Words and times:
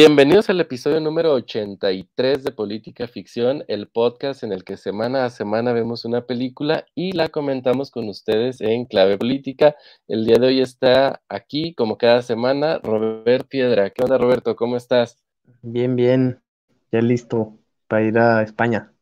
Bienvenidos 0.00 0.48
al 0.48 0.60
episodio 0.60 1.00
número 1.00 1.32
83 1.32 2.44
de 2.44 2.52
Política 2.52 3.08
Ficción, 3.08 3.64
el 3.66 3.88
podcast 3.88 4.44
en 4.44 4.52
el 4.52 4.62
que 4.62 4.76
semana 4.76 5.24
a 5.24 5.30
semana 5.30 5.72
vemos 5.72 6.04
una 6.04 6.24
película 6.24 6.86
y 6.94 7.10
la 7.10 7.30
comentamos 7.30 7.90
con 7.90 8.08
ustedes 8.08 8.60
en 8.60 8.84
clave 8.84 9.18
política. 9.18 9.74
El 10.06 10.24
día 10.24 10.36
de 10.36 10.46
hoy 10.46 10.60
está 10.60 11.20
aquí, 11.28 11.74
como 11.74 11.98
cada 11.98 12.22
semana, 12.22 12.78
Robert 12.78 13.48
Piedra. 13.48 13.90
¿Qué 13.90 14.04
onda, 14.04 14.18
Roberto? 14.18 14.54
¿Cómo 14.54 14.76
estás? 14.76 15.18
Bien, 15.62 15.96
bien. 15.96 16.40
Ya 16.92 17.00
listo 17.00 17.58
para 17.88 18.04
ir 18.04 18.18
a 18.20 18.42
España. 18.44 18.92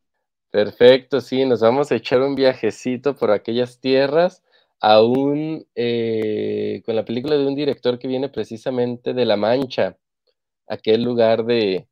Perfecto, 0.51 1.21
sí, 1.21 1.45
nos 1.45 1.61
vamos 1.61 1.93
a 1.93 1.97
echar 1.97 2.23
un 2.23 2.35
viajecito 2.35 3.17
por 3.17 3.33
aquellas 3.33 3.81
tierras, 3.81 4.43
aún 4.81 5.67
eh, 5.75 6.83
con 6.87 6.97
la 6.97 7.05
película 7.05 7.37
de 7.37 7.47
un 7.47 7.55
director 7.55 7.99
que 7.99 8.09
viene 8.09 8.31
precisamente 8.31 9.13
de 9.13 9.27
La 9.27 9.37
Mancha 9.37 9.99
aquel 10.69 11.03
lugar 11.03 11.45
de, 11.45 11.89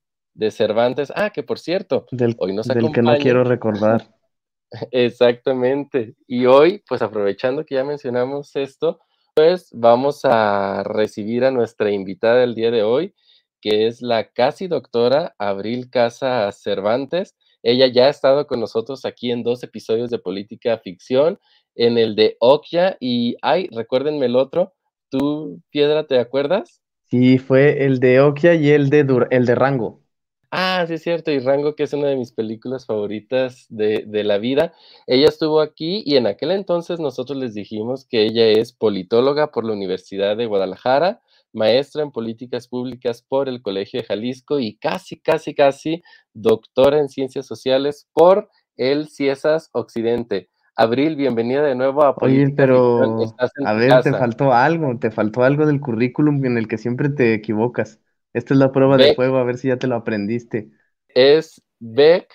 Cervantes. 0.51 1.13
Ah, 1.15 1.31
que 1.31 1.43
por 1.43 1.59
cierto, 1.59 2.07
del, 2.11 2.35
hoy 2.39 2.55
nos 2.55 2.67
del 2.67 2.91
que 2.93 3.03
no 3.03 3.17
quiero 3.17 3.45
recordar. 3.45 4.15
Exactamente. 4.91 6.15
Y 6.27 6.47
hoy, 6.47 6.83
pues 6.89 7.03
aprovechando 7.03 7.65
que 7.65 7.77
ya 7.77 7.85
mencionamos 7.85 8.57
esto, 8.57 8.99
pues 9.35 9.69
vamos 9.73 10.21
a 10.25 10.83
recibir 10.85 11.45
a 11.45 11.51
nuestra 11.51 11.91
invitada 11.91 12.41
del 12.41 12.55
día 12.55 12.71
de 12.71 12.83
hoy, 12.83 13.15
que 13.61 13.87
es 13.87 14.03
la 14.03 14.31
casi 14.31 14.69
doctora 14.69 15.35
Abril 15.39 15.91
Casa 15.91 16.51
Cervantes. 16.53 17.37
Ella 17.63 17.87
ya 17.87 18.07
ha 18.07 18.11
estado 18.11 18.47
con 18.47 18.61
nosotros 18.61 19.05
aquí 19.05 19.31
en 19.31 19.43
dos 19.43 19.63
episodios 19.63 20.11
de 20.11 20.19
Política 20.19 20.79
Ficción, 20.79 21.39
en 21.75 21.99
el 21.99 22.15
de 22.15 22.37
Okia 22.41 22.97
y, 23.01 23.37
ay, 23.43 23.69
recuérdenme 23.73 24.27
el 24.27 24.37
otro, 24.37 24.75
¿tú, 25.11 25.61
Piedra, 25.71 26.07
te 26.07 26.19
acuerdas? 26.19 26.84
Sí, 27.11 27.39
fue 27.39 27.85
el 27.85 28.01
de 28.01 28.21
Okia 28.21 28.55
y 28.55 28.71
el 28.71 28.91
de, 28.91 29.07
el 29.31 29.47
de 29.47 29.55
Rango. 29.55 30.01
Ah, 30.51 30.85
sí, 30.87 30.95
es 30.95 31.03
cierto, 31.03 31.33
y 31.33 31.41
Rango, 31.41 31.75
que 31.75 31.83
es 31.83 31.93
una 31.93 32.07
de 32.07 32.17
mis 32.17 32.31
películas 32.31 32.87
favoritas 32.87 33.67
de, 33.71 34.05
de, 34.07 34.23
la 34.23 34.39
vida. 34.39 34.73
Ella 35.09 35.27
estuvo 35.27 35.61
aquí 35.61 36.05
y 36.07 36.17
en 36.17 36.29
aquel 36.29 36.53
entonces 36.53 37.01
nosotros 37.01 37.37
les 37.39 37.55
dijimos 37.55 38.07
que 38.07 38.23
ella 38.23 38.47
es 38.47 38.73
politóloga 38.73 39.51
por 39.51 39.65
la 39.65 39.73
Universidad 39.73 40.37
de 40.37 40.47
Guadalajara, 40.47 41.21
maestra 41.53 42.03
en 42.03 42.13
políticas 42.13 42.69
públicas 42.69 43.23
por 43.23 43.49
el 43.49 43.63
Colegio 43.63 44.01
de 44.01 44.07
Jalisco 44.07 44.61
y 44.61 44.77
casi, 44.77 45.19
casi, 45.19 45.55
casi 45.55 46.03
doctora 46.35 47.01
en 47.01 47.09
ciencias 47.09 47.47
sociales 47.47 48.07
por 48.13 48.49
el 48.77 49.09
CIESAS 49.09 49.71
Occidente. 49.73 50.51
Abril, 50.77 51.15
bienvenida 51.15 51.63
de 51.63 51.77
nuevo 51.77 52.03
a 52.03 52.17
Política 52.17 52.47
Oye, 52.47 52.57
pero 52.57 53.19
a 53.65 53.73
ver, 53.75 54.03
te 54.03 54.11
faltó 54.11 54.53
algo, 54.53 54.99
te 54.99 55.13
faltó 55.13 55.45
algo 55.45 55.67
del 55.67 55.81
currículum 55.81 56.45
en 56.45 56.59
el 56.59 56.67
que 56.67 56.79
siempre 56.79 57.11
te 57.11 57.33
equivocas. 57.35 58.01
Esta 58.33 58.55
es 58.55 58.59
la 58.59 58.73
prueba 58.73 58.97
de 58.97 59.15
fuego, 59.15 59.39
a 59.39 59.45
ver 59.45 59.57
si 59.57 59.69
ya 59.69 59.77
te 59.77 59.87
lo 59.87 59.95
aprendiste. 59.95 60.71
Es 61.09 61.63
Beck 61.79 62.29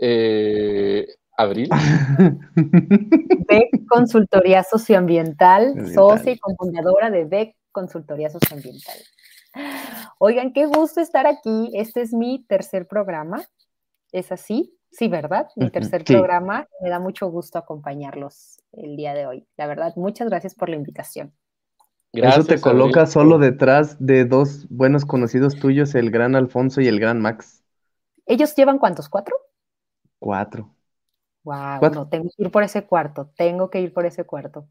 eh, 0.00 1.06
Abril. 1.36 1.68
Beck 2.56 3.86
Consultoría 3.86 4.62
Socioambiental, 4.62 5.92
socia 5.94 6.32
y 6.32 6.38
cofundadora 6.38 7.10
de 7.10 7.24
Beck 7.26 7.56
Consultoría 7.72 8.30
Socioambiental. 8.30 8.96
Oigan, 10.18 10.54
qué 10.54 10.64
gusto 10.64 11.02
estar 11.02 11.26
aquí. 11.26 11.70
Este 11.74 12.00
es 12.00 12.14
mi 12.14 12.42
tercer 12.46 12.88
programa. 12.88 13.42
¿Es 14.12 14.32
así? 14.32 14.79
Sí, 14.90 15.08
¿verdad? 15.08 15.48
Mi 15.56 15.70
tercer 15.70 16.04
programa. 16.04 16.66
Me 16.80 16.90
da 16.90 16.98
mucho 16.98 17.28
gusto 17.28 17.58
acompañarlos 17.58 18.60
el 18.72 18.96
día 18.96 19.14
de 19.14 19.26
hoy. 19.26 19.46
La 19.56 19.66
verdad, 19.66 19.94
muchas 19.96 20.28
gracias 20.28 20.54
por 20.54 20.68
la 20.68 20.76
invitación. 20.76 21.32
Eso 22.12 22.44
te 22.44 22.60
coloca 22.60 23.06
solo 23.06 23.38
detrás 23.38 23.96
de 24.04 24.24
dos 24.24 24.66
buenos 24.68 25.04
conocidos 25.04 25.56
tuyos, 25.56 25.94
el 25.94 26.10
gran 26.10 26.34
Alfonso 26.34 26.80
y 26.80 26.88
el 26.88 26.98
gran 26.98 27.20
Max. 27.20 27.62
¿Ellos 28.26 28.54
llevan 28.56 28.78
cuántos? 28.78 29.08
¿Cuatro? 29.08 29.36
Cuatro. 30.18 30.74
Wow, 31.44 31.80
no, 31.94 32.08
tengo 32.08 32.28
que 32.36 32.42
ir 32.42 32.50
por 32.50 32.62
ese 32.62 32.84
cuarto, 32.84 33.30
tengo 33.36 33.70
que 33.70 33.80
ir 33.80 33.92
por 33.92 34.06
ese 34.06 34.24
cuarto. 34.24 34.66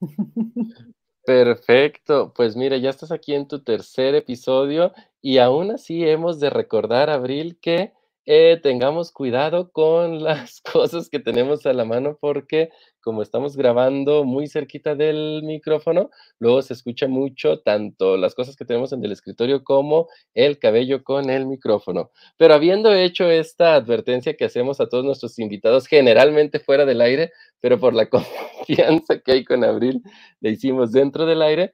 Perfecto, 1.24 2.32
pues 2.34 2.56
mira, 2.56 2.76
ya 2.78 2.90
estás 2.90 3.12
aquí 3.12 3.34
en 3.34 3.46
tu 3.46 3.62
tercer 3.62 4.14
episodio 4.14 4.92
y 5.20 5.38
aún 5.38 5.70
así 5.70 6.08
hemos 6.08 6.40
de 6.40 6.50
recordar, 6.50 7.10
Abril, 7.10 7.58
que 7.60 7.92
eh, 8.26 8.58
tengamos 8.62 9.12
cuidado 9.12 9.70
con 9.72 10.22
las 10.22 10.60
cosas 10.72 11.08
que 11.08 11.20
tenemos 11.20 11.66
a 11.66 11.72
la 11.72 11.84
mano 11.84 12.18
porque 12.20 12.70
como 13.02 13.20
estamos 13.20 13.56
grabando 13.56 14.24
muy 14.24 14.46
cerquita 14.46 14.94
del 14.94 15.42
micrófono, 15.42 16.10
luego 16.38 16.62
se 16.62 16.72
escucha 16.72 17.08
mucho 17.08 17.60
tanto 17.60 18.16
las 18.16 18.34
cosas 18.34 18.56
que 18.56 18.64
tenemos 18.64 18.92
en 18.92 19.04
el 19.04 19.12
escritorio 19.12 19.64
como 19.64 20.08
el 20.34 20.58
cabello 20.58 21.02
con 21.02 21.28
el 21.28 21.46
micrófono. 21.46 22.10
Pero 22.38 22.54
habiendo 22.54 22.92
hecho 22.94 23.28
esta 23.28 23.74
advertencia 23.74 24.34
que 24.34 24.44
hacemos 24.44 24.80
a 24.80 24.88
todos 24.88 25.04
nuestros 25.04 25.38
invitados, 25.40 25.88
generalmente 25.88 26.60
fuera 26.60 26.86
del 26.86 27.00
aire, 27.00 27.32
pero 27.60 27.78
por 27.80 27.92
la 27.92 28.08
confianza 28.10 29.18
que 29.18 29.32
hay 29.32 29.44
con 29.44 29.64
Abril, 29.64 30.02
le 30.40 30.50
hicimos 30.50 30.92
dentro 30.92 31.26
del 31.26 31.42
aire, 31.42 31.72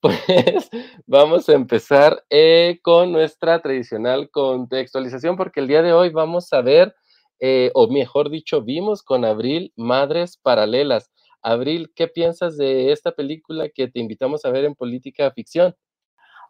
pues 0.00 0.18
vamos 1.06 1.48
a 1.48 1.52
empezar 1.52 2.24
eh, 2.30 2.80
con 2.82 3.12
nuestra 3.12 3.60
tradicional 3.60 4.30
contextualización, 4.30 5.36
porque 5.36 5.60
el 5.60 5.68
día 5.68 5.82
de 5.82 5.92
hoy 5.92 6.10
vamos 6.10 6.52
a 6.52 6.62
ver, 6.62 6.94
eh, 7.38 7.70
o 7.74 7.88
mejor 7.88 8.30
dicho, 8.30 8.62
vimos 8.62 9.02
con 9.02 9.24
Abril 9.24 9.72
Madres 9.76 10.36
Paralelas. 10.36 11.10
Abril, 11.42 11.92
¿qué 11.94 12.08
piensas 12.08 12.56
de 12.56 12.92
esta 12.92 13.12
película 13.12 13.68
que 13.68 13.88
te 13.88 14.00
invitamos 14.00 14.44
a 14.44 14.50
ver 14.50 14.64
en 14.64 14.74
Política 14.74 15.30
Ficción? 15.30 15.74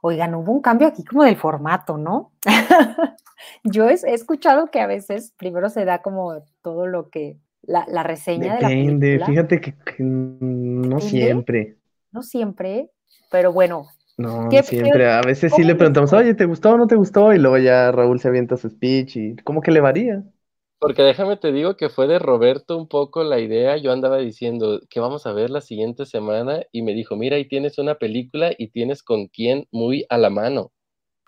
Oigan, 0.03 0.35
hubo 0.35 0.53
un 0.53 0.63
cambio 0.63 0.89
aquí 0.89 1.05
como 1.05 1.25
del 1.25 1.37
formato, 1.37 1.99
¿no? 1.99 2.33
Yo 3.65 3.89
he, 3.89 3.93
escuchado 3.93 4.71
que 4.71 4.81
a 4.81 4.87
veces 4.87 5.35
primero 5.37 5.69
se 5.69 5.85
da 5.85 6.03
como 6.03 6.43
todo 6.63 6.87
lo 6.87 7.11
que, 7.11 7.39
la, 7.63 8.03
reseña 8.03 8.57
de 8.57 8.63
la 8.63 8.69
película. 8.69 9.27
fíjate 9.27 9.61
que, 9.61 9.75
no 9.99 11.01
siempre. 11.01 11.77
No 12.13 12.23
siempre, 12.23 12.91
pero 13.31 13.53
bueno. 13.53 13.89
No, 14.17 14.61
siempre. 14.61 15.11
A 15.11 15.23
veces 15.23 15.55
sí 15.55 15.65
le 15.65 15.75
preguntamos, 15.75 16.13
oye, 16.13 16.35
¿te 16.35 16.45
gustó 16.45 16.73
o 16.73 16.77
no 16.79 16.87
te 16.87 16.95
gustó? 16.97 17.33
Y 17.33 17.39
luego 17.39 17.57
ya 17.59 17.91
Raúl 17.91 18.21
se 18.21 18.29
avienta 18.29 18.57
su 18.59 18.69
speech 18.69 19.17
y 19.17 19.37
¿cómo 19.37 19.63
que 19.63 19.71
le 19.71 19.81
varía? 19.81 20.23
Porque 20.79 21.03
déjame 21.03 21.37
te 21.37 21.53
digo 21.53 21.77
que 21.77 21.91
fue 21.91 22.07
de 22.07 22.19
Roberto 22.19 22.77
un 22.77 22.89
poco 22.89 23.23
la 23.23 23.39
idea. 23.39 23.77
Yo 23.77 23.93
andaba 23.93 24.17
diciendo 24.19 24.81
que 24.91 24.99
vamos 25.01 25.27
a 25.27 25.33
ver 25.33 25.51
la 25.51 25.61
siguiente 25.61 26.07
semana 26.07 26.63
y 26.73 26.83
me 26.83 26.93
dijo, 26.95 27.17
mira, 27.17 27.37
ahí 27.37 27.47
tienes 27.47 27.79
una 27.79 27.97
película 27.97 28.53
y 28.57 28.69
tienes 28.71 29.03
con 29.03 29.29
quién 29.29 29.67
muy 29.71 30.07
a 30.09 30.19
la 30.19 30.31
mano. 30.31 30.73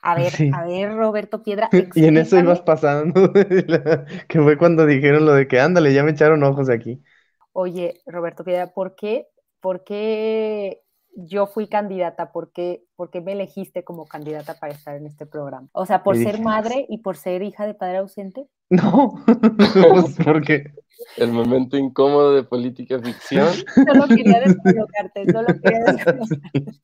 A 0.02 0.14
ver, 0.16 0.32
a 0.50 0.64
ver, 0.66 0.94
Roberto 0.94 1.42
Piedra. 1.42 1.70
Y 1.94 2.04
en 2.06 2.16
eso 2.18 2.38
ibas 2.38 2.60
pasando, 2.62 3.32
que 4.28 4.41
fue 4.42 4.58
cuando 4.58 4.86
dijeron 4.86 5.24
lo 5.26 5.34
de 5.34 5.48
que 5.48 5.60
ándale, 5.60 5.94
ya 5.94 6.02
me 6.04 6.10
echaron 6.12 6.42
ojos 6.44 6.68
aquí. 6.68 7.02
Oye, 7.52 8.00
Roberto 8.06 8.44
Piedra, 8.44 8.72
¿por 8.72 8.94
qué, 8.96 9.28
por 9.60 9.84
qué 9.84 10.82
yo 11.14 11.46
fui 11.46 11.68
candidata, 11.68 12.32
¿por 12.32 12.52
qué, 12.52 12.84
me 13.22 13.32
elegiste 13.32 13.84
como 13.84 14.06
candidata 14.06 14.54
para 14.58 14.72
estar 14.72 14.96
en 14.96 15.06
este 15.06 15.26
programa? 15.26 15.68
O 15.72 15.86
sea, 15.86 16.02
¿por 16.02 16.16
ser 16.16 16.40
madre 16.40 16.86
y 16.88 16.98
por 16.98 17.16
ser 17.16 17.42
hija 17.42 17.66
de 17.66 17.74
padre 17.74 17.98
ausente? 17.98 18.46
No, 18.70 19.22
porque... 20.24 20.72
El 21.16 21.32
momento 21.32 21.76
incómodo 21.76 22.34
de 22.34 22.44
política 22.44 22.98
ficción. 23.00 23.48
Solo 23.74 24.06
quería 24.06 24.41
descolocarte, 24.41 25.32
solo 25.32 25.47
quería 25.60 25.80
descolocarte. 25.84 26.80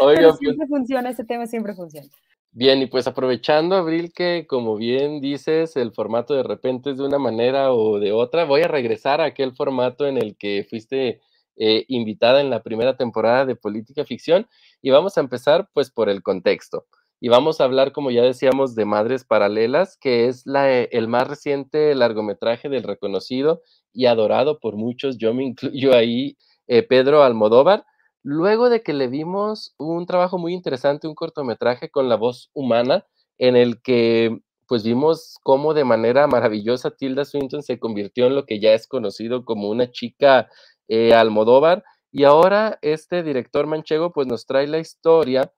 Oiga, 0.00 0.28
pues 0.28 0.38
siempre 0.38 0.66
funciona, 0.66 1.10
ese 1.10 1.24
tema 1.24 1.46
siempre 1.46 1.74
funciona. 1.74 2.08
Bien, 2.50 2.80
y 2.80 2.86
pues 2.86 3.06
aprovechando, 3.06 3.76
Abril, 3.76 4.12
que 4.14 4.46
como 4.48 4.76
bien 4.76 5.20
dices, 5.20 5.76
el 5.76 5.92
formato 5.92 6.34
de 6.34 6.42
repente 6.42 6.90
es 6.90 6.96
de 6.98 7.04
una 7.04 7.18
manera 7.18 7.72
o 7.72 8.00
de 8.00 8.12
otra, 8.12 8.44
voy 8.44 8.62
a 8.62 8.68
regresar 8.68 9.20
a 9.20 9.26
aquel 9.26 9.54
formato 9.54 10.06
en 10.06 10.16
el 10.16 10.36
que 10.36 10.66
fuiste 10.68 11.20
eh, 11.56 11.84
invitada 11.88 12.40
en 12.40 12.50
la 12.50 12.62
primera 12.62 12.96
temporada 12.96 13.46
de 13.46 13.56
Política 13.56 14.04
Ficción 14.04 14.46
y 14.82 14.90
vamos 14.90 15.16
a 15.16 15.20
empezar 15.20 15.68
pues 15.72 15.90
por 15.90 16.08
el 16.08 16.22
contexto. 16.22 16.86
Y 17.18 17.28
vamos 17.28 17.60
a 17.60 17.64
hablar, 17.64 17.92
como 17.92 18.10
ya 18.10 18.22
decíamos, 18.22 18.74
de 18.74 18.84
Madres 18.84 19.24
Paralelas, 19.24 19.96
que 19.96 20.28
es 20.28 20.44
eh, 20.54 20.88
el 20.92 21.08
más 21.08 21.26
reciente 21.26 21.94
largometraje 21.94 22.68
del 22.68 22.82
reconocido 22.82 23.62
y 23.92 24.06
adorado 24.06 24.60
por 24.60 24.76
muchos, 24.76 25.16
yo 25.16 25.32
me 25.32 25.44
incluyo 25.44 25.94
ahí, 25.94 26.36
eh, 26.66 26.82
Pedro 26.82 27.22
Almodóvar, 27.22 27.86
luego 28.22 28.68
de 28.68 28.82
que 28.82 28.92
le 28.92 29.08
vimos 29.08 29.74
un 29.78 30.04
trabajo 30.04 30.36
muy 30.36 30.52
interesante, 30.52 31.08
un 31.08 31.14
cortometraje 31.14 31.90
con 31.90 32.08
la 32.08 32.16
voz 32.16 32.50
humana, 32.52 33.06
en 33.38 33.56
el 33.56 33.80
que 33.80 34.38
pues 34.68 34.82
vimos 34.82 35.38
cómo 35.42 35.74
de 35.74 35.84
manera 35.84 36.26
maravillosa 36.26 36.90
Tilda 36.90 37.24
Swinton 37.24 37.62
se 37.62 37.78
convirtió 37.78 38.26
en 38.26 38.34
lo 38.34 38.46
que 38.46 38.58
ya 38.58 38.72
es 38.72 38.88
conocido 38.88 39.44
como 39.44 39.70
una 39.70 39.90
chica 39.90 40.48
eh, 40.88 41.14
Almodóvar. 41.14 41.84
Y 42.12 42.24
ahora 42.24 42.78
este 42.82 43.22
director 43.22 43.66
manchego 43.66 44.12
pues 44.12 44.26
nos 44.26 44.46
trae 44.46 44.66
la 44.66 44.78
historia, 44.78 45.52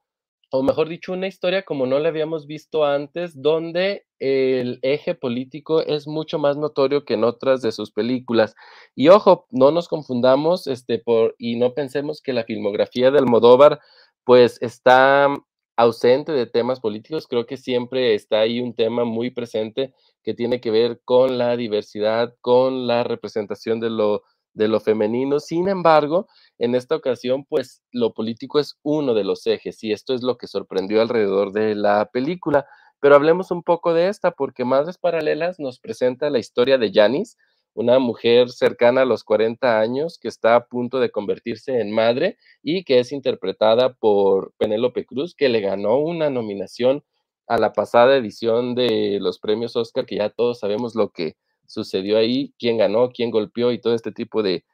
o 0.51 0.63
mejor 0.63 0.89
dicho, 0.89 1.13
una 1.13 1.27
historia 1.27 1.63
como 1.63 1.87
no 1.87 1.99
la 1.99 2.09
habíamos 2.09 2.47
visto 2.47 2.85
antes, 2.85 3.41
donde 3.41 4.07
el 4.19 4.79
eje 4.83 5.15
político 5.15 5.83
es 5.83 6.09
mucho 6.09 6.39
más 6.39 6.57
notorio 6.57 7.05
que 7.05 7.15
en 7.15 7.25
otras 7.25 7.63
de 7.63 7.71
sus 7.71 7.93
películas. 7.93 8.55
Y 8.95 9.09
ojo, 9.09 9.47
no 9.51 9.71
nos 9.71 9.89
confundamos 9.89 10.67
este, 10.67 10.99
por, 10.99 11.35
y 11.39 11.57
no 11.57 11.75
pensemos 11.75 12.23
que 12.23 12.33
la 12.33 12.45
filmografía 12.45 13.11
de 13.11 13.19
Almodóvar 13.19 13.81
pues 14.25 14.61
está 14.61 15.29
ausente 15.77 16.33
de 16.33 16.47
temas 16.47 16.81
políticos, 16.81 17.29
creo 17.29 17.47
que 17.47 17.57
siempre 17.57 18.15
está 18.17 18.41
ahí 18.41 18.61
un 18.61 18.75
tema 18.75 19.05
muy 19.05 19.31
presente 19.31 19.95
que 20.25 20.35
tiene 20.35 20.61
que 20.61 20.73
ver 20.73 21.01
con 21.05 21.39
la 21.39 21.57
diversidad, 21.57 22.35
con 22.41 22.89
la 22.89 23.05
representación 23.05 23.79
de 23.79 23.91
lo, 23.91 24.25
de 24.59 24.69
lo 24.69 24.81
femenino. 24.81 25.41
Sin 25.41 25.69
embargo, 25.69 26.27
en 26.59 26.75
esta 26.75 26.97
ocasión, 26.97 27.45
pues 27.45 27.83
lo 27.93 28.13
político 28.13 28.59
es 28.59 28.79
uno 28.83 29.15
de 29.15 29.25
los 29.25 29.47
ejes 29.47 29.83
y 29.85 29.93
esto 29.93 30.15
es 30.15 30.23
lo 30.23 30.37
que 30.37 30.49
sorprendió 30.49 31.01
alrededor 31.01 31.53
de 31.53 31.75
la 31.75 32.11
película. 32.13 32.67
Pero 33.01 33.15
hablemos 33.15 33.51
un 33.53 33.63
poco 33.63 33.95
de 33.95 34.09
esta, 34.09 34.33
porque 34.33 34.65
Madres 34.65 34.99
Paralelas 34.99 35.61
nos 35.61 35.79
presenta 35.79 36.29
la 36.29 36.41
historia 36.41 36.77
de 36.77 36.91
Janis, 36.93 37.37
una 37.75 38.01
mujer 38.01 38.51
cercana 38.51 39.03
a 39.03 39.05
los 39.05 39.23
40 39.23 39.79
años 39.79 40.19
que 40.21 40.27
está 40.27 40.57
a 40.57 40.67
punto 40.67 40.99
de 40.99 41.11
convertirse 41.11 41.81
en 41.81 41.93
madre 41.93 42.37
y 42.61 42.83
que 42.83 42.99
es 42.99 43.13
interpretada 43.13 43.95
por 43.95 44.53
Penélope 44.59 45.07
Cruz, 45.07 45.37
que 45.37 45.49
le 45.49 45.61
ganó 45.61 45.99
una 45.99 46.29
nominación 46.29 47.05
a 47.47 47.57
la 47.59 47.73
pasada 47.73 48.17
edición 48.17 48.75
de 48.75 49.19
los 49.21 49.39
premios 49.39 49.77
Oscar, 49.77 50.07
que 50.07 50.17
ya 50.17 50.31
todos 50.31 50.59
sabemos 50.59 50.97
lo 50.97 51.11
que 51.11 51.37
sucedió 51.69 52.19
ahí, 52.19 52.53
quién 52.59 52.79
ganó, 52.79 53.11
quién 53.11 53.31
golpeó 53.31 53.71
y 53.71 53.81
todo 53.81 53.95
este 53.95 54.13
tipo 54.13 54.43
de, 54.43 54.65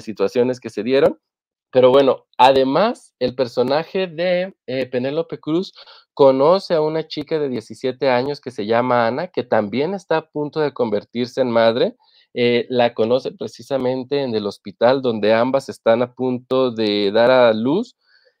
situaciones 0.00 0.60
que 0.60 0.70
se 0.70 0.82
dieron. 0.82 1.18
Pero 1.70 1.90
bueno, 1.90 2.26
además, 2.38 3.14
el 3.18 3.34
personaje 3.34 4.06
de 4.06 4.54
eh, 4.66 4.86
Penélope 4.86 5.38
Cruz 5.38 5.74
conoce 6.14 6.74
a 6.74 6.80
una 6.80 7.06
chica 7.06 7.38
de 7.38 7.48
17 7.50 8.08
años 8.08 8.40
que 8.40 8.50
se 8.50 8.64
llama 8.64 9.06
Ana, 9.06 9.28
que 9.28 9.42
también 9.42 9.92
está 9.92 10.16
a 10.18 10.30
punto 10.30 10.60
de 10.60 10.72
convertirse 10.72 11.42
en 11.42 11.50
madre 11.50 11.96
eh, 12.34 12.66
la 12.70 12.94
conoce 12.94 13.32
precisamente 13.32 14.22
en 14.22 14.34
el 14.34 14.46
hospital 14.46 15.02
donde 15.02 15.34
ambas 15.34 15.68
están 15.68 16.00
a 16.00 16.14
punto 16.14 16.70
de 16.70 17.10
dar 17.12 17.30
a 17.30 17.52
luz 17.52 17.94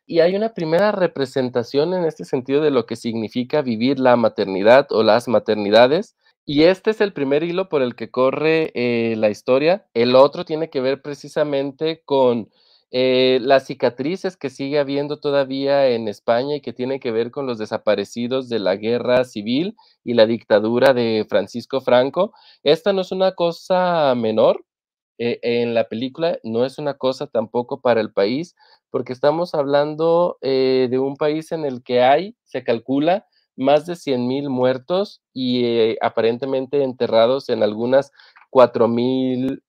y 0.06 0.20
hay 0.20 0.34
una 0.34 0.54
primera 0.54 0.92
representación 0.92 1.92
en 1.92 2.04
este 2.04 2.24
sentido 2.24 2.62
de 2.62 2.70
lo 2.70 2.86
que 2.86 2.96
significa 2.96 3.60
vivir 3.60 4.00
la 4.00 4.16
maternidad 4.16 4.86
o 4.90 5.02
las 5.02 5.28
maternidades. 5.28 6.16
Y 6.44 6.64
este 6.64 6.90
es 6.90 7.00
el 7.00 7.12
primer 7.12 7.44
hilo 7.44 7.68
por 7.68 7.82
el 7.82 7.94
que 7.94 8.10
corre 8.10 8.72
eh, 8.74 9.14
la 9.16 9.30
historia. 9.30 9.86
El 9.94 10.16
otro 10.16 10.44
tiene 10.44 10.70
que 10.70 10.80
ver 10.80 11.00
precisamente 11.00 12.02
con 12.04 12.50
eh, 12.90 13.38
las 13.40 13.66
cicatrices 13.66 14.36
que 14.36 14.50
sigue 14.50 14.78
habiendo 14.80 15.20
todavía 15.20 15.88
en 15.88 16.08
España 16.08 16.56
y 16.56 16.60
que 16.60 16.72
tienen 16.72 16.98
que 17.00 17.12
ver 17.12 17.30
con 17.30 17.46
los 17.46 17.58
desaparecidos 17.58 18.48
de 18.48 18.58
la 18.58 18.74
guerra 18.76 19.24
civil 19.24 19.76
y 20.04 20.14
la 20.14 20.26
dictadura 20.26 20.92
de 20.94 21.24
Francisco 21.28 21.80
Franco. 21.80 22.32
Esta 22.64 22.92
no 22.92 23.02
es 23.02 23.12
una 23.12 23.32
cosa 23.32 24.14
menor 24.16 24.64
eh, 25.18 25.38
en 25.42 25.74
la 25.74 25.84
película, 25.88 26.38
no 26.42 26.64
es 26.66 26.78
una 26.78 26.94
cosa 26.94 27.28
tampoco 27.28 27.80
para 27.80 28.00
el 28.00 28.12
país, 28.12 28.56
porque 28.90 29.12
estamos 29.12 29.54
hablando 29.54 30.38
de 30.42 30.98
un 30.98 31.16
país 31.16 31.52
en 31.52 31.64
el 31.64 31.82
que 31.82 32.02
hay, 32.02 32.36
se 32.44 32.62
calcula, 32.64 33.26
más 33.56 33.86
de 33.86 33.96
100 33.96 34.26
mil 34.26 34.50
muertos 34.50 35.22
y 35.32 35.96
aparentemente 36.04 36.82
enterrados 36.82 37.48
en 37.48 37.62
algunas 37.62 38.12
4 38.50 38.88
mil 38.88 39.62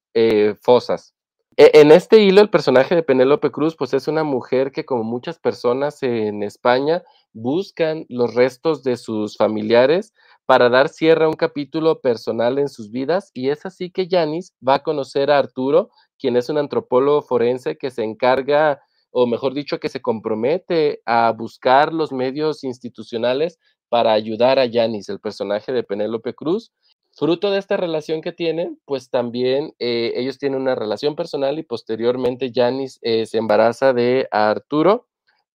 fosas. 0.61 1.13
E, 1.55 1.71
en 1.81 1.91
este 1.91 2.19
hilo, 2.19 2.41
el 2.41 2.49
personaje 2.49 2.95
de 2.95 3.03
Penélope 3.03 3.51
Cruz, 3.51 3.75
pues 3.75 3.93
es 3.93 4.07
una 4.07 4.23
mujer 4.23 4.71
que, 4.71 4.85
como 4.85 5.03
muchas 5.03 5.37
personas 5.39 6.01
en 6.01 6.41
España, 6.41 7.03
buscan 7.33 8.05
los 8.09 8.33
restos 8.33 8.83
de 8.83 8.97
sus 8.97 9.37
familiares 9.37 10.13
para 10.45 10.69
dar 10.69 10.89
cierre 10.89 11.25
a 11.25 11.27
un 11.27 11.35
capítulo 11.35 12.01
personal 12.01 12.57
en 12.57 12.69
sus 12.69 12.89
vidas. 12.91 13.29
Y 13.33 13.49
es 13.49 13.65
así 13.65 13.91
que 13.91 14.07
Yanis 14.07 14.53
va 14.67 14.75
a 14.75 14.83
conocer 14.83 15.29
a 15.29 15.37
Arturo, 15.37 15.91
quien 16.17 16.37
es 16.37 16.49
un 16.49 16.57
antropólogo 16.57 17.21
forense 17.21 17.77
que 17.77 17.91
se 17.91 18.03
encarga, 18.03 18.81
o 19.11 19.27
mejor 19.27 19.53
dicho, 19.53 19.79
que 19.79 19.89
se 19.89 20.01
compromete 20.01 21.01
a 21.05 21.31
buscar 21.37 21.93
los 21.93 22.11
medios 22.11 22.63
institucionales 22.63 23.59
para 23.93 24.13
ayudar 24.13 24.57
a 24.57 24.65
Yanis, 24.65 25.07
el 25.09 25.19
personaje 25.19 25.71
de 25.71 25.83
Penélope 25.83 26.33
Cruz. 26.33 26.71
Fruto 27.11 27.51
de 27.51 27.59
esta 27.59 27.77
relación 27.77 28.21
que 28.21 28.31
tienen, 28.31 28.79
pues 28.85 29.11
también 29.11 29.75
eh, 29.77 30.13
ellos 30.15 30.39
tienen 30.39 30.59
una 30.59 30.73
relación 30.73 31.15
personal 31.15 31.59
y 31.59 31.63
posteriormente 31.63 32.51
Janis 32.51 32.97
eh, 33.03 33.27
se 33.27 33.37
embaraza 33.37 33.93
de 33.93 34.27
Arturo, 34.31 35.09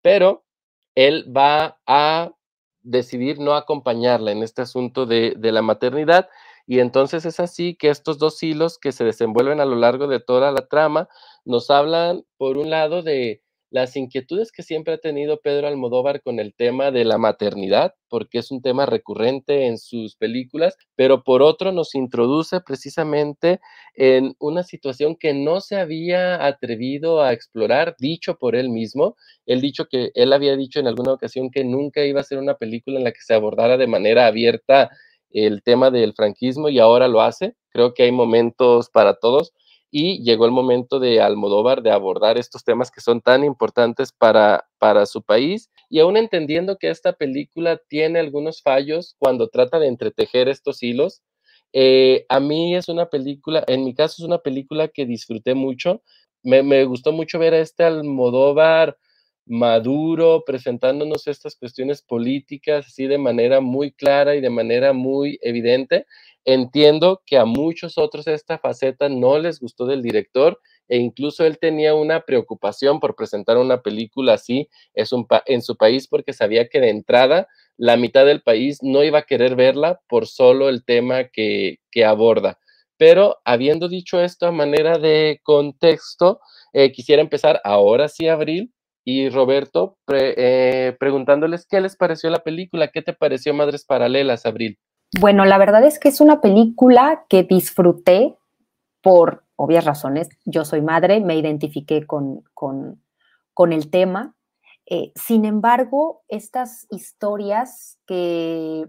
pero 0.03 0.45
él 0.95 1.35
va 1.35 1.81
a 1.87 2.31
decidir 2.83 3.39
no 3.39 3.55
acompañarla 3.55 4.33
en 4.33 4.43
este 4.43 4.61
asunto 4.61 5.07
de, 5.07 5.33
de 5.39 5.53
la 5.53 5.63
maternidad 5.63 6.29
y 6.67 6.81
entonces 6.81 7.25
es 7.25 7.41
así 7.41 7.75
que 7.75 7.89
estos 7.89 8.19
dos 8.19 8.43
hilos 8.43 8.79
que 8.79 8.93
se 8.93 9.05
desenvuelven 9.05 9.61
a 9.61 9.65
lo 9.65 9.77
largo 9.77 10.09
de 10.09 10.21
toda 10.21 10.51
la 10.53 10.67
trama 10.69 11.09
nos 11.47 11.71
hablan, 11.71 12.23
por 12.37 12.59
un 12.59 12.69
lado, 12.69 13.03
de 13.03 13.41
las 13.77 13.95
inquietudes 13.95 14.53
que 14.53 14.63
siempre 14.63 14.95
ha 14.95 14.99
tenido 14.99 15.39
Pedro 15.43 15.69
Almodóvar 15.69 16.23
con 16.23 16.41
el 16.41 16.55
tema 16.55 16.91
de 16.91 17.05
la 17.05 17.19
maternidad, 17.19 17.93
porque 18.09 18.39
es 18.39 18.51
un 18.51 18.63
tema 18.63 18.87
recurrente 18.87 19.67
en 19.67 19.77
sus 19.77 20.17
películas, 20.17 20.79
pero 20.95 21.23
por 21.23 21.43
otro 21.43 21.73
nos 21.73 21.95
introduce 21.95 22.59
precisamente 22.63 23.61
en 23.95 24.35
una 24.39 24.63
situación 24.63 25.15
que 25.15 25.35
no 25.35 25.61
se 25.61 25.77
había 25.77 26.47
atrevido 26.47 27.21
a 27.21 27.35
explorar, 27.35 27.97
dicho 27.99 28.39
por 28.39 28.57
él 28.57 28.71
mismo. 28.71 29.15
Él 29.45 29.61
dicho 29.61 29.85
que 29.91 30.11
él 30.15 30.33
había 30.33 30.57
dicho 30.57 30.81
en 30.81 30.87
alguna 30.87 31.13
ocasión 31.13 31.51
que 31.51 31.63
nunca 31.63 32.03
iba 32.03 32.23
a 32.23 32.25
ser 32.25 32.39
una 32.39 32.55
película 32.55 32.97
en 32.97 33.05
la 33.05 33.13
que 33.13 33.21
se 33.21 33.35
abordara 33.35 33.77
de 33.77 33.87
manera 33.87 34.27
abierta 34.27 34.89
el 35.31 35.63
tema 35.63 35.91
del 35.91 36.15
franquismo 36.15 36.71
y 36.71 36.79
ahora 36.79 37.09
lo 37.09 37.21
hace. 37.21 37.57
Creo 37.69 37.93
que 37.93 38.05
hay 38.05 38.13
momentos 38.13 38.89
para 38.89 39.19
todos 39.19 39.53
y 39.99 40.23
llegó 40.23 40.45
el 40.45 40.51
momento 40.51 41.01
de 41.01 41.23
Almodóvar 41.23 41.81
de 41.81 41.91
abordar 41.91 42.37
estos 42.37 42.65
temas 42.65 42.91
que 42.91 43.01
son 43.01 43.23
tan 43.23 43.45
importantes 43.45 44.13
para, 44.13 44.69
para 44.77 45.07
su 45.07 45.23
país 45.23 45.71
y 45.89 46.01
aún 46.01 46.19
entendiendo 46.19 46.77
que 46.77 46.91
esta 46.91 47.15
película 47.15 47.81
tiene 47.89 48.19
algunos 48.19 48.61
fallos 48.61 49.17
cuando 49.19 49.49
trata 49.49 49.79
de 49.79 49.87
entretejer 49.87 50.51
estos 50.51 50.83
hilos, 50.83 51.23
eh, 51.73 52.27
a 52.29 52.41
mí 52.41 52.77
es 52.77 52.91
una 52.91 53.07
película, 53.07 53.65
en 53.69 53.87
mi 53.87 53.95
caso 53.95 54.17
es 54.23 54.29
una 54.29 54.37
película 54.37 54.89
que 54.89 55.07
disfruté 55.07 55.55
mucho, 55.55 56.03
me, 56.43 56.63
me 56.63 56.85
gustó 56.85 57.13
mucho 57.13 57.39
ver 57.39 57.55
a 57.55 57.61
este 57.61 57.83
Almodóvar 57.85 58.99
maduro 59.47 60.43
presentándonos 60.45 61.27
estas 61.27 61.57
cuestiones 61.57 62.03
políticas 62.03 62.85
así 62.87 63.07
de 63.07 63.17
manera 63.17 63.63
muy 63.63 63.93
clara 63.93 64.37
y 64.37 64.43
de 64.43 64.51
manera 64.51 64.93
muy 64.93 65.39
evidente 65.41 66.05
Entiendo 66.49 67.23
que 67.27 67.39
a 67.39 67.45
muchos 67.45 67.99
otros 67.99 68.29
esta 68.29 68.57
faceta 68.57 69.09
no 69.09 69.37
les 69.37 69.59
gustó 69.59 69.85
del 69.85 70.01
director 70.01 70.61
e 70.87 70.97
incluso 70.97 71.45
él 71.45 71.59
tenía 71.59 71.93
una 71.97 72.21
preocupación 72.21 73.01
por 73.01 73.17
presentar 73.17 73.57
una 73.59 73.83
película 73.83 74.35
así 74.35 74.69
en 74.95 75.63
su 75.63 75.77
país 75.77 76.07
porque 76.07 76.33
sabía 76.33 76.69
que 76.69 76.79
de 76.79 76.91
entrada 76.91 77.49
la 77.77 77.97
mitad 77.97 78.25
del 78.25 78.43
país 78.43 78.79
no 78.81 79.03
iba 79.03 79.19
a 79.19 79.27
querer 79.27 79.57
verla 79.57 80.01
por 80.09 80.29
solo 80.29 80.69
el 80.69 80.85
tema 80.85 81.25
que, 81.25 81.79
aborda. 82.07 82.61
Pero 82.97 83.39
habiendo 83.45 83.89
dicho 83.89 84.21
esto 84.21 84.47
a 84.47 84.53
manera 84.53 84.99
de 84.99 85.41
contexto, 85.43 86.41
eh, 86.73 86.93
quisiera 86.93 87.23
empezar 87.23 87.61
ahora 87.65 88.09
sí, 88.09 88.29
Abril, 88.29 88.73
y 89.05 89.31
Roberto, 89.31 89.99
eh, 90.13 90.97
preguntándoles 91.01 91.67
qué 91.67 91.81
les 91.81 91.97
pareció 91.97 92.31
la 92.31 92.45
película, 92.45 92.89
qué 92.89 93.03
te 93.03 93.13
pareció 93.15 93.53
Madres 93.55 93.85
Paralelas, 93.85 94.47
Abril. 94.47 94.79
Bueno, 95.13 95.45
la 95.45 95.57
verdad 95.57 95.85
es 95.85 95.99
que 95.99 96.09
es 96.09 96.21
una 96.21 96.41
película 96.41 97.25
que 97.29 97.45
disfruté 97.45 98.37
por 99.03 99.45
obvias 99.55 99.85
razones. 99.85 100.29
Yo 100.45 100.65
soy 100.65 100.83
madre, 100.83 101.21
me 101.21 101.37
identifiqué 101.37 102.07
con, 102.07 102.43
el 103.73 103.91
tema. 103.91 104.35
Eh, 104.85 105.13
sin 105.15 105.45
embargo, 105.45 106.23
estas 106.29 106.87
historias 106.91 107.99
que 108.07 108.87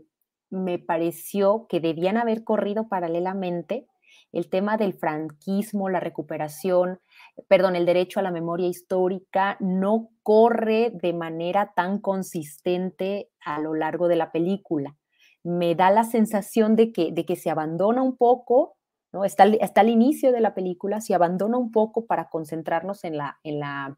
me 0.50 0.80
pareció 0.80 1.68
que 1.70 1.80
debían 1.80 2.18
haber 2.18 2.44
corrido 2.44 2.88
paralelamente, 2.88 3.88
el 4.32 4.50
tema 4.50 4.76
del 4.76 4.94
franquismo, 4.94 5.88
la 5.88 6.00
recuperación, 6.00 7.00
perdón, 7.48 7.76
el 7.76 7.86
derecho 7.86 8.20
a 8.20 8.24
la 8.24 8.32
memoria 8.32 8.68
histórica, 8.68 9.56
no 9.60 10.10
corre 10.24 10.92
de 10.92 11.14
manera 11.14 11.74
tan 11.76 12.00
consistente 12.00 13.30
a 13.46 13.60
lo 13.60 13.76
largo 13.76 14.08
de 14.08 14.16
la 14.16 14.32
película 14.32 14.98
me 15.44 15.76
da 15.76 15.92
la 15.92 16.04
sensación 16.04 16.76
de 16.76 16.92
que, 16.92 17.12
de 17.12 17.26
que 17.26 17.36
se 17.36 17.50
abandona 17.50 18.02
un 18.02 18.18
poco, 18.18 18.78
¿no? 19.12 19.24
Está, 19.24 19.44
al 19.44 19.90
inicio 19.90 20.32
de 20.32 20.42
la 20.42 20.54
película, 20.54 21.02
se 21.02 21.14
abandona 21.14 21.58
un 21.58 21.72
poco 21.72 22.06
para 22.06 22.30
concentrarnos 22.30 23.04
en 23.04 23.18
la, 23.18 23.40
en 23.44 23.60
la, 23.60 23.98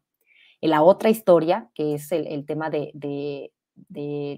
en 0.60 0.70
la 0.70 0.82
otra 0.82 1.10
historia, 1.10 1.70
que 1.74 1.94
es 1.94 2.12
el, 2.12 2.46
tema 2.46 2.70
de, 2.70 3.52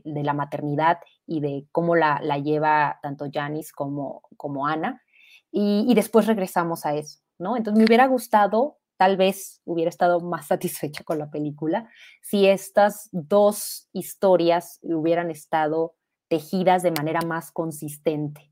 la 0.04 0.32
maternidad 0.32 0.98
y 1.26 1.40
de 1.40 1.66
cómo 1.72 1.96
la, 1.96 2.20
lleva 2.38 2.98
tanto 3.02 3.26
Janice 3.32 3.72
como, 3.74 4.22
como 4.36 4.66
Ana. 4.66 5.02
Y, 5.50 5.92
después 5.94 6.26
regresamos 6.26 6.86
a 6.86 6.94
eso, 6.94 7.20
¿no? 7.38 7.56
Entonces 7.56 7.78
me 7.78 7.84
hubiera 7.84 8.06
gustado, 8.06 8.78
tal 8.96 9.18
vez 9.18 9.60
hubiera 9.64 9.90
estado 9.90 10.20
más 10.20 10.46
satisfecha 10.48 11.04
con 11.04 11.18
la 11.18 11.30
película, 11.30 11.90
si 12.22 12.46
estas 12.46 13.08
dos 13.12 13.88
historias 13.92 14.78
hubieran 14.82 15.30
estado 15.30 15.94
tejidas 16.32 16.82
de 16.82 16.92
manera 16.92 17.20
más 17.26 17.52
consistente, 17.52 18.50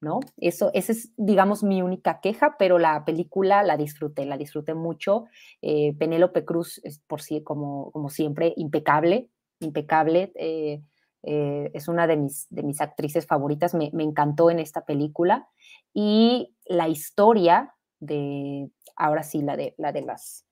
¿no? 0.00 0.18
Eso, 0.36 0.72
esa 0.74 0.90
es, 0.90 1.12
digamos, 1.16 1.62
mi 1.62 1.80
única 1.80 2.18
queja, 2.18 2.56
pero 2.58 2.80
la 2.80 3.04
película 3.04 3.62
la 3.62 3.76
disfruté, 3.76 4.26
la 4.26 4.36
disfruté 4.36 4.74
mucho. 4.74 5.26
Eh, 5.62 5.94
Penélope 5.96 6.44
Cruz 6.44 6.80
es 6.82 6.98
por 6.98 7.22
sí, 7.22 7.44
como, 7.44 7.92
como 7.92 8.08
siempre, 8.08 8.52
impecable, 8.56 9.30
impecable. 9.60 10.32
Eh, 10.34 10.82
eh, 11.22 11.70
es 11.72 11.86
una 11.86 12.08
de 12.08 12.16
mis, 12.16 12.48
de 12.50 12.64
mis 12.64 12.80
actrices 12.80 13.28
favoritas, 13.28 13.74
me, 13.74 13.92
encantó 13.92 14.50
en 14.50 14.58
esta 14.58 14.84
película. 14.84 15.46
Y 15.92 16.56
la 16.66 16.88
historia 16.88 17.76
de, 18.00 18.72
ahora 18.96 19.22
sí, 19.22 19.40
la 19.40 19.56
de, 19.56 19.76
la 19.78 19.92
de, 19.92 20.02
las, 20.02 20.48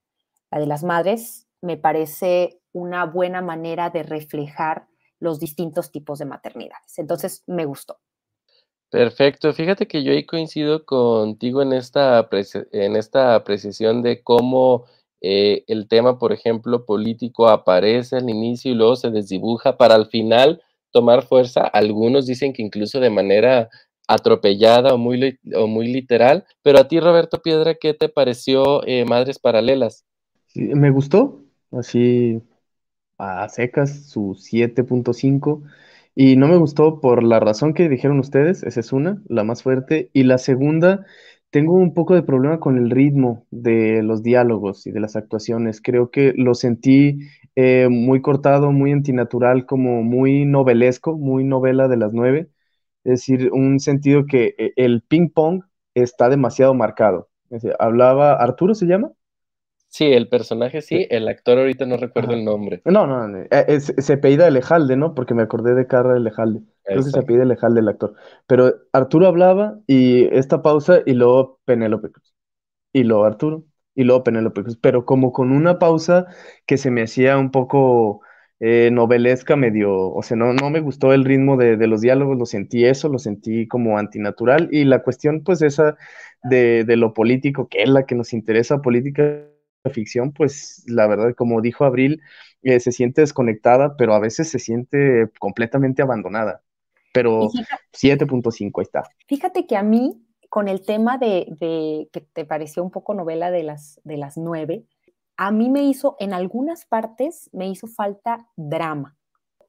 la 0.53 0.61
de 0.61 0.67
las 0.67 0.85
madres, 0.85 1.49
me 1.61 1.77
parece 1.77 2.61
una 2.71 3.05
buena 3.05 3.43
manera 3.43 3.91
de 3.91 4.05
reflejar 4.05 4.87
los 5.23 5.39
distintos 5.39 5.93
tipos 5.93 6.19
de 6.19 6.27
maternidades. 6.27 6.99
Entonces, 6.99 7.45
me 7.47 7.65
gustó. 7.65 7.99
Perfecto. 8.91 9.53
Fíjate 9.53 9.87
que 9.87 10.03
yo 10.03 10.13
ahí 10.13 10.27
coincido 10.27 10.85
contigo 10.85 11.63
en 11.63 11.73
esta, 11.73 12.29
en 12.73 12.97
esta 12.97 13.37
apreciación 13.37 14.03
de 14.03 14.23
cómo 14.23 14.85
eh, 15.21 15.65
el 15.69 15.89
tema, 15.89 16.19
por 16.19 16.33
ejemplo, 16.33 16.85
político 16.85 17.49
aparece 17.49 18.17
al 18.17 18.29
inicio 18.29 18.73
y 18.73 18.75
luego 18.75 18.97
se 18.97 19.11
desdibuja 19.11 19.79
para 19.79 19.95
al 19.95 20.07
final 20.09 20.61
tomar 20.91 21.23
fuerza. 21.23 21.63
Algunos 21.63 22.27
dicen 22.27 22.53
que 22.53 22.63
incluso 22.63 22.99
de 22.99 23.11
manera 23.11 23.71
atropellada 24.09 24.93
o 24.93 24.99
muy, 24.99 25.39
o 25.55 25.69
muy 25.69 25.87
literal. 25.87 26.45
Pero 26.63 26.81
a 26.81 26.89
ti, 26.89 26.99
Roberto 26.99 27.41
Piedra, 27.41 27.77
¿qué 27.77 27.95
te 27.95 28.09
pareció 28.09 28.85
eh, 28.87 29.05
Madres 29.05 29.39
Paralelas? 29.39 30.05
me 30.55 30.91
gustó, 30.91 31.41
así 31.71 32.43
a 33.23 33.49
secas, 33.49 34.07
su 34.11 34.35
7.5. 34.35 35.63
Y 36.15 36.37
no 36.37 36.49
me 36.49 36.57
gustó 36.59 37.01
por 37.01 37.23
la 37.23 37.41
razón 37.41 37.73
que 37.75 37.89
dijeron 37.89 38.19
ustedes, 38.21 38.63
esa 38.65 38.81
es 38.81 38.93
una, 38.93 39.23
la 39.29 39.45
más 39.45 39.63
fuerte. 39.63 40.11
Y 40.13 40.25
la 40.25 40.39
segunda, 40.39 41.07
tengo 41.51 41.75
un 41.75 41.95
poco 41.95 42.15
de 42.15 42.23
problema 42.23 42.61
con 42.61 42.77
el 42.79 42.91
ritmo 42.91 43.47
de 43.51 44.03
los 44.03 44.23
diálogos 44.23 44.87
y 44.87 44.91
de 44.93 45.01
las 45.01 45.17
actuaciones. 45.17 45.81
Creo 45.81 46.11
que 46.11 46.33
lo 46.37 46.55
sentí 46.55 47.21
eh, 47.57 47.89
muy 47.91 48.23
cortado, 48.23 48.73
muy 48.73 48.93
antinatural, 48.93 49.67
como 49.67 50.03
muy 50.03 50.45
novelesco, 50.45 51.17
muy 51.17 51.45
novela 51.45 51.89
de 51.89 51.97
las 51.97 52.13
nueve. 52.13 52.49
Es 53.05 53.21
decir, 53.21 53.51
un 53.53 53.81
sentido 53.81 54.27
que 54.27 54.55
eh, 54.59 54.73
el 54.77 55.03
ping 55.03 55.29
pong 55.31 55.63
está 55.95 56.29
demasiado 56.29 56.75
marcado. 56.75 57.29
hablaba, 57.79 58.35
¿Arturo 58.35 58.75
se 58.75 58.87
llama? 58.87 59.13
Sí, 59.93 60.07
el 60.07 60.27
personaje 60.27 60.81
sí, 60.81 61.07
el 61.11 61.29
actor 61.29 61.59
ahorita 61.59 61.85
no 61.85 61.99
recuerdo 61.99 62.33
el 62.33 62.47
nombre. 62.47 62.81
No, 62.87 63.07
no, 63.07 63.45
eh, 63.51 63.79
se 63.79 64.13
apellida 64.15 64.49
Elejalde, 64.49 64.97
¿no? 64.97 65.15
Porque 65.15 65.35
me 65.35 65.43
acordé 65.43 65.75
de 65.75 65.87
Carla 65.87 66.17
Elejalde. 66.17 66.63
Creo 66.83 67.05
que 67.05 67.11
se 67.11 67.19
apellida 67.19 67.43
Elejalde 67.43 67.81
el 67.81 67.89
actor. 67.89 68.15
Pero 68.47 68.73
Arturo 68.95 69.27
hablaba 69.27 69.79
y 69.87 70.35
esta 70.35 70.63
pausa 70.63 71.01
y 71.05 71.13
luego 71.13 71.61
Penélope 71.67 72.11
Cruz. 72.11 72.35
Y 72.95 73.05
luego 73.05 73.27
Arturo 73.27 73.67
y 73.95 74.05
luego 74.05 74.25
Penélope 74.25 74.63
Cruz. 74.63 74.79
Pero 74.79 75.05
como 75.05 75.31
con 75.31 75.53
una 75.53 75.79
pausa 75.79 76.25
que 76.65 76.79
se 76.79 76.91
me 76.91 77.03
hacía 77.03 77.37
un 77.37 77.51
poco 77.51 78.23
eh, 78.61 78.89
novelesca, 78.91 79.57
medio, 79.57 80.11
o 80.11 80.23
sea, 80.23 80.39
no, 80.39 80.55
no 80.55 80.71
me 80.71 80.81
gustó 80.81 81.13
el 81.13 81.27
ritmo 81.27 81.59
de, 81.59 81.77
de, 81.77 81.87
los 81.87 82.01
diálogos, 82.01 82.39
lo 82.39 82.47
sentí 82.47 82.87
eso, 82.87 83.11
lo 83.11 83.19
sentí 83.19 83.69
como 83.69 83.99
antinatural. 83.99 84.71
Y 84.73 84.85
la 84.85 85.03
cuestión, 85.03 85.43
pues, 85.45 85.61
esa 85.61 85.99
de, 86.45 86.85
de 86.85 86.97
lo 86.97 87.13
político, 87.13 87.69
que 87.69 87.83
es 87.83 87.91
la 87.91 88.07
que 88.07 88.15
nos 88.15 88.33
interesa 88.33 88.81
política 88.81 89.52
ficción, 89.91 90.33
pues 90.33 90.85
la 90.87 91.07
verdad, 91.07 91.35
como 91.35 91.61
dijo 91.61 91.85
Abril, 91.85 92.21
eh, 92.63 92.81
se 92.81 92.93
siente 92.93 93.21
desconectada, 93.21 93.97
pero 93.97 94.15
a 94.15 94.21
veces 94.21 94.49
se 94.49 94.59
siente 94.59 95.31
completamente 95.39 96.03
abandonada. 96.03 96.63
Pero 97.13 97.49
7.5 97.93 98.81
ahí 98.81 98.83
está. 98.83 99.03
Fíjate 99.27 99.67
que 99.67 99.77
a 99.77 99.83
mí, 99.83 100.25
con 100.49 100.69
el 100.69 100.85
tema 100.85 101.19
de, 101.19 101.47
de, 101.61 102.09
que 102.13 102.21
te 102.21 102.45
pareció 102.45 102.83
un 102.83 102.91
poco 102.91 103.15
novela 103.15 103.51
de 103.51 103.65
las, 103.65 104.01
de 104.05 104.17
las 104.17 104.37
nueve, 104.39 104.87
a 105.37 105.51
mí 105.51 105.69
me 105.69 105.83
hizo, 105.83 106.17
en 106.21 106.33
algunas 106.33 106.87
partes, 106.87 107.51
me 107.53 107.69
hizo 107.69 107.87
falta 107.87 108.49
drama 108.57 109.17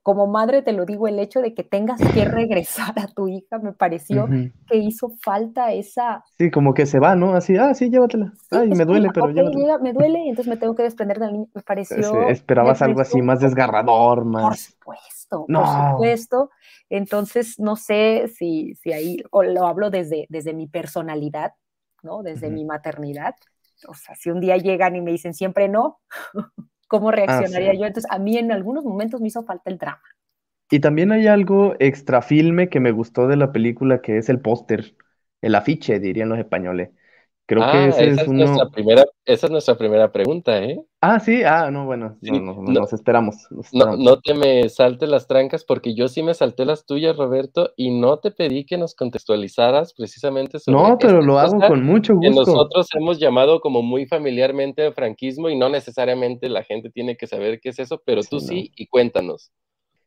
como 0.03 0.27
madre 0.27 0.61
te 0.61 0.73
lo 0.73 0.85
digo, 0.85 1.07
el 1.07 1.17
hecho 1.17 1.41
de 1.41 1.53
que 1.53 1.63
tengas 1.63 1.99
que 2.13 2.25
regresar 2.25 2.93
a 2.99 3.07
tu 3.07 3.29
hija 3.29 3.57
me 3.59 3.71
pareció 3.71 4.27
que 4.67 4.77
hizo 4.77 5.09
falta 5.23 5.71
esa... 5.71 6.23
Sí, 6.37 6.51
como 6.51 6.73
que 6.73 6.85
se 6.85 6.99
va, 6.99 7.15
¿no? 7.15 7.33
Así, 7.33 7.55
ah, 7.57 7.73
sí, 7.73 7.89
llévatela. 7.89 8.33
Ay, 8.51 8.69
me 8.69 8.83
duele, 8.83 9.09
pero 9.13 9.29
llévatela. 9.29 9.77
me 9.79 9.93
duele 9.93 10.25
y 10.25 10.29
entonces 10.29 10.49
me 10.49 10.57
tengo 10.57 10.75
que 10.75 10.83
desprender 10.83 11.19
del 11.19 11.31
niño. 11.31 11.47
Me 11.53 11.61
pareció... 11.61 12.27
esperabas 12.27 12.81
algo 12.81 12.99
así 12.99 13.21
más 13.21 13.39
desgarrador, 13.39 14.25
más... 14.25 14.43
Por 14.43 14.57
supuesto, 14.57 15.45
por 15.47 15.91
supuesto. 15.91 16.49
Entonces, 16.89 17.57
no 17.57 17.77
sé 17.77 18.27
si, 18.27 18.75
si 18.75 18.91
ahí, 18.91 19.23
o 19.31 19.41
lo 19.43 19.65
hablo 19.65 19.89
desde, 19.89 20.27
desde 20.29 20.53
mi 20.53 20.67
personalidad, 20.67 21.53
¿no? 22.03 22.23
Desde 22.23 22.51
mi 22.51 22.65
maternidad. 22.65 23.35
O 23.87 23.93
sea, 23.93 24.15
si 24.15 24.29
un 24.29 24.41
día 24.41 24.57
llegan 24.57 24.95
y 24.95 25.01
me 25.01 25.11
dicen 25.11 25.33
siempre 25.33 25.69
no, 25.69 25.99
cómo 26.93 27.09
ah, 27.25 27.41
reaccionaría 27.41 27.73
yo. 27.73 27.85
Entonces, 27.87 28.11
a 28.11 28.19
mí 28.19 28.37
en 28.37 28.51
algunos 28.51 28.85
momentos 28.85 29.19
me 29.19 29.29
hizo 29.29 29.43
falta 29.43 29.71
el 29.71 29.79
drama. 29.79 30.03
Y 30.69 30.79
también 30.79 31.11
hay 31.11 31.27
algo 31.27 31.75
extra 31.79 32.21
filme 32.21 32.69
que 32.69 32.79
me 32.79 32.91
gustó 32.91 33.27
de 33.27 33.37
la 33.37 33.51
película, 33.51 34.01
que 34.01 34.17
es 34.17 34.29
el 34.29 34.41
póster, 34.41 34.95
el 35.41 35.55
afiche, 35.55 35.99
dirían 35.99 36.29
los 36.29 36.39
españoles. 36.39 36.89
Creo 37.45 37.59
que 37.59 37.77
ah, 37.77 37.87
ese 37.89 38.07
es, 38.07 38.27
nuestra 38.29 38.69
primera, 38.69 39.03
esa 39.25 39.47
es 39.47 39.51
nuestra 39.51 39.77
primera 39.77 40.13
pregunta, 40.13 40.63
¿eh? 40.63 40.81
Ah, 41.01 41.19
sí, 41.19 41.43
ah, 41.43 41.69
no, 41.69 41.85
bueno, 41.85 42.15
no, 42.21 42.61
nos, 42.61 42.93
esperamos, 42.93 43.35
No, 43.73 44.21
te 44.21 44.33
me 44.33 44.69
saltes 44.69 45.09
las 45.09 45.27
trancas 45.27 45.65
porque 45.65 45.93
yo 45.93 46.07
sí 46.07 46.23
me 46.23 46.33
salté 46.33 46.63
las 46.63 46.85
tuyas, 46.85 47.17
Roberto, 47.17 47.71
y 47.75 47.91
no 47.91 48.19
te 48.19 48.31
pedí 48.31 48.65
que 48.65 48.77
nos 48.77 48.95
contextualizaras 48.95 49.93
precisamente 49.93 50.57
sobre 50.57 50.77
No, 50.77 50.97
pero 50.97 51.21
lo 51.21 51.37
hago 51.37 51.59
con 51.59 51.83
mucho 51.83 52.15
gusto. 52.15 52.29
Que 52.29 52.33
nosotros 52.33 52.87
hemos 52.93 53.19
llamado 53.19 53.59
como 53.59 53.81
muy 53.81 54.05
familiarmente 54.05 54.93
franquismo 54.93 55.49
y 55.49 55.57
no 55.57 55.67
necesariamente 55.67 56.47
la 56.47 56.63
gente 56.63 56.91
tiene 56.91 57.17
que 57.17 57.27
saber 57.27 57.59
qué 57.59 57.69
es 57.69 57.79
eso, 57.79 58.01
pero 58.05 58.21
tú 58.23 58.39
sí, 58.39 58.71
y 58.77 58.87
cuéntanos. 58.87 59.51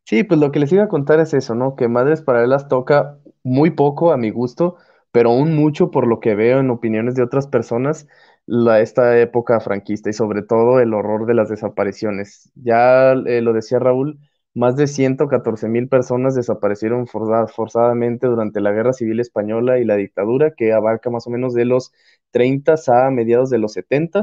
Sí, 0.05 0.25
pues 0.25 0.41
lo 0.41 0.53
que 0.53 0.61
les 0.61 0.73
iba 0.73 0.85
a 0.85 0.89
contar 0.89 1.21
es 1.21 1.35
eso, 1.35 1.55
¿no? 1.55 1.77
Que 1.77 1.87
Madres 1.89 2.23
Paralelas 2.23 2.69
toca 2.69 3.19
muy 3.43 3.73
poco 3.73 4.11
a 4.11 4.17
mi 4.17 4.31
gusto 4.31 4.77
pero 5.17 5.31
aún 5.31 5.57
mucho 5.57 5.91
por 5.91 6.07
lo 6.07 6.21
que 6.21 6.35
veo 6.35 6.61
en 6.61 6.69
opiniones 6.69 7.15
de 7.15 7.23
otras 7.23 7.47
personas, 7.47 8.07
la, 8.45 8.81
esta 8.83 9.19
época 9.19 9.61
franquista 9.61 10.11
y 10.11 10.13
sobre 10.13 10.43
todo 10.43 10.79
el 10.79 10.93
horror 10.93 11.25
de 11.25 11.33
las 11.33 11.49
desapariciones. 11.49 12.53
Ya 12.55 13.13
eh, 13.13 13.41
lo 13.41 13.55
decía 13.55 13.79
Raúl, 13.79 14.19
más 14.53 14.77
de 14.77 14.87
114 14.87 15.69
mil 15.69 15.89
personas 15.89 16.35
desaparecieron 16.35 17.07
forzadamente 17.07 18.27
durante 18.27 18.61
la 18.61 18.73
Guerra 18.73 18.93
Civil 18.93 19.19
Española 19.21 19.79
y 19.79 19.87
la 19.87 19.97
dictadura, 19.97 20.51
que 20.55 20.75
abarca 20.75 21.09
más 21.09 21.27
o 21.27 21.31
menos 21.31 21.55
de 21.55 21.65
los 21.65 21.95
30 22.31 22.75
a 22.87 23.11
mediados 23.11 23.49
de 23.49 23.57
los 23.57 23.73
70. 23.73 24.21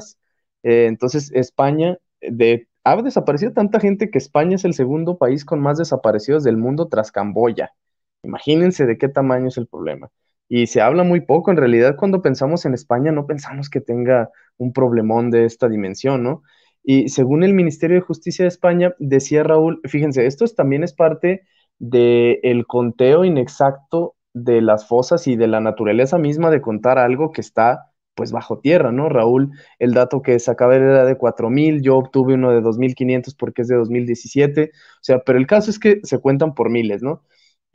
Eh, 0.61 0.85
entonces, 0.85 1.31
España 1.33 1.97
de, 2.21 2.67
ha 2.83 3.01
desaparecido 3.01 3.51
tanta 3.53 3.79
gente 3.79 4.11
que 4.11 4.19
España 4.19 4.57
es 4.57 4.65
el 4.65 4.75
segundo 4.75 5.17
país 5.17 5.43
con 5.43 5.59
más 5.59 5.79
desaparecidos 5.79 6.43
del 6.43 6.57
mundo 6.57 6.87
tras 6.87 7.11
Camboya. 7.11 7.73
Imagínense 8.21 8.85
de 8.85 8.99
qué 8.99 9.09
tamaño 9.09 9.47
es 9.47 9.57
el 9.57 9.65
problema 9.67 10.11
y 10.55 10.67
se 10.67 10.81
habla 10.81 11.03
muy 11.03 11.21
poco. 11.21 11.49
En 11.49 11.57
realidad, 11.57 11.95
cuando 11.97 12.21
pensamos 12.21 12.65
en 12.65 12.75
España, 12.75 13.11
no 13.11 13.25
pensamos 13.25 13.71
que 13.71 13.81
tenga 13.81 14.29
un 14.57 14.71
problemón 14.71 15.31
de 15.31 15.45
esta 15.45 15.67
dimensión, 15.67 16.21
¿no? 16.21 16.43
Y 16.83 17.09
según 17.09 17.43
el 17.43 17.55
Ministerio 17.55 17.95
de 17.95 18.01
Justicia 18.01 18.43
de 18.43 18.49
España, 18.49 18.93
decía 18.99 19.41
Raúl, 19.41 19.81
fíjense, 19.85 20.27
esto 20.27 20.45
también 20.55 20.83
es 20.83 20.93
parte 20.93 21.41
del 21.79 22.67
conteo 22.67 23.25
inexacto 23.25 24.15
de 24.33 24.61
las 24.61 24.87
fosas 24.87 25.25
y 25.25 25.35
de 25.35 25.47
la 25.47 25.59
naturaleza 25.59 26.19
misma 26.19 26.51
de 26.51 26.61
contar 26.61 26.99
algo 26.99 27.31
que 27.31 27.41
está 27.41 27.89
pues 28.13 28.31
bajo 28.31 28.59
tierra, 28.59 28.91
¿no? 28.91 29.09
Raúl, 29.09 29.53
el 29.79 29.95
dato 29.95 30.21
que 30.21 30.37
sacaba 30.37 30.75
era 30.75 31.03
de 31.03 31.17
4.000, 31.17 31.81
yo 31.81 31.97
obtuve 31.97 32.35
uno 32.35 32.51
de 32.51 32.61
2.500 32.61 33.35
porque 33.35 33.63
es 33.63 33.67
de 33.69 33.75
2017, 33.75 34.69
o 34.71 34.77
sea, 35.01 35.23
pero 35.23 35.39
el 35.39 35.47
caso 35.47 35.71
es 35.71 35.79
que 35.79 35.99
se 36.03 36.19
cuentan 36.19 36.53
por 36.53 36.69
miles, 36.69 37.01
¿no? 37.01 37.23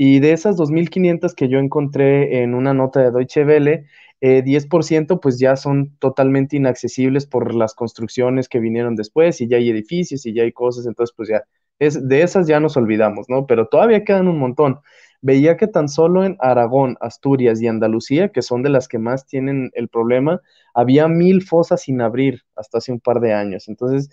Y 0.01 0.21
de 0.21 0.33
esas 0.33 0.57
2.500 0.57 1.35
que 1.35 1.49
yo 1.49 1.59
encontré 1.59 2.45
en 2.45 2.55
una 2.55 2.73
nota 2.73 3.01
de 3.01 3.11
Deutsche 3.11 3.45
Welle, 3.45 3.87
10% 4.21 5.15
eh, 5.15 5.19
pues 5.21 5.41
ya 5.41 5.57
son 5.57 5.97
totalmente 5.99 6.57
inaccesibles 6.57 7.27
por 7.27 7.53
las 7.53 7.75
construcciones 7.75 8.49
que 8.49 8.61
vinieron 8.61 8.95
después 8.95 9.41
y 9.41 9.49
ya 9.49 9.57
hay 9.57 9.71
edificios 9.71 10.25
y 10.25 10.33
ya 10.33 10.45
hay 10.45 10.53
cosas, 10.53 10.87
entonces 10.87 11.13
pues 11.17 11.29
ya, 11.29 11.43
es, 11.81 12.07
de 12.07 12.23
esas 12.23 12.47
ya 12.47 12.61
nos 12.61 12.77
olvidamos, 12.77 13.27
¿no? 13.29 13.47
Pero 13.47 13.67
todavía 13.67 14.05
quedan 14.05 14.29
un 14.29 14.39
montón. 14.39 14.79
Veía 15.21 15.57
que 15.57 15.67
tan 15.67 15.89
solo 15.89 16.25
en 16.25 16.37
Aragón, 16.39 16.97
Asturias 17.01 17.61
y 17.61 17.67
Andalucía, 17.67 18.29
que 18.29 18.43
son 18.43 18.63
de 18.63 18.69
las 18.71 18.87
que 18.87 18.99
más 19.01 19.27
tienen 19.27 19.73
el 19.75 19.89
problema, 19.89 20.41
había 20.75 21.09
mil 21.09 21.43
fosas 21.43 21.83
sin 21.83 22.01
abrir 22.01 22.43
hasta 22.55 22.79
hace 22.79 22.93
un 22.93 23.01
par 23.01 23.19
de 23.19 23.35
años. 23.35 23.69
Entonces, 23.69 24.11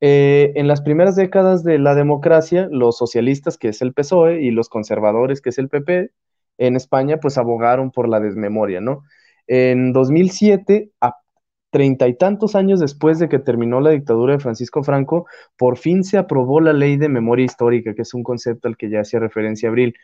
eh, 0.00 0.52
en 0.54 0.68
las 0.68 0.80
primeras 0.80 1.16
décadas 1.16 1.64
de 1.64 1.78
la 1.78 1.94
democracia, 1.94 2.68
los 2.70 2.96
socialistas, 2.96 3.58
que 3.58 3.68
es 3.68 3.82
el 3.82 3.92
PSOE, 3.92 4.42
y 4.42 4.50
los 4.50 4.68
conservadores, 4.68 5.40
que 5.40 5.50
es 5.50 5.58
el 5.58 5.68
PP, 5.68 6.10
en 6.58 6.76
España, 6.76 7.18
pues 7.18 7.38
abogaron 7.38 7.90
por 7.90 8.08
la 8.08 8.20
desmemoria, 8.20 8.80
¿no? 8.80 9.04
En 9.46 9.92
2007, 9.92 10.90
a 11.00 11.14
treinta 11.70 12.08
y 12.08 12.14
tantos 12.14 12.54
años 12.54 12.80
después 12.80 13.18
de 13.18 13.28
que 13.28 13.38
terminó 13.38 13.80
la 13.80 13.90
dictadura 13.90 14.34
de 14.34 14.40
Francisco 14.40 14.82
Franco, 14.82 15.26
por 15.56 15.76
fin 15.76 16.02
se 16.02 16.18
aprobó 16.18 16.60
la 16.60 16.72
ley 16.72 16.96
de 16.96 17.08
memoria 17.08 17.44
histórica, 17.44 17.94
que 17.94 18.02
es 18.02 18.14
un 18.14 18.22
concepto 18.22 18.68
al 18.68 18.76
que 18.76 18.90
ya 18.90 19.00
hacía 19.00 19.20
referencia 19.20 19.68
Abril. 19.68 19.94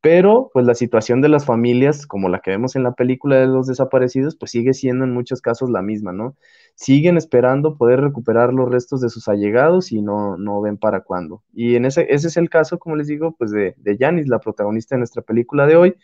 Pero, 0.00 0.50
pues 0.52 0.64
la 0.66 0.74
situación 0.74 1.20
de 1.20 1.28
las 1.28 1.46
familias, 1.46 2.06
como 2.06 2.28
la 2.28 2.38
que 2.40 2.52
vemos 2.52 2.76
en 2.76 2.84
la 2.84 2.92
película 2.94 3.36
de 3.36 3.46
los 3.46 3.66
desaparecidos, 3.66 4.36
pues 4.36 4.52
sigue 4.52 4.72
siendo 4.72 5.04
en 5.04 5.12
muchos 5.12 5.40
casos 5.40 5.68
la 5.70 5.82
misma, 5.82 6.12
¿no? 6.12 6.36
Siguen 6.76 7.16
esperando 7.16 7.76
poder 7.76 8.00
recuperar 8.02 8.52
los 8.52 8.70
restos 8.70 9.00
de 9.00 9.08
sus 9.08 9.26
allegados 9.28 9.90
y 9.92 10.02
no, 10.02 10.36
no 10.36 10.60
ven 10.60 10.76
para 10.78 11.00
cuándo. 11.02 11.42
Y 11.52 11.74
en 11.74 11.86
ese, 11.86 12.06
ese 12.10 12.28
es 12.28 12.36
el 12.36 12.50
caso, 12.50 12.78
como 12.78 12.94
les 12.96 13.08
digo, 13.08 13.34
pues 13.36 13.50
de, 13.50 13.74
de 13.78 13.96
Janis, 13.98 14.28
la 14.28 14.38
protagonista 14.38 14.94
de 14.94 14.98
nuestra 15.00 15.22
película 15.22 15.66
de 15.66 15.76
hoy, 15.76 15.96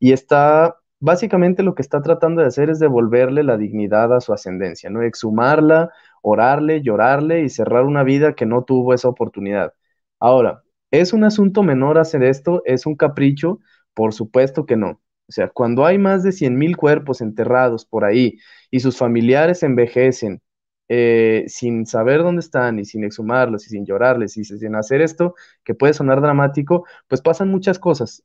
y 0.00 0.12
está 0.12 0.76
básicamente 1.00 1.62
lo 1.62 1.74
que 1.76 1.82
está 1.82 2.02
tratando 2.02 2.40
de 2.42 2.48
hacer 2.48 2.70
es 2.70 2.78
devolverle 2.80 3.44
la 3.44 3.56
dignidad 3.56 4.12
a 4.14 4.20
su 4.20 4.32
ascendencia, 4.32 4.90
¿no? 4.90 5.02
Exhumarla, 5.02 5.90
orarle, 6.22 6.82
llorarle 6.82 7.42
y 7.42 7.50
cerrar 7.50 7.84
una 7.84 8.02
vida 8.02 8.34
que 8.34 8.46
no 8.46 8.64
tuvo 8.64 8.94
esa 8.94 9.08
oportunidad. 9.08 9.74
Ahora, 10.20 10.63
¿es 11.00 11.12
un 11.12 11.24
asunto 11.24 11.62
menor 11.62 11.98
hacer 11.98 12.22
esto? 12.22 12.62
¿Es 12.64 12.86
un 12.86 12.96
capricho? 12.96 13.60
Por 13.94 14.12
supuesto 14.14 14.66
que 14.66 14.76
no. 14.76 15.00
O 15.28 15.32
sea, 15.32 15.48
cuando 15.48 15.86
hay 15.86 15.98
más 15.98 16.22
de 16.22 16.32
100 16.32 16.56
mil 16.56 16.76
cuerpos 16.76 17.20
enterrados 17.20 17.86
por 17.86 18.04
ahí 18.04 18.38
y 18.70 18.80
sus 18.80 18.96
familiares 18.98 19.62
envejecen 19.62 20.42
eh, 20.88 21.44
sin 21.48 21.86
saber 21.86 22.22
dónde 22.22 22.40
están 22.40 22.78
y 22.78 22.84
sin 22.84 23.04
exhumarlos 23.04 23.66
y 23.66 23.70
sin 23.70 23.86
llorarles 23.86 24.36
y 24.36 24.44
sin 24.44 24.74
hacer 24.76 25.00
esto, 25.00 25.34
que 25.64 25.74
puede 25.74 25.94
sonar 25.94 26.20
dramático, 26.20 26.86
pues 27.08 27.22
pasan 27.22 27.48
muchas 27.50 27.78
cosas 27.78 28.22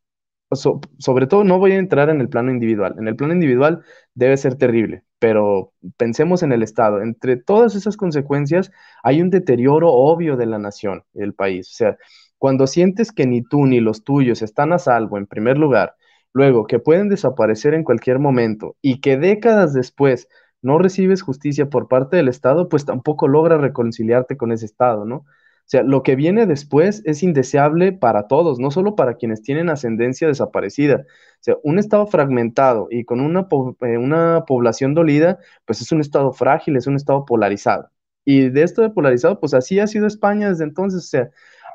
sobre 0.97 1.27
todo 1.27 1.43
no 1.43 1.59
voy 1.59 1.73
a 1.73 1.77
entrar 1.77 2.09
en 2.09 2.21
el 2.21 2.29
plano 2.29 2.51
individual. 2.51 2.95
En 2.97 3.07
el 3.07 3.15
plano 3.15 3.33
individual 3.33 3.83
debe 4.15 4.37
ser 4.37 4.55
terrible, 4.55 5.03
pero 5.19 5.73
pensemos 5.97 6.43
en 6.43 6.51
el 6.51 6.63
Estado. 6.63 7.01
Entre 7.01 7.37
todas 7.37 7.75
esas 7.75 7.97
consecuencias 7.97 8.71
hay 9.03 9.21
un 9.21 9.29
deterioro 9.29 9.91
obvio 9.91 10.37
de 10.37 10.45
la 10.47 10.57
nación, 10.59 11.03
del 11.13 11.33
país. 11.33 11.69
O 11.69 11.73
sea, 11.75 11.97
cuando 12.39 12.65
sientes 12.67 13.11
que 13.11 13.27
ni 13.27 13.43
tú 13.43 13.67
ni 13.67 13.79
los 13.79 14.03
tuyos 14.03 14.41
están 14.41 14.73
a 14.73 14.79
salvo, 14.79 15.17
en 15.19 15.27
primer 15.27 15.57
lugar, 15.59 15.95
luego 16.33 16.65
que 16.65 16.79
pueden 16.79 17.09
desaparecer 17.09 17.73
en 17.75 17.83
cualquier 17.83 18.19
momento 18.19 18.75
y 18.81 19.01
que 19.01 19.17
décadas 19.17 19.73
después 19.73 20.27
no 20.61 20.79
recibes 20.79 21.21
justicia 21.21 21.69
por 21.69 21.87
parte 21.87 22.17
del 22.17 22.27
Estado, 22.27 22.69
pues 22.69 22.85
tampoco 22.85 23.27
logras 23.27 23.61
reconciliarte 23.61 24.37
con 24.37 24.51
ese 24.51 24.65
Estado, 24.65 25.05
¿no? 25.05 25.25
O 25.69 25.71
sea, 25.71 25.83
lo 25.83 26.01
que 26.01 26.15
viene 26.15 26.47
después 26.47 27.03
es 27.05 27.21
indeseable 27.21 27.91
para 27.91 28.27
todos, 28.27 28.59
no 28.59 28.71
solo 28.71 28.95
para 28.95 29.17
quienes 29.17 29.43
tienen 29.43 29.69
ascendencia 29.69 30.27
desaparecida. 30.27 31.05
O 31.05 31.41
sea, 31.41 31.57
un 31.63 31.77
estado 31.77 32.07
fragmentado 32.07 32.87
y 32.89 33.05
con 33.05 33.19
una, 33.21 33.47
eh, 33.81 33.97
una 33.99 34.45
población 34.47 34.95
dolida, 34.95 35.37
pues 35.65 35.81
es 35.81 35.91
un 35.91 36.01
estado 36.01 36.33
frágil, 36.33 36.75
es 36.75 36.87
un 36.87 36.95
estado 36.95 37.23
polarizado. 37.23 37.91
Y 38.25 38.49
de 38.49 38.63
esto 38.63 38.81
de 38.81 38.89
polarizado, 38.89 39.39
pues 39.39 39.53
así 39.53 39.79
ha 39.79 39.85
sido 39.85 40.07
España 40.07 40.49
desde 40.49 40.63
entonces. 40.63 41.03
O 41.03 41.07
sea, 41.07 41.29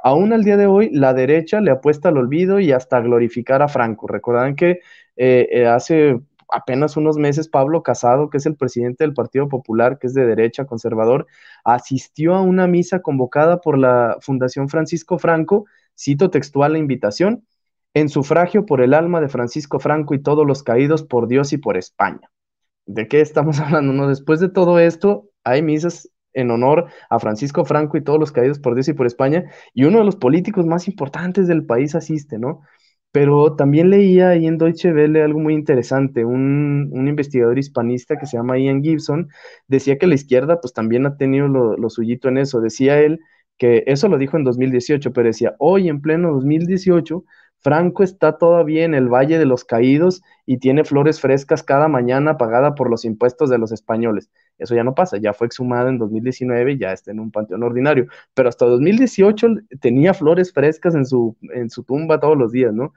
aún 0.04 0.34
al 0.34 0.44
día 0.44 0.58
de 0.58 0.66
hoy, 0.66 0.90
la 0.92 1.14
derecha 1.14 1.60
le 1.60 1.70
apuesta 1.70 2.10
al 2.10 2.18
olvido 2.18 2.60
y 2.60 2.72
hasta 2.72 3.00
glorificar 3.00 3.62
a 3.62 3.68
Franco. 3.68 4.06
Recordarán 4.06 4.54
que 4.54 4.80
eh, 5.16 5.48
eh, 5.50 5.66
hace 5.66 6.20
apenas 6.50 6.98
unos 6.98 7.16
meses 7.16 7.48
Pablo 7.48 7.82
Casado, 7.82 8.28
que 8.28 8.36
es 8.36 8.44
el 8.44 8.54
presidente 8.54 9.02
del 9.02 9.14
Partido 9.14 9.48
Popular, 9.48 9.98
que 9.98 10.06
es 10.06 10.14
de 10.14 10.26
derecha 10.26 10.66
conservador, 10.66 11.26
asistió 11.64 12.34
a 12.34 12.42
una 12.42 12.66
misa 12.66 13.00
convocada 13.00 13.62
por 13.62 13.78
la 13.78 14.18
Fundación 14.20 14.68
Francisco 14.68 15.18
Franco, 15.18 15.64
cito 15.98 16.28
textual 16.28 16.74
la 16.74 16.78
invitación, 16.78 17.46
en 17.94 18.10
sufragio 18.10 18.66
por 18.66 18.82
el 18.82 18.92
alma 18.92 19.22
de 19.22 19.30
Francisco 19.30 19.80
Franco 19.80 20.14
y 20.14 20.22
todos 20.22 20.46
los 20.46 20.62
caídos 20.62 21.02
por 21.02 21.28
Dios 21.28 21.54
y 21.54 21.58
por 21.58 21.78
España. 21.78 22.30
¿De 22.84 23.08
qué 23.08 23.22
estamos 23.22 23.58
hablando? 23.60 23.94
No, 23.94 24.06
después 24.06 24.38
de 24.38 24.50
todo 24.50 24.78
esto, 24.78 25.30
hay 25.44 25.62
misas 25.62 26.10
en 26.34 26.50
honor 26.50 26.86
a 27.10 27.18
Francisco 27.18 27.64
Franco 27.64 27.96
y 27.96 28.04
todos 28.04 28.18
los 28.20 28.32
caídos 28.32 28.58
por 28.58 28.74
Dios 28.74 28.88
y 28.88 28.92
por 28.94 29.06
España, 29.06 29.44
y 29.72 29.84
uno 29.84 29.98
de 29.98 30.04
los 30.04 30.16
políticos 30.16 30.66
más 30.66 30.88
importantes 30.88 31.46
del 31.48 31.64
país 31.64 31.94
asiste, 31.94 32.38
¿no? 32.38 32.60
Pero 33.12 33.54
también 33.54 33.90
leía 33.90 34.30
ahí 34.30 34.46
en 34.46 34.58
Deutsche 34.58 34.92
Welle 34.92 35.22
algo 35.22 35.38
muy 35.38 35.54
interesante. 35.54 36.24
Un, 36.24 36.90
investigador 37.08 37.58
hispanista 37.58 38.16
que 38.18 38.26
se 38.26 38.36
llama 38.36 38.58
Ian 38.58 38.82
Gibson 38.82 39.28
decía 39.68 39.98
que 39.98 40.08
la 40.08 40.16
izquierda 40.16 40.60
pues 40.60 40.72
también 40.72 41.06
ha 41.06 41.16
tenido 41.16 41.46
lo, 41.46 41.76
lo 41.76 41.90
suyito 41.90 42.28
en 42.28 42.38
eso. 42.38 42.60
Decía 42.60 43.00
él 43.00 43.20
que 43.58 43.84
eso 43.86 44.08
lo 44.08 44.18
dijo 44.18 44.36
en 44.36 44.44
2018, 44.44 45.12
pero 45.12 45.28
decía, 45.28 45.54
hoy 45.58 45.88
en 45.88 46.00
pleno 46.00 46.32
2018, 46.32 47.24
Franco 47.60 48.02
está 48.02 48.36
todavía 48.36 48.84
en 48.84 48.94
el 48.94 49.08
Valle 49.08 49.38
de 49.38 49.46
los 49.46 49.64
Caídos 49.64 50.22
y 50.44 50.58
tiene 50.58 50.84
flores 50.84 51.20
frescas 51.20 51.62
cada 51.62 51.88
mañana 51.88 52.36
pagada 52.36 52.74
por 52.74 52.90
los 52.90 53.04
impuestos 53.06 53.48
de 53.48 53.58
los 53.58 53.72
españoles. 53.72 54.30
Eso 54.58 54.74
ya 54.74 54.84
no 54.84 54.94
pasa, 54.94 55.18
ya 55.18 55.32
fue 55.32 55.46
exhumado 55.48 55.88
en 55.88 55.98
2019 55.98 56.72
y 56.72 56.78
ya 56.78 56.92
está 56.92 57.10
en 57.10 57.20
un 57.20 57.30
panteón 57.30 57.62
ordinario, 57.62 58.06
pero 58.34 58.48
hasta 58.48 58.66
2018 58.66 59.48
tenía 59.80 60.14
flores 60.14 60.52
frescas 60.52 60.94
en 60.94 61.06
su, 61.06 61.36
en 61.54 61.70
su 61.70 61.82
tumba 61.84 62.20
todos 62.20 62.38
los 62.38 62.52
días, 62.52 62.72
¿no? 62.72 62.92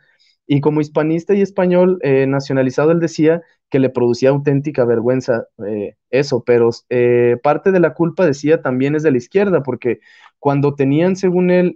Y 0.47 0.61
como 0.61 0.79
hispanista 0.81 1.33
y 1.33 1.41
español 1.41 1.99
eh, 2.01 2.25
nacionalizado, 2.25 2.91
él 2.91 2.99
decía 2.99 3.41
que 3.69 3.79
le 3.79 3.89
producía 3.89 4.29
auténtica 4.29 4.85
vergüenza 4.85 5.47
eh, 5.67 5.95
eso, 6.09 6.43
pero 6.45 6.69
eh, 6.89 7.37
parte 7.43 7.71
de 7.71 7.81
la 7.81 7.93
culpa, 7.93 8.25
decía, 8.25 8.61
también 8.61 8.95
es 8.95 9.03
de 9.03 9.11
la 9.11 9.17
izquierda, 9.17 9.61
porque 9.61 9.99
cuando 10.39 10.73
tenían, 10.75 11.17
según 11.17 11.49
él, 11.51 11.75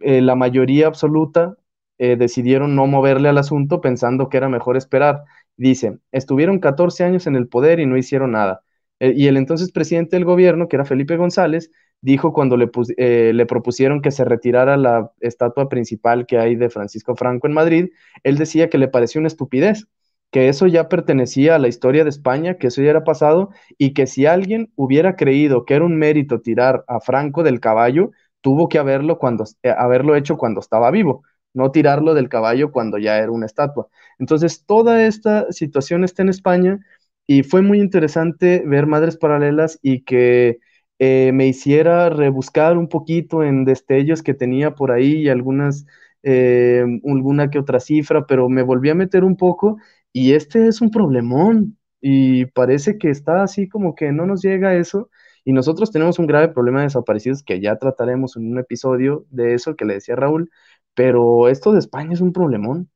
la 0.00 0.34
mayoría 0.34 0.86
absoluta, 0.86 1.56
decidieron 1.98 2.74
no 2.76 2.86
moverle 2.86 3.28
al 3.28 3.38
asunto 3.38 3.80
pensando 3.80 4.28
que 4.28 4.36
era 4.38 4.48
mejor 4.48 4.76
esperar. 4.76 5.24
Dice, 5.60 5.98
estuvieron 6.10 6.58
14 6.58 7.04
años 7.04 7.26
en 7.26 7.36
el 7.36 7.46
poder 7.46 7.80
y 7.80 7.86
no 7.86 7.98
hicieron 7.98 8.32
nada. 8.32 8.62
y 8.98 9.26
el 9.26 9.36
entonces 9.36 9.72
presidente 9.72 10.16
del 10.16 10.24
gobierno, 10.24 10.68
que 10.68 10.76
era 10.76 10.86
Felipe 10.86 11.16
González, 11.18 11.70
dijo 12.00 12.32
cuando 12.32 12.56
le, 12.56 12.70
eh, 12.96 13.32
le, 13.34 13.44
propusieron 13.46 14.00
que 14.00 14.10
se 14.10 14.24
retirara 14.24 14.78
la 14.78 15.12
estatua 15.20 15.68
principal 15.68 16.24
que 16.26 16.38
hay 16.38 16.56
de 16.56 16.70
Francisco 16.70 17.14
Franco 17.14 17.46
en 17.46 17.52
Madrid, 17.52 17.90
él 18.22 18.38
decía 18.38 18.70
que 18.70 18.78
le 18.78 18.88
pareció 18.88 19.18
una 19.20 19.28
estupidez, 19.28 19.86
que 20.30 20.48
eso 20.48 20.66
ya 20.66 20.88
pertenecía 20.88 21.56
a 21.56 21.58
la 21.58 21.68
historia 21.68 22.04
de 22.04 22.10
España, 22.10 22.56
que 22.56 22.68
eso 22.68 22.80
ya 22.80 22.90
era 22.90 23.04
pasado, 23.04 23.50
y 23.76 23.92
que 23.92 24.06
si 24.06 24.24
alguien 24.24 24.72
hubiera 24.76 25.14
creído 25.14 25.66
que 25.66 25.74
era 25.74 25.84
un 25.84 25.98
mérito 25.98 26.40
tirar 26.40 26.84
a 26.88 27.00
Franco 27.00 27.42
del 27.42 27.60
caballo, 27.60 28.12
tuvo 28.40 28.68
que 28.70 28.78
haberlo, 28.78 29.18
cuando, 29.18 29.44
eh, 29.62 29.74
haberlo 29.76 30.16
hecho 30.16 30.38
cuando 30.38 30.60
estaba 30.60 30.90
vivo, 30.90 31.22
no 31.54 31.70
tirarlo 31.72 32.14
del 32.14 32.28
caballo 32.28 32.72
cuando 32.72 32.98
ya 32.98 33.18
era 33.18 33.30
una 33.32 33.46
estatua. 33.46 33.88
Entonces, 34.18 34.64
toda 34.66 35.04
esta 35.06 35.50
situación 35.52 36.04
está 36.04 36.22
en 36.22 36.28
España 36.30 36.80
y 37.26 37.42
fue 37.42 37.62
muy 37.62 37.80
interesante 37.80 38.62
ver 38.66 38.86
Madres 38.86 39.16
Paralelas 39.16 39.78
y 39.82 40.02
que 40.04 40.58
eh, 40.98 41.30
me 41.32 41.46
hiciera 41.46 42.10
rebuscar 42.10 42.76
un 42.76 42.88
poquito 42.88 43.42
en 43.42 43.64
destellos 43.64 44.22
que 44.22 44.34
tenía 44.34 44.74
por 44.74 44.90
ahí 44.92 45.22
y 45.22 45.28
algunas, 45.28 45.86
eh, 46.22 46.84
alguna 47.04 47.50
que 47.50 47.58
otra 47.58 47.80
cifra, 47.80 48.26
pero 48.26 48.48
me 48.48 48.62
volví 48.62 48.90
a 48.90 48.94
meter 48.94 49.24
un 49.24 49.36
poco 49.36 49.78
y 50.12 50.32
este 50.34 50.66
es 50.68 50.80
un 50.80 50.90
problemón 50.90 51.78
y 52.00 52.46
parece 52.46 52.98
que 52.98 53.10
está 53.10 53.42
así 53.42 53.68
como 53.68 53.94
que 53.94 54.12
no 54.12 54.26
nos 54.26 54.42
llega 54.42 54.74
eso 54.74 55.10
y 55.44 55.52
nosotros 55.52 55.90
tenemos 55.90 56.18
un 56.18 56.26
grave 56.26 56.48
problema 56.48 56.80
de 56.80 56.86
desaparecidos 56.86 57.42
que 57.42 57.60
ya 57.60 57.76
trataremos 57.76 58.36
en 58.36 58.50
un 58.52 58.58
episodio 58.58 59.26
de 59.30 59.54
eso 59.54 59.76
que 59.76 59.84
le 59.84 59.94
decía 59.94 60.16
Raúl, 60.16 60.50
pero 60.94 61.48
esto 61.48 61.72
de 61.72 61.78
España 61.78 62.12
es 62.12 62.20
un 62.20 62.32
problemón. 62.32 62.90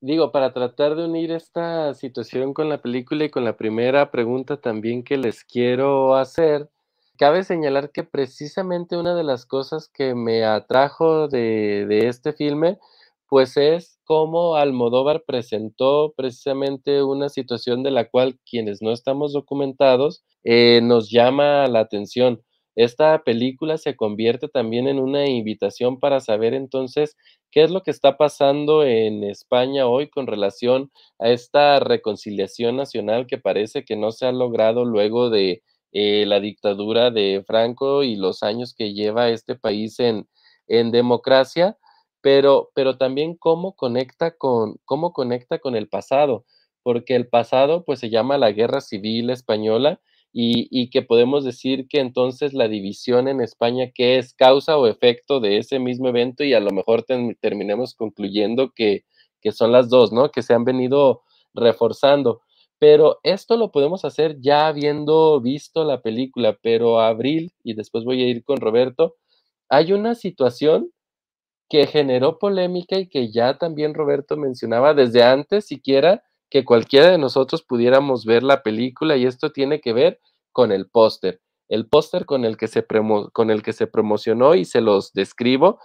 Digo, 0.00 0.32
para 0.32 0.52
tratar 0.52 0.96
de 0.96 1.06
unir 1.06 1.30
esta 1.30 1.94
situación 1.94 2.52
con 2.52 2.68
la 2.68 2.82
película 2.82 3.24
y 3.24 3.30
con 3.30 3.44
la 3.44 3.56
primera 3.56 4.10
pregunta 4.10 4.58
también 4.58 5.02
que 5.02 5.16
les 5.16 5.44
quiero 5.44 6.14
hacer, 6.14 6.68
Cabe 7.16 7.44
señalar 7.44 7.92
que 7.92 8.02
precisamente 8.02 8.96
una 8.96 9.14
de 9.14 9.22
las 9.22 9.46
cosas 9.46 9.88
que 9.88 10.16
me 10.16 10.44
atrajo 10.44 11.28
de, 11.28 12.08
este 12.08 12.32
filme, 12.32 12.78
pues 13.28 13.56
es 13.56 14.00
cómo 14.04 14.56
Almodóvar 14.56 15.22
presentó 15.24 16.12
precisamente 16.16 17.04
una 17.04 17.28
situación 17.28 17.84
de 17.84 17.92
la 17.92 18.08
cual 18.10 18.40
quienes 18.44 18.82
no 18.82 18.90
estamos 18.90 19.32
documentados 19.32 20.24
eh, 20.42 20.80
nos 20.82 21.08
llama 21.08 21.68
la 21.68 21.80
atención. 21.80 22.42
Esta 22.76 23.22
película 23.22 23.78
se 23.78 23.96
convierte 23.96 24.48
también 24.48 24.88
en 24.88 24.98
una 24.98 25.28
invitación 25.28 26.00
para 26.00 26.20
saber 26.20 26.54
entonces 26.54 27.16
qué 27.50 27.62
es 27.62 27.70
lo 27.70 27.82
que 27.82 27.92
está 27.92 28.16
pasando 28.16 28.84
en 28.84 29.22
España 29.22 29.86
hoy 29.86 30.08
con 30.08 30.26
relación 30.26 30.90
a 31.20 31.30
esta 31.30 31.78
reconciliación 31.78 32.76
nacional 32.76 33.26
que 33.26 33.38
parece 33.38 33.84
que 33.84 33.96
no 33.96 34.10
se 34.10 34.26
ha 34.26 34.32
logrado 34.32 34.84
luego 34.84 35.30
de 35.30 35.62
eh, 35.92 36.26
la 36.26 36.40
dictadura 36.40 37.12
de 37.12 37.44
Franco 37.46 38.02
y 38.02 38.16
los 38.16 38.42
años 38.42 38.74
que 38.74 38.92
lleva 38.92 39.30
este 39.30 39.54
país 39.54 40.00
en, 40.00 40.26
en 40.66 40.90
democracia, 40.90 41.78
pero, 42.20 42.70
pero 42.74 42.98
también 42.98 43.36
cómo 43.36 43.76
conecta, 43.76 44.32
con, 44.36 44.76
cómo 44.84 45.12
conecta 45.12 45.60
con 45.60 45.76
el 45.76 45.88
pasado, 45.88 46.44
porque 46.82 47.14
el 47.14 47.28
pasado 47.28 47.84
pues 47.84 48.00
se 48.00 48.10
llama 48.10 48.38
la 48.38 48.50
Guerra 48.50 48.80
Civil 48.80 49.30
Española 49.30 50.00
y, 50.36 50.90
que 50.90 51.02
podemos 51.02 51.44
decir 51.44 51.86
que 51.88 52.00
entonces 52.00 52.54
la 52.54 52.66
división 52.66 53.28
en 53.28 53.40
España, 53.40 53.92
¿qué 53.94 54.18
es 54.18 54.34
causa 54.34 54.76
o 54.76 54.88
efecto 54.88 55.38
de 55.38 55.58
ese 55.58 55.78
mismo 55.78 56.08
evento? 56.08 56.42
Y 56.42 56.54
a 56.54 56.60
lo 56.60 56.72
mejor 56.72 57.04
terminemos 57.40 57.94
concluyendo 57.94 58.72
que, 58.74 59.04
que 59.40 59.52
son 59.52 59.70
las 59.70 59.88
dos, 59.90 60.12
¿no? 60.12 60.30
Que 60.32 60.42
se 60.42 60.52
han 60.52 60.64
venido 60.64 61.22
reforzando. 61.54 62.42
Pero 62.80 63.20
esto 63.22 63.56
lo 63.56 63.70
podemos 63.70 64.04
hacer 64.04 64.40
ya 64.40 64.66
habiendo 64.66 65.40
visto 65.40 65.84
la 65.84 66.02
película, 66.02 66.58
pero 66.60 66.98
Abril, 66.98 67.52
y 67.62 67.74
después 67.74 68.04
voy 68.04 68.22
a 68.22 68.26
ir 68.26 68.42
con 68.42 68.56
Roberto, 68.56 69.14
hay 69.68 69.92
una 69.92 70.16
situación 70.16 70.90
que 71.68 71.86
generó 71.86 72.40
polémica 72.40 72.98
y 72.98 73.08
que 73.08 73.30
ya 73.30 73.56
también 73.58 73.94
Roberto 73.94 74.36
mencionaba 74.36 74.94
desde 74.94 75.22
antes 75.22 75.66
siquiera 75.66 76.24
que 76.54 76.64
cualquiera 76.64 77.10
de 77.10 77.18
nosotros 77.18 77.64
pudiéramos 77.64 78.24
ver 78.24 78.44
la 78.44 78.62
película 78.62 79.16
y 79.16 79.26
esto 79.26 79.50
tiene 79.50 79.80
que 79.80 79.92
ver 79.92 80.20
con 80.52 80.70
el 80.70 80.88
póster. 80.88 81.40
El 81.68 81.88
póster 81.88 82.26
con, 82.26 82.44
el 82.44 82.56
que 82.56 82.68
se 82.68 82.86
con 83.32 83.50
el 83.50 83.60
que 83.64 83.72
se 83.72 83.88
promocionó 83.88 84.54
y 84.54 84.64
se 84.64 84.80
los 84.80 85.12
describo. 85.14 85.80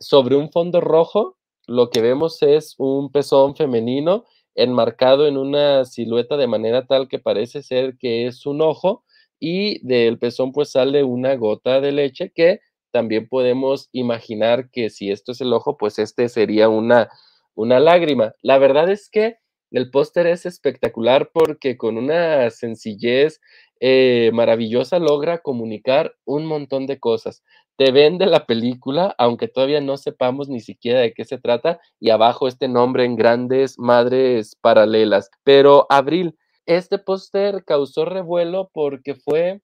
Sobre 0.00 0.36
un 0.36 0.50
fondo 0.50 0.80
rojo, 0.80 1.36
lo 1.66 1.90
que 1.90 2.00
vemos 2.00 2.42
es 2.42 2.76
un 2.78 3.12
pezón 3.12 3.56
femenino 3.56 4.24
enmarcado 4.54 5.26
en 5.26 5.36
una 5.36 5.84
silueta 5.84 6.38
de 6.38 6.46
manera 6.46 6.86
tal 6.86 7.08
que 7.08 7.18
parece 7.18 7.62
ser 7.62 7.98
que 7.98 8.26
es 8.26 8.46
un 8.46 8.62
ojo 8.62 9.04
y 9.38 9.86
del 9.86 10.18
pezón 10.18 10.52
pues 10.52 10.70
sale 10.70 11.04
una 11.04 11.36
gota 11.36 11.82
de 11.82 11.92
leche 11.92 12.32
que 12.34 12.60
también 12.90 13.28
podemos 13.28 13.90
imaginar 13.92 14.70
que 14.70 14.88
si 14.88 15.10
esto 15.10 15.32
es 15.32 15.42
el 15.42 15.52
ojo, 15.52 15.76
pues 15.76 15.98
este 15.98 16.30
sería 16.30 16.70
una, 16.70 17.10
una 17.54 17.80
lágrima. 17.80 18.32
La 18.40 18.56
verdad 18.56 18.88
es 18.88 19.10
que 19.10 19.36
el 19.70 19.90
póster 19.90 20.26
es 20.26 20.46
espectacular 20.46 21.30
porque 21.32 21.76
con 21.76 21.98
una 21.98 22.50
sencillez 22.50 23.40
eh, 23.80 24.30
maravillosa 24.32 24.98
logra 24.98 25.38
comunicar 25.38 26.14
un 26.24 26.46
montón 26.46 26.86
de 26.86 26.98
cosas. 26.98 27.42
Te 27.76 27.92
vende 27.92 28.24
la 28.26 28.46
película, 28.46 29.14
aunque 29.18 29.48
todavía 29.48 29.82
no 29.82 29.98
sepamos 29.98 30.48
ni 30.48 30.60
siquiera 30.60 31.00
de 31.00 31.12
qué 31.12 31.24
se 31.24 31.36
trata, 31.36 31.78
y 32.00 32.10
abajo 32.10 32.48
este 32.48 32.68
nombre 32.68 33.04
en 33.04 33.16
grandes 33.16 33.78
madres 33.78 34.56
paralelas. 34.62 35.30
Pero 35.44 35.86
Abril, 35.90 36.38
este 36.64 36.98
póster 36.98 37.64
causó 37.64 38.06
revuelo 38.06 38.70
porque 38.72 39.14
fue 39.14 39.60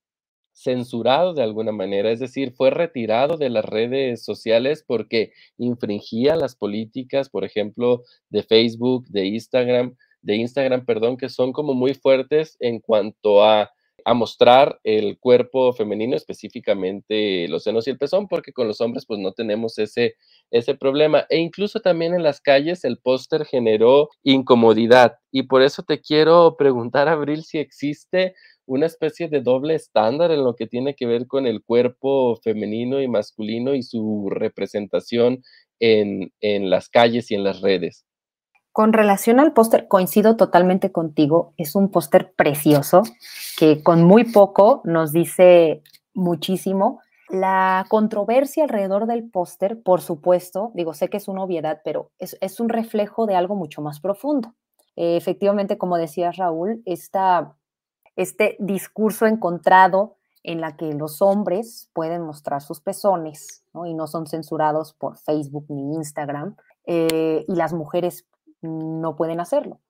censurado 0.52 1.34
de 1.34 1.42
alguna 1.42 1.72
manera, 1.72 2.10
es 2.10 2.20
decir, 2.20 2.52
fue 2.52 2.70
retirado 2.70 3.36
de 3.36 3.50
las 3.50 3.64
redes 3.64 4.24
sociales 4.24 4.84
porque 4.86 5.32
infringía 5.58 6.36
las 6.36 6.56
políticas, 6.56 7.28
por 7.28 7.44
ejemplo, 7.44 8.02
de 8.28 8.42
Facebook, 8.42 9.06
de 9.08 9.26
Instagram, 9.26 9.96
de 10.20 10.36
Instagram, 10.36 10.84
perdón, 10.84 11.16
que 11.16 11.28
son 11.28 11.52
como 11.52 11.74
muy 11.74 11.94
fuertes 11.94 12.56
en 12.60 12.80
cuanto 12.80 13.44
a, 13.44 13.70
a 14.04 14.14
mostrar 14.14 14.80
el 14.84 15.18
cuerpo 15.18 15.72
femenino, 15.72 16.16
específicamente 16.16 17.46
los 17.48 17.64
senos 17.64 17.86
y 17.86 17.90
el 17.90 17.98
pezón, 17.98 18.28
porque 18.28 18.52
con 18.52 18.68
los 18.68 18.80
hombres 18.80 19.06
pues 19.06 19.20
no 19.20 19.32
tenemos 19.32 19.78
ese, 19.78 20.16
ese 20.50 20.74
problema. 20.74 21.26
E 21.28 21.38
incluso 21.38 21.80
también 21.80 22.14
en 22.14 22.22
las 22.22 22.40
calles 22.40 22.84
el 22.84 22.98
póster 22.98 23.44
generó 23.44 24.08
incomodidad. 24.22 25.16
Y 25.30 25.44
por 25.44 25.62
eso 25.62 25.82
te 25.82 26.00
quiero 26.00 26.56
preguntar, 26.56 27.08
Abril, 27.08 27.44
si 27.44 27.58
existe 27.58 28.34
una 28.66 28.86
especie 28.86 29.28
de 29.28 29.40
doble 29.40 29.74
estándar 29.74 30.30
en 30.30 30.44
lo 30.44 30.54
que 30.54 30.66
tiene 30.66 30.94
que 30.94 31.06
ver 31.06 31.26
con 31.26 31.46
el 31.46 31.62
cuerpo 31.62 32.36
femenino 32.42 33.00
y 33.00 33.08
masculino 33.08 33.74
y 33.74 33.82
su 33.82 34.28
representación 34.30 35.42
en, 35.80 36.32
en 36.40 36.70
las 36.70 36.88
calles 36.88 37.30
y 37.30 37.34
en 37.34 37.44
las 37.44 37.60
redes. 37.60 38.04
Con 38.72 38.92
relación 38.92 39.38
al 39.38 39.52
póster, 39.52 39.86
coincido 39.86 40.36
totalmente 40.36 40.92
contigo. 40.92 41.52
Es 41.58 41.74
un 41.74 41.90
póster 41.90 42.32
precioso 42.34 43.02
que 43.58 43.82
con 43.82 44.02
muy 44.02 44.24
poco 44.24 44.80
nos 44.84 45.12
dice 45.12 45.82
muchísimo. 46.14 47.00
La 47.28 47.84
controversia 47.88 48.64
alrededor 48.64 49.06
del 49.06 49.28
póster, 49.30 49.82
por 49.82 50.00
supuesto, 50.00 50.70
digo, 50.74 50.94
sé 50.94 51.08
que 51.08 51.18
es 51.18 51.28
una 51.28 51.42
obviedad, 51.42 51.80
pero 51.84 52.10
es, 52.18 52.36
es 52.40 52.60
un 52.60 52.68
reflejo 52.68 53.26
de 53.26 53.34
algo 53.34 53.56
mucho 53.56 53.82
más 53.82 54.00
profundo. 54.00 54.54
Eh, 54.96 55.16
efectivamente, 55.16 55.78
como 55.78 55.96
decía 55.96 56.30
Raúl, 56.32 56.82
esta 56.84 57.56
este 58.16 58.56
discurso 58.58 59.26
encontrado 59.26 60.16
en 60.42 60.60
la 60.60 60.76
que 60.76 60.92
los 60.92 61.22
hombres 61.22 61.88
pueden 61.92 62.22
mostrar 62.22 62.62
sus 62.62 62.80
pezones 62.80 63.64
y 63.86 63.94
no 63.94 64.06
son 64.06 64.26
censurados 64.26 64.92
por 64.92 65.16
Facebook 65.16 65.66
ni 65.68 65.94
Instagram 65.94 66.56
eh, 66.86 67.44
y 67.46 67.54
las 67.54 67.72
mujeres 67.72 68.26
no 68.60 69.16
pueden 69.16 69.40
hacerlo. 69.40 69.80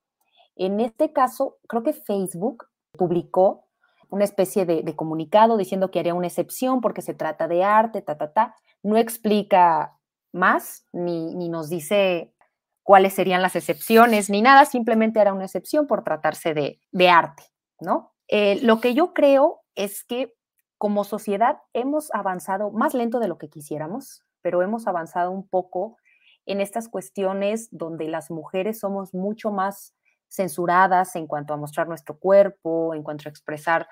En 0.56 0.80
este 0.80 1.12
caso, 1.12 1.58
creo 1.66 1.82
que 1.82 1.92
Facebook 1.92 2.66
publicó 2.92 3.64
una 4.10 4.24
especie 4.24 4.66
de, 4.66 4.94
comunicado 4.94 5.56
diciendo 5.56 5.90
que 5.90 5.98
haría 5.98 6.14
una 6.14 6.26
excepción 6.26 6.82
porque 6.82 7.00
se 7.00 7.14
trata 7.14 7.48
de 7.48 7.64
arte, 7.64 8.02
ta, 8.02 8.18
ta, 8.18 8.32
ta. 8.32 8.56
No 8.82 8.98
explica 8.98 9.98
más 10.32 10.86
ni, 10.92 11.34
ni 11.34 11.48
nos 11.48 11.70
dice 11.70 12.34
cuáles 12.82 13.14
serían 13.14 13.40
las 13.40 13.56
excepciones 13.56 14.28
ni 14.28 14.42
nada, 14.42 14.66
simplemente 14.66 15.20
hará 15.20 15.32
una 15.32 15.44
excepción 15.44 15.86
por 15.86 16.04
tratarse 16.04 16.52
de, 16.52 16.80
de 16.90 17.08
arte, 17.08 17.44
¿no? 17.80 18.11
Eh, 18.34 18.58
lo 18.62 18.80
que 18.80 18.94
yo 18.94 19.12
creo 19.12 19.60
es 19.74 20.04
que 20.04 20.32
como 20.78 21.04
sociedad 21.04 21.58
hemos 21.74 22.10
avanzado 22.14 22.70
más 22.70 22.94
lento 22.94 23.20
de 23.20 23.28
lo 23.28 23.36
que 23.36 23.50
quisiéramos, 23.50 24.22
pero 24.40 24.62
hemos 24.62 24.86
avanzado 24.86 25.30
un 25.30 25.46
poco 25.46 25.98
en 26.46 26.62
estas 26.62 26.88
cuestiones 26.88 27.68
donde 27.72 28.08
las 28.08 28.30
mujeres 28.30 28.80
somos 28.80 29.12
mucho 29.12 29.52
más 29.52 29.94
censuradas 30.28 31.14
en 31.14 31.26
cuanto 31.26 31.52
a 31.52 31.58
mostrar 31.58 31.88
nuestro 31.88 32.18
cuerpo, 32.18 32.94
en 32.94 33.02
cuanto 33.02 33.28
a 33.28 33.30
expresar 33.30 33.86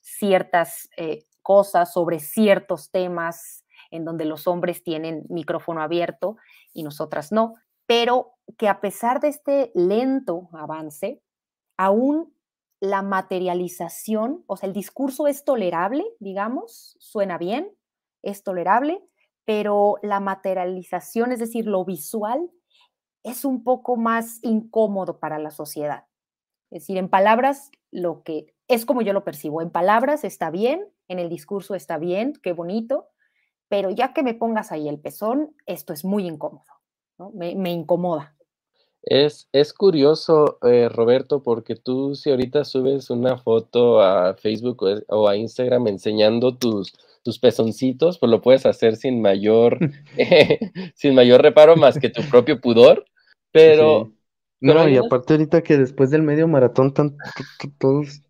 ciertas 0.00 0.88
eh, 0.96 1.22
cosas 1.42 1.92
sobre 1.92 2.18
ciertos 2.18 2.90
temas 2.90 3.64
en 3.92 4.04
donde 4.04 4.24
los 4.24 4.48
hombres 4.48 4.82
tienen 4.82 5.22
micrófono 5.28 5.80
abierto 5.82 6.36
y 6.72 6.82
nosotras 6.82 7.30
no, 7.30 7.54
pero 7.86 8.32
que 8.58 8.66
a 8.66 8.80
pesar 8.80 9.20
de 9.20 9.28
este 9.28 9.70
lento 9.76 10.48
avance, 10.52 11.22
aún 11.76 12.33
la 12.84 13.00
materialización, 13.00 14.44
o 14.46 14.56
sea, 14.56 14.66
el 14.66 14.74
discurso 14.74 15.26
es 15.26 15.44
tolerable, 15.44 16.04
digamos, 16.20 16.96
suena 17.00 17.38
bien, 17.38 17.72
es 18.22 18.42
tolerable, 18.42 19.02
pero 19.46 19.96
la 20.02 20.20
materialización, 20.20 21.32
es 21.32 21.38
decir, 21.38 21.66
lo 21.66 21.84
visual, 21.86 22.50
es 23.22 23.46
un 23.46 23.64
poco 23.64 23.96
más 23.96 24.38
incómodo 24.42 25.18
para 25.18 25.38
la 25.38 25.50
sociedad. 25.50 26.04
Es 26.70 26.82
decir, 26.82 26.98
en 26.98 27.08
palabras, 27.08 27.70
lo 27.90 28.22
que 28.22 28.54
es 28.68 28.84
como 28.84 29.00
yo 29.00 29.14
lo 29.14 29.24
percibo, 29.24 29.62
en 29.62 29.70
palabras 29.70 30.22
está 30.22 30.50
bien, 30.50 30.86
en 31.08 31.18
el 31.18 31.30
discurso 31.30 31.74
está 31.74 31.96
bien, 31.96 32.34
qué 32.42 32.52
bonito, 32.52 33.08
pero 33.68 33.88
ya 33.88 34.12
que 34.12 34.22
me 34.22 34.34
pongas 34.34 34.72
ahí 34.72 34.88
el 34.88 35.00
pezón, 35.00 35.56
esto 35.64 35.94
es 35.94 36.04
muy 36.04 36.26
incómodo, 36.26 36.66
me, 37.32 37.54
me 37.54 37.70
incomoda. 37.70 38.36
Es, 39.06 39.48
es 39.52 39.74
curioso, 39.74 40.58
eh, 40.62 40.88
Roberto, 40.88 41.42
porque 41.42 41.76
tú 41.76 42.14
si 42.14 42.30
ahorita 42.30 42.64
subes 42.64 43.10
una 43.10 43.36
foto 43.36 44.00
a 44.00 44.34
Facebook 44.34 44.82
o, 45.08 45.28
a 45.28 45.36
Instagram 45.36 45.88
enseñando 45.88 46.56
tus, 46.56 46.94
tus 47.22 47.38
pezoncitos, 47.38 48.18
pues 48.18 48.30
lo 48.30 48.40
puedes 48.40 48.64
hacer 48.64 48.96
sin 48.96 49.20
mayor, 49.20 49.78
sin 50.94 51.14
mayor 51.14 51.42
reparo 51.42 51.76
más 51.76 51.98
que 51.98 52.10
tu 52.10 52.22
propio 52.22 52.60
pudor, 52.60 53.04
pero... 53.52 54.10
No, 54.60 54.88
y 54.88 54.96
aparte 54.96 55.34
ahorita 55.34 55.62
que 55.62 55.76
después 55.76 56.08
del 56.08 56.22
medio 56.22 56.48
maratón 56.48 56.94
todos 57.76 58.22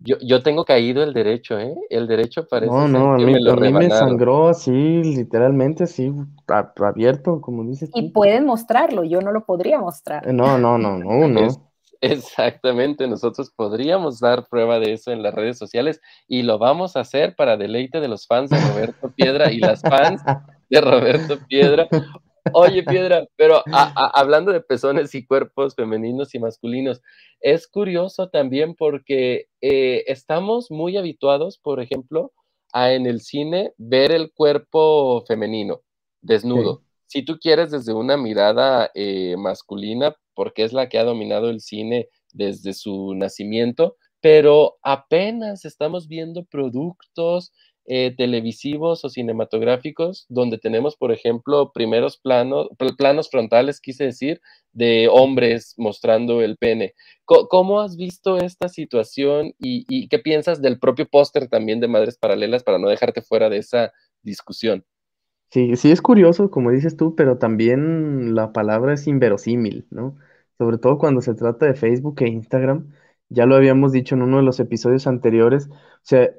yo, 0.00 0.16
yo 0.20 0.42
tengo 0.42 0.64
caído 0.64 1.02
el 1.02 1.12
derecho, 1.12 1.58
¿eh? 1.58 1.74
El 1.90 2.06
derecho 2.06 2.46
parece 2.46 2.72
No, 2.72 2.88
no, 2.88 3.14
a 3.14 3.16
mí, 3.16 3.32
me, 3.32 3.72
me 3.72 3.90
sangró 3.90 4.48
así, 4.48 4.70
literalmente 4.70 5.84
así, 5.84 6.12
abierto, 6.46 7.40
como 7.40 7.64
dices 7.64 7.90
Y 7.94 8.10
pueden 8.10 8.46
mostrarlo, 8.46 9.04
yo 9.04 9.20
no 9.20 9.32
lo 9.32 9.44
podría 9.44 9.78
mostrar. 9.78 10.32
No, 10.32 10.58
no, 10.58 10.78
no, 10.78 10.98
no, 10.98 11.28
no. 11.28 11.48
exactamente, 12.00 13.06
nosotros 13.06 13.50
podríamos 13.54 14.20
dar 14.20 14.46
prueba 14.48 14.78
de 14.78 14.92
eso 14.92 15.10
en 15.10 15.22
las 15.22 15.34
redes 15.34 15.58
sociales 15.58 16.00
y 16.28 16.42
lo 16.42 16.58
vamos 16.58 16.96
a 16.96 17.00
hacer 17.00 17.34
para 17.36 17.56
deleite 17.56 18.00
de 18.00 18.08
los 18.08 18.26
fans 18.26 18.50
de 18.50 18.60
Roberto 18.60 19.10
Piedra 19.14 19.50
y 19.52 19.58
las 19.58 19.80
fans 19.82 20.22
de 20.68 20.80
Roberto 20.80 21.38
Piedra. 21.48 21.88
Oye, 22.52 22.82
Piedra, 22.82 23.26
pero 23.36 23.62
hablando 23.72 24.52
de 24.52 24.60
pezones 24.60 25.14
y 25.14 25.24
cuerpos 25.24 25.74
femeninos 25.74 26.34
y 26.34 26.38
masculinos, 26.38 27.00
es 27.40 27.66
curioso 27.66 28.28
también 28.28 28.74
porque 28.74 29.48
eh, 29.60 30.04
estamos 30.06 30.70
muy 30.70 30.96
habituados, 30.96 31.58
por 31.58 31.80
ejemplo, 31.80 32.32
a 32.72 32.92
en 32.92 33.06
el 33.06 33.20
cine 33.20 33.72
ver 33.78 34.12
el 34.12 34.32
cuerpo 34.32 35.24
femenino 35.26 35.82
desnudo. 36.20 36.82
Si 37.06 37.22
tú 37.22 37.38
quieres 37.38 37.70
desde 37.70 37.94
una 37.94 38.16
mirada 38.16 38.90
eh, 38.94 39.36
masculina, 39.38 40.16
porque 40.34 40.64
es 40.64 40.72
la 40.72 40.88
que 40.88 40.98
ha 40.98 41.04
dominado 41.04 41.48
el 41.50 41.60
cine 41.60 42.08
desde 42.32 42.72
su 42.72 43.14
nacimiento, 43.14 43.96
pero 44.20 44.78
apenas 44.82 45.64
estamos 45.64 46.08
viendo 46.08 46.44
productos 46.44 47.52
eh, 47.86 48.14
televisivos 48.16 49.04
o 49.04 49.08
cinematográficos 49.08 50.26
donde 50.28 50.58
tenemos, 50.58 50.96
por 50.96 51.12
ejemplo, 51.12 51.72
primeros 51.72 52.16
planos, 52.16 52.68
planos 52.96 53.30
frontales, 53.30 53.80
quise 53.80 54.04
decir, 54.04 54.40
de 54.72 55.08
hombres 55.10 55.74
mostrando 55.76 56.40
el 56.42 56.56
pene. 56.56 56.94
¿Cómo, 57.24 57.80
has 57.80 57.96
visto 57.96 58.38
esta 58.38 58.68
situación 58.68 59.54
y, 59.58 59.84
y 59.88 60.08
qué 60.08 60.18
piensas 60.18 60.62
del 60.62 60.78
propio 60.78 61.06
póster 61.06 61.48
también 61.48 61.80
de 61.80 61.88
Madres 61.88 62.18
Paralelas 62.18 62.62
para 62.62 62.78
no 62.78 62.88
dejarte 62.88 63.22
fuera 63.22 63.48
de 63.50 63.58
esa 63.58 63.92
discusión? 64.22 64.84
Sí, 65.50 65.76
sí 65.76 65.92
es 65.92 66.02
curioso, 66.02 66.50
como 66.50 66.72
dices 66.72 66.96
tú, 66.96 67.14
pero 67.14 67.38
también 67.38 68.34
la 68.34 68.52
palabra 68.52 68.94
es 68.94 69.06
inverosímil, 69.06 69.86
¿no? 69.90 70.16
Sobre 70.58 70.78
todo 70.78 70.98
cuando 70.98 71.20
se 71.20 71.34
trata 71.34 71.66
de 71.66 71.74
Facebook 71.74 72.16
e 72.22 72.28
Instagram. 72.28 72.92
Ya 73.28 73.46
lo 73.46 73.54
habíamos 73.56 73.92
dicho 73.92 74.14
en 74.16 74.22
uno 74.22 74.38
de 74.38 74.42
los 74.42 74.58
episodios 74.60 75.06
anteriores. 75.06 75.68
O 75.70 75.76
sea, 76.02 76.30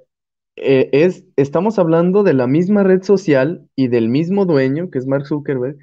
eh, 0.58 0.90
es, 0.94 1.26
estamos 1.36 1.80
hablando 1.80 2.24
de 2.24 2.34
la 2.34 2.48
misma 2.48 2.84
red 2.84 3.04
social 3.04 3.70
y 3.76 3.88
del 3.90 4.10
mismo 4.10 4.46
dueño, 4.46 4.90
que 4.90 5.00
es 5.00 5.08
Mark 5.08 5.28
Zuckerberg, 5.28 5.78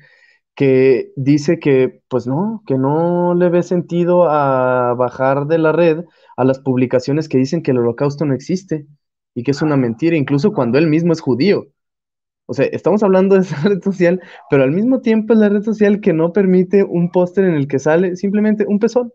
que 0.55 1.13
dice 1.17 1.59
que, 1.61 2.03
pues 2.09 2.27
no, 2.27 2.63
que 2.67 2.77
no 2.79 3.35
le 3.35 3.49
ve 3.51 3.63
sentido 3.63 4.29
a 4.31 4.95
bajar 4.95 5.47
de 5.47 5.59
la 5.59 5.73
red 5.73 6.05
a 6.37 6.45
las 6.45 6.61
publicaciones 6.61 7.29
que 7.29 7.39
dicen 7.39 7.63
que 7.63 7.73
el 7.73 7.79
holocausto 7.79 8.25
no 8.27 8.35
existe 8.35 8.87
y 9.35 9.43
que 9.45 9.53
es 9.53 9.63
una 9.63 9.77
mentira, 9.77 10.17
incluso 10.17 10.53
cuando 10.53 10.79
él 10.79 10.89
mismo 10.89 11.13
es 11.13 11.21
judío. 11.21 11.69
O 12.47 12.55
sea, 12.55 12.67
estamos 12.67 13.03
hablando 13.03 13.37
de 13.37 13.43
esa 13.43 13.57
red 13.69 13.83
social, 13.83 14.21
pero 14.51 14.65
al 14.65 14.73
mismo 14.73 15.01
tiempo 15.01 15.33
es 15.33 15.39
la 15.39 15.49
red 15.49 15.63
social 15.63 16.01
que 16.01 16.13
no 16.13 16.33
permite 16.33 16.85
un 16.85 17.11
póster 17.11 17.45
en 17.45 17.55
el 17.55 17.69
que 17.69 17.79
sale 17.79 18.17
simplemente 18.17 18.67
un 18.67 18.79
pezón. 18.79 19.13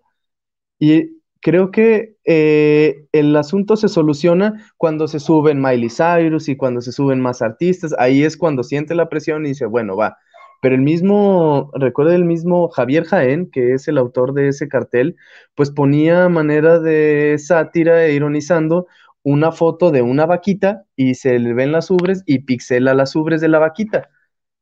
Y 0.79 1.16
creo 1.41 1.71
que 1.71 2.15
eh, 2.25 3.05
el 3.11 3.35
asunto 3.35 3.77
se 3.77 3.87
soluciona 3.89 4.71
cuando 4.77 5.07
se 5.07 5.19
suben 5.19 5.61
Miley 5.61 5.89
Cyrus 5.89 6.49
y 6.49 6.57
cuando 6.57 6.81
se 6.81 6.91
suben 6.91 7.21
más 7.21 7.41
artistas. 7.41 7.95
Ahí 7.99 8.23
es 8.23 8.37
cuando 8.37 8.63
siente 8.63 8.95
la 8.95 9.09
presión 9.09 9.45
y 9.45 9.49
dice, 9.49 9.65
bueno, 9.65 9.95
va. 9.95 10.17
Pero 10.61 10.75
el 10.75 10.81
mismo, 10.81 11.71
recuerda 11.75 12.15
el 12.15 12.25
mismo 12.25 12.69
Javier 12.69 13.05
Jaén, 13.05 13.49
que 13.51 13.73
es 13.73 13.87
el 13.87 13.97
autor 13.97 14.33
de 14.33 14.49
ese 14.49 14.67
cartel, 14.67 15.15
pues 15.55 15.71
ponía 15.71 16.29
manera 16.29 16.79
de 16.79 17.37
sátira 17.39 18.05
e 18.05 18.13
ironizando 18.13 18.87
una 19.23 19.51
foto 19.51 19.91
de 19.91 20.01
una 20.01 20.25
vaquita 20.25 20.85
y 20.95 21.15
se 21.15 21.37
le 21.39 21.53
ven 21.53 21.71
las 21.71 21.91
ubres 21.91 22.23
y 22.25 22.39
pixela 22.39 22.93
las 22.93 23.15
ubres 23.15 23.41
de 23.41 23.49
la 23.49 23.59
vaquita. 23.59 24.09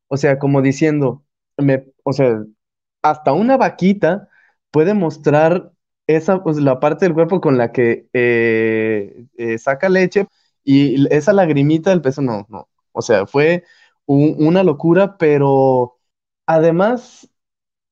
O 0.08 0.16
sea, 0.16 0.38
como 0.38 0.62
diciendo, 0.62 1.24
me, 1.56 1.86
o 2.04 2.12
sea, 2.12 2.44
hasta 3.02 3.32
una 3.32 3.56
vaquita 3.56 4.28
puede 4.70 4.94
mostrar 4.94 5.72
esa, 6.06 6.42
pues, 6.42 6.56
la 6.58 6.80
parte 6.80 7.04
del 7.06 7.14
cuerpo 7.14 7.40
con 7.40 7.58
la 7.58 7.72
que 7.72 8.08
eh, 8.12 9.26
eh, 9.36 9.58
saca 9.58 9.88
leche 9.88 10.26
y 10.64 11.06
esa 11.14 11.32
lagrimita 11.32 11.90
del 11.90 12.02
peso, 12.02 12.22
no, 12.22 12.46
no. 12.48 12.68
O 12.92 13.02
sea, 13.02 13.26
fue 13.26 13.64
una 14.06 14.62
locura, 14.64 15.18
pero 15.18 15.98
además 16.46 17.28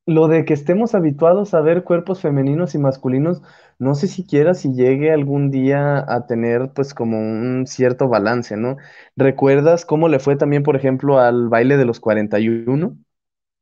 lo 0.06 0.28
de 0.28 0.44
que 0.44 0.52
estemos 0.54 0.94
habituados 0.94 1.54
a 1.54 1.60
ver 1.62 1.84
cuerpos 1.84 2.20
femeninos 2.20 2.74
y 2.74 2.78
masculinos, 2.78 3.40
no 3.78 3.94
sé 3.94 4.06
siquiera 4.08 4.54
si 4.54 4.72
llegue 4.74 5.10
algún 5.12 5.50
día 5.50 6.04
a 6.12 6.26
tener 6.26 6.72
pues 6.74 6.92
como 6.94 7.18
un 7.18 7.66
cierto 7.66 8.08
balance, 8.08 8.56
¿no? 8.56 8.76
¿Recuerdas 9.16 9.86
cómo 9.86 10.08
le 10.08 10.18
fue 10.18 10.36
también, 10.36 10.62
por 10.62 10.76
ejemplo, 10.76 11.18
al 11.20 11.48
baile 11.48 11.76
de 11.78 11.86
los 11.86 12.00
41? 12.00 12.98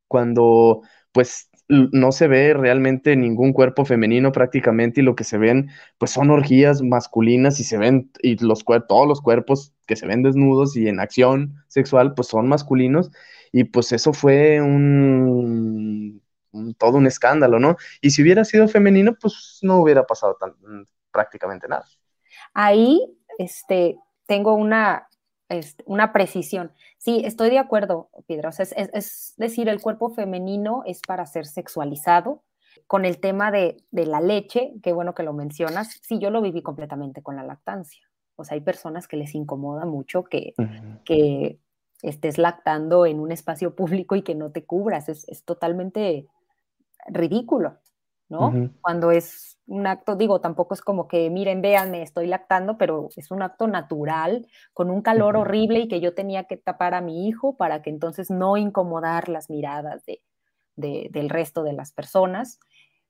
Cuando 0.07 0.81
pues 1.11 1.49
no 1.91 2.11
se 2.11 2.27
ve 2.27 2.53
realmente 2.53 3.15
ningún 3.15 3.53
cuerpo 3.53 3.85
femenino 3.85 4.31
prácticamente 4.31 5.01
y 5.01 5.03
lo 5.03 5.15
que 5.15 5.23
se 5.23 5.37
ven 5.37 5.69
pues 5.97 6.11
son 6.11 6.29
orgías 6.29 6.81
masculinas 6.81 7.59
y 7.59 7.63
se 7.63 7.77
ven 7.77 8.11
y 8.21 8.43
los 8.43 8.63
todos 8.63 9.07
los 9.07 9.21
cuerpos 9.21 9.73
que 9.85 9.95
se 9.95 10.07
ven 10.07 10.23
desnudos 10.23 10.75
y 10.75 10.87
en 10.87 10.99
acción 10.99 11.55
sexual 11.67 12.13
pues 12.13 12.27
son 12.27 12.47
masculinos 12.47 13.11
y 13.51 13.65
pues 13.65 13.91
eso 13.91 14.13
fue 14.13 14.61
un, 14.61 16.21
todo 16.77 16.97
un 16.97 17.07
escándalo, 17.07 17.59
¿no? 17.59 17.77
Y 18.01 18.11
si 18.11 18.21
hubiera 18.21 18.45
sido 18.45 18.67
femenino 18.67 19.15
pues 19.19 19.59
no 19.61 19.77
hubiera 19.77 20.05
pasado 20.05 20.37
tan, 20.39 20.53
prácticamente 21.11 21.67
nada. 21.67 21.85
Ahí 22.53 22.99
este 23.37 23.97
tengo 24.25 24.55
una 24.55 25.07
una 25.85 26.13
precisión. 26.13 26.71
Sí, 26.97 27.21
estoy 27.25 27.49
de 27.49 27.59
acuerdo, 27.59 28.09
Pedro. 28.27 28.49
es, 28.49 29.33
decir, 29.37 29.69
el 29.69 29.81
cuerpo 29.81 30.09
femenino 30.09 30.83
es 30.85 31.01
para 31.01 31.25
ser 31.25 31.45
sexualizado. 31.45 32.43
Con 32.87 33.05
el 33.05 33.19
tema 33.19 33.51
de, 33.51 33.77
la 33.91 34.19
leche, 34.19 34.73
qué 34.81 34.93
bueno 34.93 35.13
que 35.13 35.23
lo 35.23 35.33
mencionas, 35.33 35.99
sí, 36.01 36.19
yo 36.19 36.29
lo 36.29 36.41
viví 36.41 36.61
completamente 36.61 37.21
con 37.21 37.35
la 37.35 37.43
lactancia. 37.43 38.01
O 38.35 38.43
sea, 38.43 38.55
hay 38.55 38.61
personas 38.61 39.07
que 39.07 39.15
les 39.15 39.35
incomoda 39.35 39.85
mucho 39.85 40.23
que, 40.23 40.53
que 41.05 41.59
estés 42.01 42.37
lactando 42.37 43.05
en 43.05 43.19
un 43.19 43.31
espacio 43.31 43.75
público 43.75 44.15
y 44.15 44.23
que 44.23 44.35
no 44.35 44.51
te 44.51 44.65
cubras. 44.65 45.07
Es, 45.07 45.27
es 45.29 45.43
totalmente 45.43 46.27
ridículo. 47.07 47.77
¿No? 48.33 48.71
Cuando 48.81 49.11
es 49.11 49.59
un 49.67 49.87
acto, 49.87 50.15
digo, 50.15 50.41
tampoco 50.41 50.73
es 50.73 50.81
como 50.81 51.07
que, 51.07 51.29
miren, 51.29 51.61
vean, 51.61 51.91
me 51.91 52.01
estoy 52.01 52.27
lactando, 52.27 52.77
pero 52.77 53.09
es 53.15 53.31
un 53.31 53.41
acto 53.41 53.67
natural, 53.67 54.47
con 54.73 54.89
un 54.89 55.01
calor 55.01 55.37
horrible 55.37 55.79
y 55.79 55.87
que 55.87 56.01
yo 56.01 56.13
tenía 56.13 56.45
que 56.45 56.57
tapar 56.57 56.95
a 56.95 57.01
mi 57.01 57.27
hijo 57.27 57.55
para 57.55 57.81
que 57.81 57.89
entonces 57.89 58.29
no 58.29 58.57
incomodar 58.57 59.29
las 59.29 59.49
miradas 59.49 60.03
de, 60.05 60.19
del 60.75 61.29
resto 61.29 61.63
de 61.63 61.73
las 61.73 61.93
personas. 61.93 62.59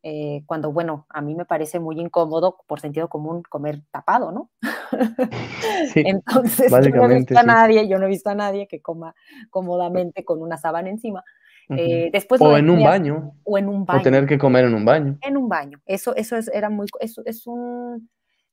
Eh, 0.06 0.44
cuando, 0.46 0.74
bueno, 0.74 1.06
a 1.10 1.22
mí 1.22 1.34
me 1.34 1.46
parece 1.46 1.80
muy 1.80 1.98
incómodo 1.98 2.58
por 2.68 2.82
sentido 2.82 3.08
común 3.08 3.42
comer 3.50 3.82
tapado, 3.90 4.34
¿no? 4.34 4.50
Entonces, 5.96 6.70
yo 6.70 6.90
no 6.90 7.10
he 7.10 7.16
visto 7.16 7.40
a 7.40 7.44
nadie, 7.44 7.88
yo 7.88 7.98
no 7.98 8.06
he 8.06 8.10
visto 8.10 8.30
a 8.30 8.36
nadie 8.36 8.68
que 8.68 8.82
coma 8.82 9.16
cómodamente 9.50 10.26
con 10.26 10.42
una 10.42 10.58
sábana 10.58 10.90
encima. 10.90 11.24
Eh, 11.70 12.10
después 12.12 12.42
o 12.42 12.58
en 12.58 12.70
un 12.70 12.84
baño. 12.84 13.34
O 13.44 13.58
en 13.58 13.70
un 13.70 13.86
baño. 13.86 14.00
O 14.00 14.04
tener 14.04 14.26
que 14.26 14.38
comer 14.38 14.66
en 14.66 14.74
un 14.74 14.86
baño. 14.86 15.18
En 15.22 15.38
un 15.38 15.48
baño. 15.48 15.82
Eso, 15.86 16.16
eso 16.16 16.36
es, 16.36 16.48
era 16.50 16.70
muy, 16.70 16.88
eso 17.00 17.22
es 17.26 17.48
un, 17.48 18.10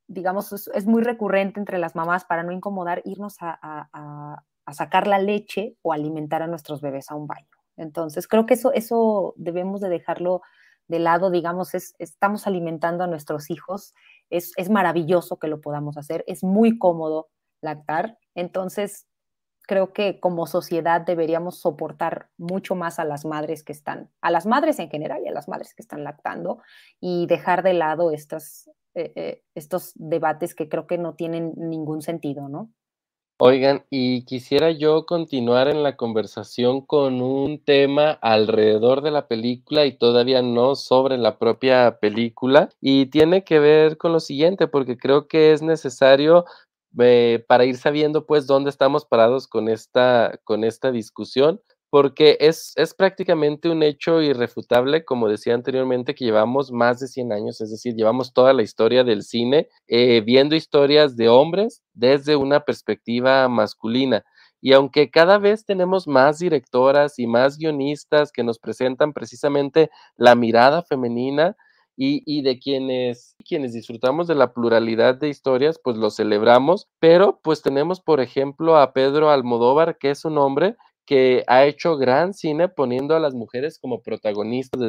digamos, 0.07 0.53
es, 0.53 0.87
muy 0.87 1.03
recurrente 1.03 1.61
entre 1.61 1.79
las 1.79 1.95
mamás 1.95 2.25
para 2.25 2.43
no 2.43 2.53
incomodar 2.53 3.03
irnos 3.05 3.37
a, 3.41 4.43
sacar 4.73 5.09
la 5.09 5.19
leche 5.19 5.77
o 5.83 5.93
alimentar 5.93 6.43
a 6.43 6.47
nuestros 6.47 6.81
bebés 6.81 7.11
a 7.11 7.17
un 7.17 7.27
baño. 7.27 7.49
Entonces, 7.77 8.29
creo 8.29 8.47
que 8.47 8.55
eso, 8.55 8.73
eso 8.73 9.35
debemos 9.37 9.81
de 9.81 9.89
dejarlo 9.89 10.43
de 10.87 11.01
lado, 11.01 11.31
digamos, 11.31 11.75
es, 11.75 11.95
estamos 11.99 12.47
alimentando 12.47 13.03
a 13.03 13.09
nuestros 13.09 13.51
hijos, 13.51 13.95
es, 14.29 14.53
es 14.57 14.71
maravilloso 14.71 15.39
que 15.39 15.49
lo 15.49 15.61
podamos 15.61 15.97
hacer, 15.97 16.25
es 16.29 16.45
muy 16.45 16.79
cómodo 16.79 17.29
lactar, 17.61 18.19
entonces 18.35 19.07
creo 19.71 19.93
que 19.93 20.19
como 20.19 20.49
sociedad 20.49 21.01
deberíamos 21.01 21.61
soportar 21.61 22.29
mucho 22.39 22.75
más 22.75 22.99
a 22.99 23.05
las 23.05 23.25
madres 23.25 23.63
que 23.63 23.71
están, 23.71 24.11
a 24.21 24.33
las 24.33 24.45
madres 24.45 24.81
en 24.81 24.91
general 24.91 25.23
y 25.25 25.29
a 25.29 25.33
las 25.33 25.47
madres 25.47 25.75
que 25.75 25.83
están 25.83 26.03
lactando 26.03 26.61
y 27.01 27.29
dejar 27.29 27.63
de 27.63 27.75
lado 27.75 28.11
estas, 28.11 28.69
eh, 28.95 29.13
eh, 29.15 29.43
estos 29.55 29.93
debates 29.95 30.57
que 30.57 30.69
creo 30.69 30.89
que 30.89 30.99
no 30.99 31.15
tienen 31.15 31.53
ningún 31.57 32.03
sentido, 32.03 32.49
¿no? 32.49 32.73
Oigan, 33.39 33.87
y 33.91 34.25
quisiera 34.25 34.73
yo 34.73 35.07
continuar 35.07 35.69
en 35.69 35.85
la 35.85 35.97
conversación 35.97 36.85
con 36.85 37.23
un 37.23 37.63
tema 37.65 38.11
alrededor 38.11 39.03
de 39.03 39.13
la 39.13 39.29
película 39.29 39.87
y 39.87 39.97
todavía 39.97 40.43
no 40.43 40.75
sobre 40.75 41.17
la 41.17 41.39
propia 41.39 42.01
película. 42.01 42.69
Y 42.83 43.07
tiene 43.07 43.43
que 43.43 43.59
ver 43.59 43.97
con 43.97 44.13
lo 44.13 44.21
siguiente, 44.21 44.67
porque 44.67 44.99
creo 44.99 45.27
que 45.27 45.53
es 45.53 45.63
necesario 45.63 46.45
eh, 46.99 47.45
para 47.47 47.65
ir 47.65 47.77
sabiendo 47.77 48.27
pues 48.27 48.47
dónde 48.47 48.71
estamos 48.71 49.05
parados 49.05 49.47
con 49.47 49.69
esta, 49.69 50.39
con 50.45 50.65
esta 50.65 50.91
discusión, 50.93 51.61
porque 51.91 52.37
es, 52.41 52.73
es 52.77 52.95
prácticamente 52.95 53.69
un 53.69 53.83
hecho 53.83 54.23
irrefutable, 54.23 55.05
como 55.05 55.29
decía 55.29 55.55
anteriormente, 55.55 56.15
que 56.15 56.25
llevamos 56.25 56.71
más 56.71 57.01
de 57.01 57.09
100 57.09 57.33
años, 57.33 57.61
es 57.61 57.71
decir, 57.71 57.95
llevamos 57.97 58.33
toda 58.33 58.53
la 58.53 58.63
historia 58.63 59.03
del 59.03 59.23
cine 59.25 59.69
eh, 59.89 60.23
viendo 60.25 60.55
historias 60.55 61.17
de 61.17 61.29
hombres 61.29 61.83
desde 61.93 62.37
una 62.37 62.61
perspectiva 62.61 63.49
masculina. 63.49 64.25
Y 64.61 64.73
aunque 64.75 65.11
cada 65.11 65.39
vez 65.39 65.65
tenemos 65.65 66.07
más 66.07 66.39
directoras 66.39 67.19
y 67.19 67.27
más 67.27 67.57
guionistas 67.57 68.31
que 68.31 68.45
nos 68.45 68.59
presentan 68.59 69.13
precisamente 69.13 69.91
la 70.17 70.35
mirada 70.35 70.83
femenina, 70.83 71.57
y, 72.03 72.41
de 72.41 72.59
quienes, 72.59 73.37
quienes 73.47 73.75
disfrutamos 73.75 74.27
de 74.27 74.35
la 74.35 74.55
pluralidad 74.55 75.17
de 75.17 75.29
historias, 75.29 75.79
pues 75.79 75.99
lo 75.99 76.11
celebramos, 76.11 76.89
pero 76.99 77.41
pues 77.43 77.61
tenemos, 77.61 78.01
por 78.01 78.23
ejemplo, 78.23 78.79
a 78.79 78.95
Pedro 78.95 79.29
Almodóvar, 79.29 79.99
que 79.99 80.11
es 80.11 80.25
un 80.25 80.39
hombre 80.39 80.77
que 81.07 81.43
ha 81.47 81.67
hecho 81.67 81.97
gran 81.97 82.35
cine 82.35 82.69
poniendo 82.69 83.17
a 83.17 83.21
las 83.21 83.35
mujeres 83.35 83.79
como 83.79 84.03
protagonistas, 84.03 84.81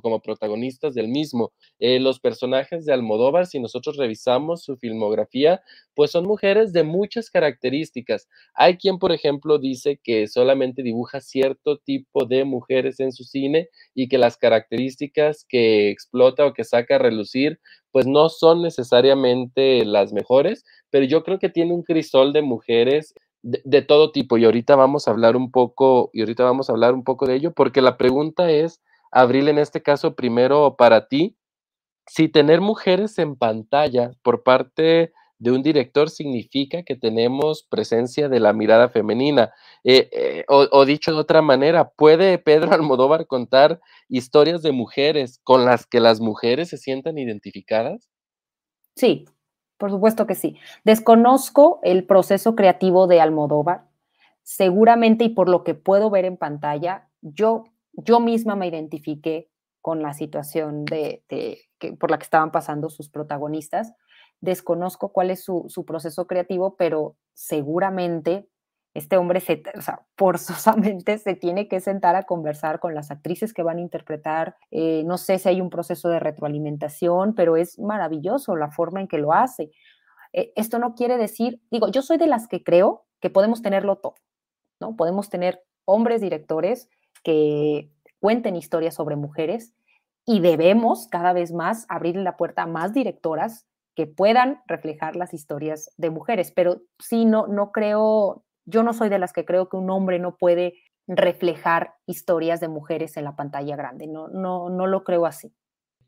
como 0.00 0.20
protagonistas 0.20 0.94
del 0.94 1.08
mismo. 1.08 1.52
Eh, 1.78 2.00
los 2.00 2.20
personajes 2.20 2.86
de 2.86 2.92
Almodóvar, 2.92 3.46
si 3.46 3.60
nosotros 3.60 3.96
revisamos 3.96 4.64
su 4.64 4.76
filmografía, 4.76 5.62
pues 5.94 6.10
son 6.10 6.24
mujeres 6.24 6.72
de 6.72 6.82
muchas 6.82 7.30
características. 7.30 8.28
Hay 8.54 8.76
quien, 8.76 8.98
por 8.98 9.12
ejemplo, 9.12 9.58
dice 9.58 10.00
que 10.02 10.28
solamente 10.28 10.82
dibuja 10.82 11.20
cierto 11.20 11.78
tipo 11.78 12.24
de 12.24 12.44
mujeres 12.44 13.00
en 13.00 13.12
su 13.12 13.24
cine 13.24 13.68
y 13.94 14.08
que 14.08 14.18
las 14.18 14.36
características 14.36 15.44
que 15.48 15.90
explota 15.90 16.46
o 16.46 16.54
que 16.54 16.64
saca 16.64 16.96
a 16.96 16.98
relucir, 16.98 17.60
pues 17.90 18.06
no 18.06 18.28
son 18.28 18.62
necesariamente 18.62 19.84
las 19.84 20.12
mejores, 20.12 20.64
pero 20.90 21.06
yo 21.06 21.22
creo 21.22 21.38
que 21.38 21.48
tiene 21.48 21.72
un 21.72 21.82
crisol 21.82 22.32
de 22.32 22.42
mujeres 22.42 23.14
de, 23.46 23.82
todo 23.82 24.12
tipo. 24.12 24.38
Y 24.38 24.44
ahorita 24.44 24.76
vamos 24.76 25.06
a 25.06 25.12
hablar 25.12 25.36
un 25.36 25.50
poco, 25.50 26.10
y 26.12 26.20
ahorita 26.20 26.44
vamos 26.44 26.68
a 26.68 26.72
hablar 26.72 26.94
un 26.94 27.04
poco 27.04 27.26
de 27.26 27.36
ello, 27.36 27.52
porque 27.52 27.80
la 27.80 27.96
pregunta 27.96 28.50
es, 28.50 28.82
Abril, 29.12 29.48
en 29.48 29.58
este 29.58 29.82
caso, 29.82 30.14
primero 30.14 30.76
para 30.76 31.08
ti, 31.08 31.36
si 32.08 32.28
tener 32.28 32.60
mujeres 32.60 33.18
en 33.18 33.36
pantalla 33.36 34.12
por 34.22 34.42
parte 34.42 35.12
de 35.38 35.52
un 35.52 35.62
director 35.62 36.08
significa 36.08 36.82
que 36.82 36.96
tenemos 36.96 37.66
presencia 37.68 38.28
de 38.28 38.40
la 38.40 38.52
mirada 38.52 38.88
femenina. 38.88 39.52
Eh, 39.84 40.08
eh, 40.12 40.44
o, 40.48 40.84
dicho 40.84 41.12
de 41.12 41.18
otra 41.18 41.42
manera, 41.42 41.90
¿puede 41.90 42.38
Pedro 42.38 42.72
Almodóvar 42.72 43.26
contar 43.26 43.80
historias 44.08 44.62
de 44.62 44.72
mujeres 44.72 45.40
con 45.44 45.64
las 45.64 45.86
que 45.86 46.00
las 46.00 46.20
mujeres 46.20 46.70
se 46.70 46.78
sientan 46.78 47.18
identificadas? 47.18 48.08
Sí, 48.96 49.26
por 49.78 49.90
supuesto 49.90 50.26
que 50.26 50.34
sí. 50.34 50.56
Desconozco 50.84 51.80
el 51.82 52.04
proceso 52.04 52.54
creativo 52.54 53.06
de 53.06 53.20
Almodóvar. 53.20 53.84
Seguramente 54.42 55.24
y 55.24 55.28
por 55.30 55.48
lo 55.48 55.64
que 55.64 55.74
puedo 55.74 56.08
ver 56.08 56.24
en 56.24 56.36
pantalla, 56.36 57.08
yo, 57.20 57.64
yo 57.92 58.20
misma 58.20 58.54
me 58.54 58.68
identifiqué 58.68 59.50
con 59.86 60.02
la 60.02 60.14
situación 60.14 60.84
de, 60.84 61.22
que, 61.28 61.92
por 61.92 62.10
la 62.10 62.18
que 62.18 62.24
estaban 62.24 62.50
pasando 62.50 62.90
sus 62.90 63.08
protagonistas. 63.08 63.92
Desconozco 64.40 65.12
cuál 65.12 65.30
es 65.30 65.44
su, 65.44 65.84
proceso 65.86 66.26
creativo, 66.26 66.76
pero 66.76 67.16
seguramente 67.34 68.48
este 68.96 69.16
hombre 69.16 69.40
se, 69.40 69.62
forzosamente 70.16 71.18
se 71.18 71.34
tiene 71.34 71.68
que 71.68 71.80
sentar 71.80 72.16
a 72.16 72.24
conversar 72.24 72.80
con 72.80 72.94
las 72.94 73.10
actrices 73.10 73.52
que 73.52 73.62
van 73.62 73.78
a 73.78 73.82
interpretar. 73.82 74.56
Eh, 74.70 75.02
no 75.04 75.18
sé 75.18 75.38
si 75.38 75.48
hay 75.48 75.60
un 75.60 75.70
proceso 75.70 76.08
de 76.08 76.20
retroalimentación, 76.20 77.34
pero 77.34 77.56
es 77.56 77.78
maravilloso 77.78 78.56
la 78.56 78.70
forma 78.70 79.00
en 79.00 79.08
que 79.08 79.18
lo 79.18 79.32
hace. 79.32 79.70
Eh, 80.32 80.52
esto 80.56 80.78
no 80.78 80.94
quiere 80.94 81.18
decir, 81.18 81.60
digo, 81.70 81.88
yo 81.88 82.02
soy 82.02 82.18
de 82.18 82.26
las 82.26 82.48
que 82.48 82.62
creo 82.62 83.04
que 83.20 83.30
podemos 83.30 83.62
tenerlo 83.62 83.96
todo, 83.96 84.14
¿no? 84.80 84.96
Podemos 84.96 85.30
tener 85.30 85.62
hombres 85.84 86.20
directores 86.20 86.88
que 87.22 87.90
cuenten 88.20 88.56
historias 88.56 88.94
sobre 88.94 89.16
mujeres 89.16 89.74
y 90.24 90.40
debemos 90.40 91.06
cada 91.08 91.32
vez 91.32 91.52
más 91.52 91.86
abrir 91.88 92.16
la 92.16 92.36
puerta 92.36 92.62
a 92.62 92.66
más 92.66 92.92
directoras 92.92 93.66
que 93.94 94.06
puedan 94.06 94.60
reflejar 94.66 95.16
las 95.16 95.32
historias 95.32 95.90
de 95.96 96.10
mujeres. 96.10 96.52
Pero 96.52 96.82
sí, 96.98 97.24
no, 97.24 97.46
no 97.46 97.72
creo, 97.72 98.44
yo 98.66 98.82
no 98.82 98.92
soy 98.92 99.08
de 99.08 99.18
las 99.18 99.32
que 99.32 99.44
creo 99.44 99.68
que 99.68 99.76
un 99.76 99.90
hombre 99.90 100.18
no 100.18 100.36
puede 100.36 100.74
reflejar 101.06 101.94
historias 102.06 102.60
de 102.60 102.68
mujeres 102.68 103.16
en 103.16 103.24
la 103.24 103.36
pantalla 103.36 103.76
grande. 103.76 104.06
No, 104.06 104.28
no, 104.28 104.68
no 104.68 104.86
lo 104.86 105.04
creo 105.04 105.24
así. 105.24 105.54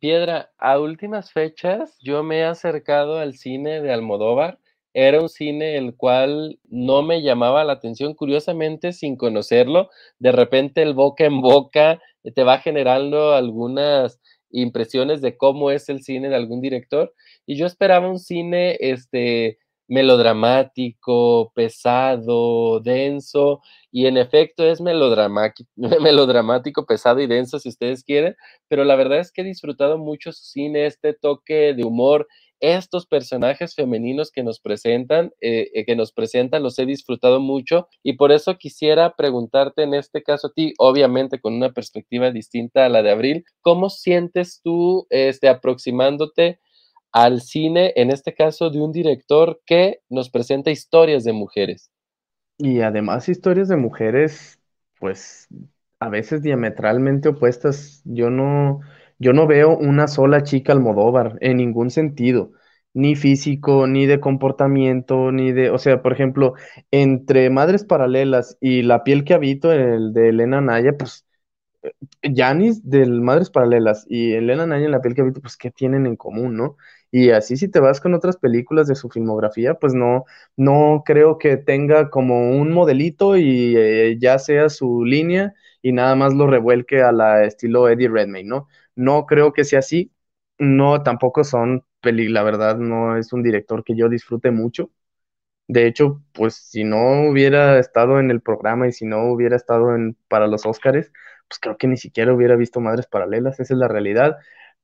Piedra, 0.00 0.50
a 0.58 0.78
últimas 0.78 1.32
fechas 1.32 1.96
yo 2.00 2.22
me 2.22 2.40
he 2.40 2.44
acercado 2.44 3.18
al 3.18 3.34
cine 3.34 3.80
de 3.80 3.92
Almodóvar. 3.92 4.58
Era 4.92 5.20
un 5.20 5.28
cine 5.28 5.76
el 5.76 5.96
cual 5.96 6.58
no 6.64 7.02
me 7.02 7.22
llamaba 7.22 7.62
la 7.62 7.74
atención, 7.74 8.14
curiosamente, 8.14 8.92
sin 8.92 9.16
conocerlo. 9.16 9.90
De 10.18 10.32
repente 10.32 10.82
el 10.82 10.94
boca 10.94 11.24
en 11.24 11.40
boca 11.40 12.00
te 12.34 12.42
va 12.42 12.58
generando 12.58 13.34
algunas 13.34 14.20
impresiones 14.50 15.20
de 15.20 15.36
cómo 15.36 15.70
es 15.70 15.88
el 15.88 16.02
cine 16.02 16.28
de 16.28 16.36
algún 16.36 16.60
director. 16.60 17.14
Y 17.46 17.56
yo 17.56 17.66
esperaba 17.66 18.08
un 18.08 18.18
cine 18.18 18.76
este, 18.80 19.58
melodramático, 19.88 21.50
pesado, 21.54 22.80
denso, 22.80 23.62
y 23.90 24.06
en 24.06 24.18
efecto 24.18 24.64
es 24.64 24.80
melodramático, 24.80 26.86
pesado 26.86 27.20
y 27.20 27.26
denso 27.26 27.58
si 27.58 27.70
ustedes 27.70 28.04
quieren, 28.04 28.36
pero 28.68 28.84
la 28.84 28.96
verdad 28.96 29.20
es 29.20 29.32
que 29.32 29.40
he 29.40 29.44
disfrutado 29.44 29.98
mucho 29.98 30.32
su 30.32 30.44
cine, 30.44 30.86
este 30.86 31.14
toque 31.14 31.74
de 31.74 31.84
humor, 31.84 32.28
estos 32.60 33.06
personajes 33.06 33.74
femeninos 33.74 34.30
que 34.30 34.42
nos 34.42 34.60
presentan, 34.60 35.32
eh, 35.40 35.70
eh, 35.74 35.84
que 35.84 35.96
nos 35.96 36.12
presentan, 36.12 36.62
los 36.62 36.78
he 36.78 36.86
disfrutado 36.86 37.40
mucho 37.40 37.88
y 38.02 38.14
por 38.14 38.32
eso 38.32 38.58
quisiera 38.58 39.14
preguntarte 39.16 39.84
en 39.84 39.94
este 39.94 40.22
caso 40.22 40.48
a 40.48 40.52
ti, 40.52 40.74
obviamente 40.78 41.40
con 41.40 41.54
una 41.54 41.72
perspectiva 41.72 42.30
distinta 42.30 42.84
a 42.84 42.88
la 42.88 43.02
de 43.02 43.10
Abril, 43.10 43.44
¿cómo 43.60 43.90
sientes 43.90 44.60
tú 44.62 45.06
este, 45.10 45.48
aproximándote 45.48 46.60
al 47.12 47.40
cine, 47.42 47.92
en 47.96 48.10
este 48.10 48.34
caso 48.34 48.70
de 48.70 48.80
un 48.80 48.92
director 48.92 49.60
que 49.66 50.00
nos 50.08 50.30
presenta 50.30 50.70
historias 50.70 51.24
de 51.24 51.32
mujeres? 51.32 51.90
Y 52.58 52.80
además 52.80 53.28
historias 53.28 53.68
de 53.68 53.76
mujeres, 53.76 54.58
pues 54.98 55.46
a 56.00 56.08
veces 56.08 56.42
diametralmente 56.42 57.28
opuestas. 57.30 58.02
Yo 58.04 58.30
no, 58.30 58.80
yo 59.18 59.32
no 59.32 59.46
veo 59.46 59.76
una 59.76 60.08
sola 60.08 60.42
chica 60.42 60.72
Almodóvar 60.72 61.38
en 61.40 61.58
ningún 61.58 61.90
sentido, 61.90 62.52
ni 62.94 63.14
físico, 63.16 63.86
ni 63.86 64.06
de 64.06 64.18
comportamiento, 64.20 65.30
ni 65.32 65.52
de, 65.52 65.70
o 65.70 65.78
sea, 65.78 66.02
por 66.02 66.12
ejemplo, 66.12 66.54
entre 66.90 67.48
Madres 67.50 67.84
Paralelas 67.84 68.56
y 68.60 68.82
La 68.82 69.04
piel 69.04 69.24
que 69.24 69.34
habito, 69.34 69.72
el 69.72 70.12
de 70.12 70.30
Elena 70.30 70.60
Naya, 70.60 70.96
pues 70.98 71.26
Janis 72.22 72.88
del 72.88 73.20
Madres 73.20 73.50
Paralelas 73.50 74.04
y 74.08 74.32
Elena 74.34 74.66
Naya 74.66 74.86
en 74.86 74.92
La 74.92 75.00
piel 75.00 75.14
que 75.14 75.22
habito, 75.22 75.40
pues 75.40 75.56
¿qué 75.56 75.70
tienen 75.70 76.06
en 76.06 76.16
común, 76.16 76.56
no? 76.56 76.76
Y 77.10 77.30
así 77.30 77.56
si 77.56 77.68
te 77.68 77.80
vas 77.80 78.00
con 78.00 78.14
otras 78.14 78.36
películas 78.36 78.86
de 78.88 78.94
su 78.94 79.08
filmografía, 79.08 79.74
pues 79.74 79.94
no, 79.94 80.24
no 80.56 81.02
creo 81.06 81.38
que 81.38 81.56
tenga 81.56 82.10
como 82.10 82.50
un 82.50 82.70
modelito 82.72 83.36
y 83.36 83.74
eh, 83.76 84.18
ya 84.20 84.38
sea 84.38 84.68
su 84.68 85.04
línea 85.04 85.54
y 85.82 85.92
nada 85.92 86.14
más 86.16 86.34
lo 86.34 86.46
revuelque 86.46 87.02
a 87.02 87.12
la 87.12 87.44
estilo 87.44 87.88
Eddie 87.88 88.08
Redmayne, 88.08 88.48
¿no? 88.48 88.68
No 88.94 89.24
creo 89.26 89.52
que 89.52 89.64
sea 89.64 89.78
así. 89.80 90.12
No, 90.58 91.02
tampoco 91.02 91.44
son 91.44 91.84
peli, 92.00 92.28
la 92.28 92.42
verdad, 92.42 92.76
no 92.78 93.16
es 93.16 93.32
un 93.32 93.42
director 93.42 93.84
que 93.84 93.96
yo 93.96 94.08
disfrute 94.08 94.50
mucho. 94.50 94.90
De 95.68 95.86
hecho, 95.86 96.22
pues 96.32 96.54
si 96.54 96.84
no 96.84 97.28
hubiera 97.30 97.78
estado 97.78 98.20
en 98.20 98.30
el 98.30 98.40
programa 98.40 98.88
y 98.88 98.92
si 98.92 99.04
no 99.04 99.24
hubiera 99.32 99.56
estado 99.56 99.94
en, 99.94 100.16
para 100.28 100.46
los 100.46 100.64
Óscares, 100.66 101.12
pues 101.48 101.58
creo 101.60 101.76
que 101.76 101.86
ni 101.86 101.96
siquiera 101.98 102.32
hubiera 102.32 102.56
visto 102.56 102.80
Madres 102.80 103.06
Paralelas, 103.06 103.60
esa 103.60 103.74
es 103.74 103.78
la 103.78 103.88
realidad. 103.88 104.38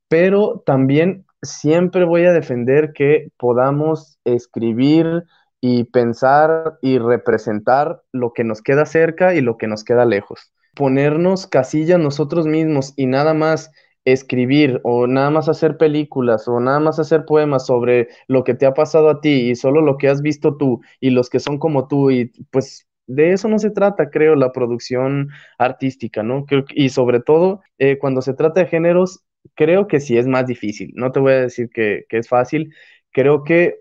Pero 0.09 0.63
también 0.67 1.27
siempre 1.45 2.05
voy 2.05 2.25
a 2.25 2.33
defender 2.33 2.93
que 2.93 3.29
podamos 3.37 4.19
escribir 4.25 5.25
y 5.61 5.85
pensar 5.85 6.79
y 6.83 6.99
representar 6.99 8.03
lo 8.13 8.33
que 8.33 8.45
nos 8.45 8.61
queda 8.63 8.85
cerca 8.87 9.35
y 9.35 9.41
lo 9.41 9.57
que 9.57 9.67
nos 9.67 9.85
queda 9.85 10.05
lejos. 10.05 10.53
Ponernos 10.75 11.47
casillas 11.47 12.01
nosotros 12.01 12.47
mismos 12.47 12.93
y 12.97 13.07
nada 13.07 13.33
más 13.33 13.71
escribir 14.05 14.81
o 14.83 15.07
nada 15.07 15.31
más 15.31 15.49
hacer 15.49 15.79
películas 15.79 16.47
o 16.49 16.61
nada 16.61 16.81
más 16.81 16.99
hacer 16.99 17.25
poemas 17.25 17.67
sobre 17.67 18.09
lo 18.29 18.45
que 18.45 18.55
te 18.55 18.67
ha 18.67 18.75
pasado 18.75 19.09
a 19.09 19.21
ti 19.21 19.51
y 19.51 19.55
solo 19.55 19.81
lo 19.81 19.97
que 19.97 20.09
has 20.09 20.21
visto 20.21 20.57
tú 20.57 20.81
y 21.01 21.11
los 21.11 21.31
que 21.31 21.41
son 21.41 21.59
como 21.59 21.89
tú 21.89 22.11
y 22.11 22.31
pues 22.51 22.87
de 23.07 23.33
eso 23.33 23.49
no 23.49 23.59
se 23.59 23.71
trata, 23.71 24.11
creo, 24.11 24.35
la 24.35 24.53
producción 24.53 25.29
artística, 25.59 26.23
¿no? 26.23 26.47
y 26.71 26.89
sobre 26.89 27.21
todo, 27.21 27.61
eh, 27.79 27.99
cuando 27.99 28.23
se 28.23 28.35
trata 28.35 28.61
de 28.61 28.67
géneros, 28.67 29.23
creo 29.55 29.89
que 29.89 30.01
sí 30.01 30.19
es 30.19 30.27
más 30.27 30.47
difícil. 30.47 30.93
No 30.95 31.13
te 31.13 31.21
voy 31.21 31.33
a 31.33 31.41
decir 31.43 31.71
que, 31.71 32.05
que 32.09 32.19
es 32.19 32.29
fácil. 32.29 32.75
Creo 33.13 33.45
que 33.45 33.81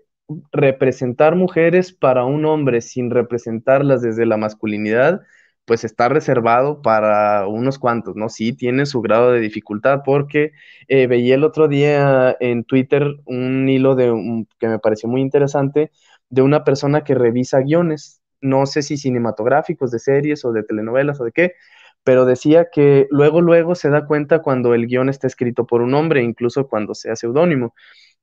representar 0.52 1.36
mujeres 1.36 1.92
para 1.92 2.24
un 2.24 2.44
hombre 2.46 2.80
sin 2.80 3.10
representarlas 3.10 4.02
desde 4.02 4.26
la 4.26 4.36
masculinidad 4.36 5.20
pues 5.66 5.84
está 5.84 6.08
reservado 6.08 6.82
para 6.82 7.46
unos 7.46 7.78
cuantos, 7.78 8.16
¿no? 8.16 8.28
Sí, 8.28 8.52
tiene 8.52 8.86
su 8.86 9.00
grado 9.00 9.32
de 9.32 9.40
dificultad 9.40 10.00
porque 10.04 10.52
eh, 10.88 11.06
veía 11.06 11.34
el 11.36 11.44
otro 11.44 11.68
día 11.68 12.36
en 12.40 12.64
Twitter 12.64 13.16
un 13.24 13.68
hilo 13.68 13.94
de 13.94 14.46
que 14.58 14.68
me 14.68 14.78
pareció 14.78 15.08
muy 15.08 15.20
interesante 15.22 15.90
de 16.28 16.42
una 16.42 16.64
persona 16.64 17.02
que 17.04 17.14
revisa 17.14 17.60
guiones, 17.60 18.20
no 18.40 18.66
sé 18.66 18.82
si 18.82 18.96
cinematográficos, 18.98 19.90
de 19.90 19.98
series 20.00 20.44
o 20.44 20.52
de 20.52 20.64
telenovelas 20.64 21.20
o 21.20 21.24
de 21.24 21.32
qué, 21.32 21.54
pero 22.04 22.24
decía 22.24 22.68
que 22.72 23.06
luego, 23.10 23.40
luego 23.40 23.74
se 23.74 23.90
da 23.90 24.06
cuenta 24.06 24.42
cuando 24.42 24.74
el 24.74 24.86
guion 24.86 25.08
está 25.08 25.26
escrito 25.26 25.66
por 25.66 25.82
un 25.82 25.94
hombre, 25.94 26.22
incluso 26.22 26.68
cuando 26.68 26.94
sea 26.94 27.16
seudónimo 27.16 27.74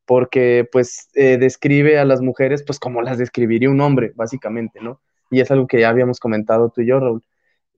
porque 0.06 0.68
pues 0.72 1.10
eh, 1.14 1.38
describe 1.38 2.00
a 2.00 2.06
las 2.06 2.22
mujeres 2.22 2.64
pues 2.64 2.80
como 2.80 3.02
las 3.02 3.18
describiría 3.18 3.70
un 3.70 3.82
hombre, 3.82 4.12
básicamente, 4.16 4.80
¿no? 4.82 5.00
Y 5.30 5.40
es 5.42 5.52
algo 5.52 5.68
que 5.68 5.80
ya 5.80 5.90
habíamos 5.90 6.20
comentado 6.20 6.70
tú 6.70 6.82
y 6.82 6.88
yo, 6.88 7.00
Raúl 7.00 7.24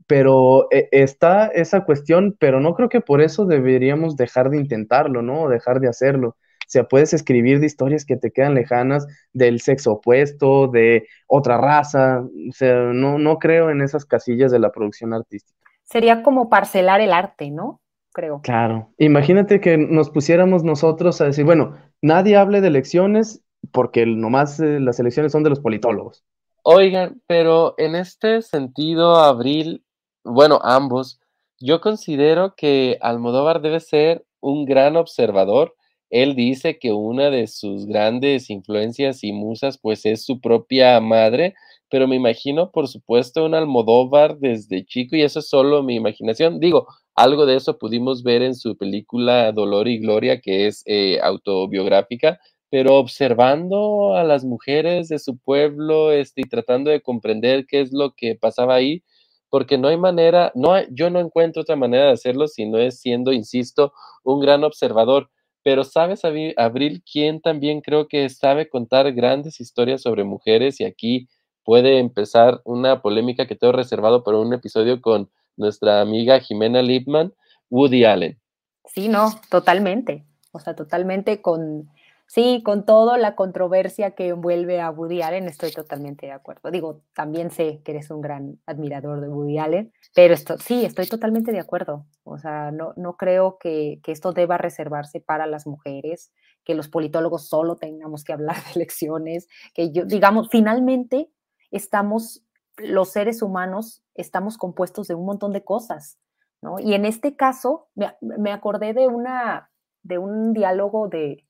pero 0.08 0.68
eh, 0.72 0.90
está 0.92 1.48
esa 1.48 1.86
cuestión, 1.86 2.36
pero 2.40 2.60
no 2.60 2.74
creo 2.76 2.90
que 2.90 3.02
por 3.02 3.22
eso 3.22 3.46
deberíamos 3.46 4.16
dejar 4.16 4.50
de 4.50 4.58
intentarlo, 4.58 5.22
¿no? 5.22 5.44
O 5.44 5.50
dejar 5.50 5.80
de 5.80 5.88
hacerlo. 5.88 6.30
O 6.30 6.70
sea, 6.74 6.86
puedes 6.86 7.14
escribir 7.14 7.60
de 7.60 7.68
historias 7.68 8.06
que 8.06 8.18
te 8.18 8.32
quedan 8.32 8.56
lejanas 8.56 9.06
del 9.34 9.62
sexo 9.62 9.94
opuesto, 9.94 10.68
de 10.68 11.08
otra 11.28 11.58
raza. 11.58 12.22
O 12.22 12.52
sea, 12.54 12.76
no, 12.94 13.18
no 13.20 13.38
creo 13.38 13.70
en 13.70 13.82
esas 13.82 14.06
casillas 14.06 14.52
de 14.52 14.60
la 14.60 14.72
producción 14.72 15.14
artística. 15.14 15.63
Sería 15.84 16.24
como 16.24 16.50
parcelar 16.50 17.02
el 17.02 17.14
arte, 17.14 17.52
¿no? 17.52 17.82
Creo. 18.14 18.42
Claro. 18.42 18.90
Imagínate 18.98 19.60
que 19.60 19.78
nos 19.78 20.10
pusiéramos 20.10 20.64
nosotros 20.64 21.20
a 21.20 21.26
decir, 21.26 21.46
bueno, 21.46 21.76
nadie 22.02 22.38
hable 22.38 22.62
de 22.62 22.68
elecciones 22.68 23.44
porque 23.72 24.06
nomás 24.06 24.60
eh, 24.60 24.80
las 24.80 25.00
elecciones 25.00 25.32
son 25.32 25.44
de 25.44 25.50
los 25.50 25.60
politólogos. 25.60 26.24
Oigan, 26.64 27.22
pero 27.28 27.76
en 27.78 27.96
este 27.96 28.42
sentido, 28.42 29.16
Abril, 29.16 29.84
bueno, 30.24 30.60
ambos, 30.64 31.20
yo 31.60 31.82
considero 31.82 32.56
que 32.56 32.98
Almodóvar 33.02 33.62
debe 33.62 33.80
ser 33.80 34.26
un 34.40 34.66
gran 34.66 34.96
observador. 34.96 35.76
Él 36.10 36.36
dice 36.36 36.78
que 36.80 36.92
una 36.94 37.30
de 37.30 37.48
sus 37.48 37.86
grandes 37.86 38.50
influencias 38.50 39.24
y 39.24 39.34
musas, 39.34 39.78
pues, 39.78 40.06
es 40.06 40.24
su 40.24 40.40
propia 40.40 41.00
madre, 41.00 41.56
pero 41.94 42.08
me 42.08 42.16
imagino, 42.16 42.72
por 42.72 42.88
supuesto, 42.88 43.46
un 43.46 43.54
Almodóvar 43.54 44.40
desde 44.40 44.84
chico 44.84 45.16
y 45.16 45.22
eso 45.22 45.38
es 45.38 45.48
solo 45.48 45.84
mi 45.84 45.94
imaginación. 45.94 46.60
Digo, 46.60 46.88
algo 47.14 47.46
de 47.46 47.56
eso 47.56 47.78
pudimos 47.78 48.24
ver 48.24 48.42
en 48.42 48.56
su 48.56 48.76
película 48.76 49.52
Dolor 49.52 49.88
y 49.88 50.00
Gloria, 50.00 50.42
que 50.42 50.66
es 50.66 50.82
eh, 50.88 51.20
autobiográfica, 51.22 52.40
pero 52.72 52.96
observando 52.96 54.16
a 54.16 54.24
las 54.24 54.44
mujeres 54.44 55.08
de 55.10 55.20
su 55.20 55.38
pueblo 55.38 56.12
este, 56.12 56.42
y 56.42 56.50
tratando 56.50 56.90
de 56.90 57.02
comprender 57.02 57.68
qué 57.68 57.82
es 57.82 57.94
lo 57.94 58.16
que 58.16 58.34
pasaba 58.34 58.74
ahí, 58.74 59.04
porque 59.52 59.78
no 59.78 59.88
hay 59.88 59.98
manera, 59.98 60.52
no 60.56 60.74
yo 60.90 61.12
no 61.12 61.20
encuentro 61.20 61.62
otra 61.62 61.76
manera 61.76 62.06
de 62.06 62.14
hacerlo 62.14 62.48
si 62.48 62.66
no 62.66 62.80
es 62.80 63.02
siendo, 63.02 63.32
insisto, 63.34 63.94
un 64.24 64.40
gran 64.40 64.64
observador. 64.64 65.30
Pero 65.62 65.84
sabes, 65.84 66.22
Abril, 66.58 67.04
quién 67.06 67.40
también 67.40 67.82
creo 67.82 68.08
que 68.08 68.28
sabe 68.30 68.68
contar 68.68 69.12
grandes 69.14 69.62
historias 69.62 70.02
sobre 70.02 70.24
mujeres 70.24 70.80
y 70.82 70.86
aquí 70.86 71.28
puede 71.64 72.00
empezar 72.00 72.62
una 72.66 73.02
polémica 73.02 73.48
que 73.48 73.56
tengo 73.56 73.74
reservado 73.74 74.24
para 74.24 74.38
un 74.38 74.54
episodio 74.54 75.02
con 75.02 75.30
nuestra 75.58 76.02
amiga 76.02 76.40
Jimena 76.40 76.82
Lipman, 76.82 77.34
Woody 77.70 78.06
Allen. 78.06 78.40
Sí, 78.86 79.08
no, 79.08 79.32
totalmente. 79.50 80.26
O 80.52 80.60
sea, 80.60 80.76
totalmente 80.76 81.42
con 81.42 81.90
Sí, 82.34 82.64
con 82.64 82.84
toda 82.84 83.20
la 83.20 83.36
controversia 83.36 84.16
que 84.16 84.30
envuelve 84.30 84.82
a 84.82 84.90
Woody 84.90 85.22
Allen, 85.22 85.48
estoy 85.48 85.72
totalmente 85.72 86.26
de 86.26 86.32
acuerdo. 86.32 86.72
Digo, 86.72 87.04
también 87.14 87.52
sé 87.52 87.82
que 87.84 87.92
eres 87.92 88.10
un 88.10 88.22
gran 88.22 88.60
admirador 88.66 89.22
de 89.22 89.28
Woody 89.28 89.60
Allen, 89.60 89.94
pero 90.16 90.34
esto, 90.34 90.58
sí, 90.58 90.84
estoy 90.84 91.06
totalmente 91.06 91.52
de 91.52 91.60
acuerdo. 91.60 92.08
O 92.24 92.40
sea, 92.40 92.72
no, 92.72 92.94
no 92.96 93.18
creo 93.18 93.58
que, 93.60 94.00
que 94.04 94.12
esto 94.12 94.32
deba 94.32 94.58
reservarse 94.58 95.20
para 95.20 95.46
las 95.46 95.68
mujeres, 95.68 96.32
que 96.64 96.74
los 96.74 96.88
politólogos 96.88 97.48
solo 97.48 97.76
tengamos 97.76 98.24
que 98.24 98.34
hablar 98.34 98.56
de 98.64 98.72
elecciones, 98.78 99.48
que 99.76 99.92
yo, 99.92 100.06
digamos, 100.06 100.48
finalmente 100.50 101.30
estamos, 101.76 102.46
los 102.78 103.10
seres 103.10 103.42
humanos, 103.42 104.04
estamos 104.16 104.58
compuestos 104.58 105.08
de 105.08 105.16
un 105.16 105.26
montón 105.26 105.52
de 105.52 105.64
cosas, 105.64 106.18
¿no? 106.62 106.80
Y 106.80 106.94
en 106.94 107.06
este 107.06 107.36
caso, 107.36 107.90
me, 107.96 108.16
me 108.22 108.52
acordé 108.52 108.94
de 108.94 109.08
una, 109.08 109.70
de 110.02 110.18
un 110.18 110.54
diálogo 110.54 111.08
de 111.10 111.46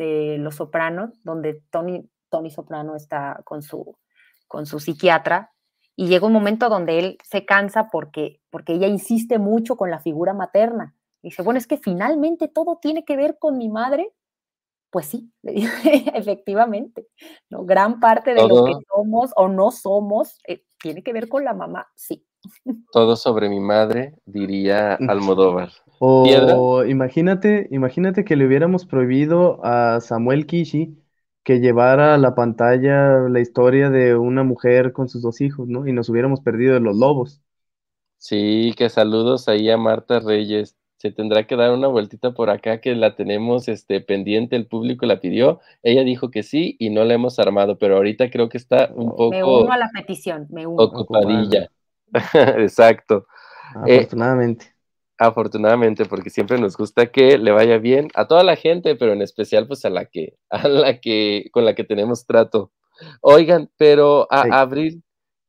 de 0.00 0.38
Los 0.38 0.56
Sopranos, 0.56 1.22
donde 1.24 1.62
Tony, 1.70 2.08
Tony 2.30 2.50
Soprano 2.50 2.96
está 2.96 3.40
con 3.44 3.62
su, 3.62 3.96
con 4.48 4.66
su 4.66 4.80
psiquiatra 4.80 5.52
y 5.96 6.08
llega 6.08 6.26
un 6.26 6.32
momento 6.32 6.68
donde 6.68 6.98
él 6.98 7.18
se 7.22 7.44
cansa 7.44 7.88
porque, 7.90 8.40
porque 8.50 8.74
ella 8.74 8.86
insiste 8.86 9.38
mucho 9.38 9.76
con 9.76 9.90
la 9.90 10.00
figura 10.00 10.32
materna. 10.32 10.94
Y 11.22 11.28
dice, 11.28 11.42
bueno, 11.42 11.58
es 11.58 11.66
que 11.66 11.76
finalmente 11.76 12.48
todo 12.48 12.78
tiene 12.80 13.04
que 13.04 13.16
ver 13.16 13.36
con 13.38 13.58
mi 13.58 13.68
madre. 13.68 14.10
Pues 14.90 15.06
sí, 15.06 15.30
efectivamente, 15.42 17.06
¿no? 17.48 17.64
Gran 17.64 18.00
parte 18.00 18.34
de 18.34 18.46
lo 18.46 18.64
que 18.64 18.72
somos 18.92 19.30
o 19.36 19.48
no 19.48 19.70
somos 19.70 20.38
eh, 20.46 20.64
tiene 20.80 21.02
que 21.02 21.12
ver 21.12 21.28
con 21.28 21.44
la 21.44 21.54
mamá, 21.54 21.86
sí. 21.94 22.26
Todo 22.92 23.16
sobre 23.16 23.48
mi 23.48 23.60
madre, 23.60 24.14
diría 24.24 24.94
Almodóvar. 24.94 25.70
O 26.00 26.84
imagínate, 26.84 27.68
imagínate 27.70 28.24
que 28.24 28.34
le 28.34 28.46
hubiéramos 28.46 28.86
prohibido 28.86 29.60
a 29.62 30.00
Samuel 30.00 30.46
Kishi 30.46 30.96
que 31.42 31.60
llevara 31.60 32.14
a 32.14 32.18
la 32.18 32.34
pantalla 32.34 33.28
la 33.28 33.40
historia 33.40 33.90
de 33.90 34.16
una 34.16 34.42
mujer 34.42 34.92
con 34.92 35.08
sus 35.08 35.22
dos 35.22 35.40
hijos, 35.40 35.68
¿no? 35.68 35.86
Y 35.86 35.92
nos 35.92 36.08
hubiéramos 36.08 36.40
perdido 36.40 36.74
de 36.74 36.80
los 36.80 36.96
lobos. 36.96 37.42
Sí, 38.18 38.74
que 38.76 38.90
saludos 38.90 39.48
ahí 39.48 39.70
a 39.70 39.78
Marta 39.78 40.20
Reyes. 40.20 40.76
Se 41.00 41.10
tendrá 41.10 41.46
que 41.46 41.56
dar 41.56 41.72
una 41.72 41.88
vueltita 41.88 42.32
por 42.32 42.50
acá 42.50 42.82
que 42.82 42.94
la 42.94 43.16
tenemos 43.16 43.68
este, 43.68 44.02
pendiente, 44.02 44.54
el 44.54 44.66
público 44.66 45.06
la 45.06 45.18
pidió. 45.18 45.60
Ella 45.82 46.04
dijo 46.04 46.30
que 46.30 46.42
sí 46.42 46.76
y 46.78 46.90
no 46.90 47.04
la 47.04 47.14
hemos 47.14 47.38
armado, 47.38 47.78
pero 47.78 47.96
ahorita 47.96 48.28
creo 48.28 48.50
que 48.50 48.58
está 48.58 48.90
un 48.94 49.08
poco... 49.08 49.30
Me 49.30 49.42
uno 49.42 49.72
a 49.72 49.78
la 49.78 49.88
petición, 49.94 50.46
me 50.50 50.66
uno. 50.66 50.82
Ocupadilla. 50.82 51.70
Exacto. 52.58 53.26
Eh, 53.86 53.96
Afortunadamente. 53.96 54.74
afortunadamente, 55.16 56.04
porque 56.04 56.28
siempre 56.28 56.60
nos 56.60 56.76
gusta 56.76 57.06
que 57.06 57.38
le 57.38 57.50
vaya 57.50 57.78
bien 57.78 58.08
a 58.14 58.26
toda 58.26 58.42
la 58.42 58.56
gente, 58.56 58.94
pero 58.94 59.14
en 59.14 59.22
especial 59.22 59.66
pues 59.66 59.86
a 59.86 59.90
la 59.90 60.04
que, 60.04 60.36
a 60.50 60.68
la 60.68 61.00
que, 61.00 61.48
con 61.50 61.64
la 61.64 61.74
que 61.74 61.84
tenemos 61.84 62.26
trato. 62.26 62.72
Oigan, 63.22 63.70
pero 63.78 64.26
a, 64.30 64.60
Abril, 64.60 65.02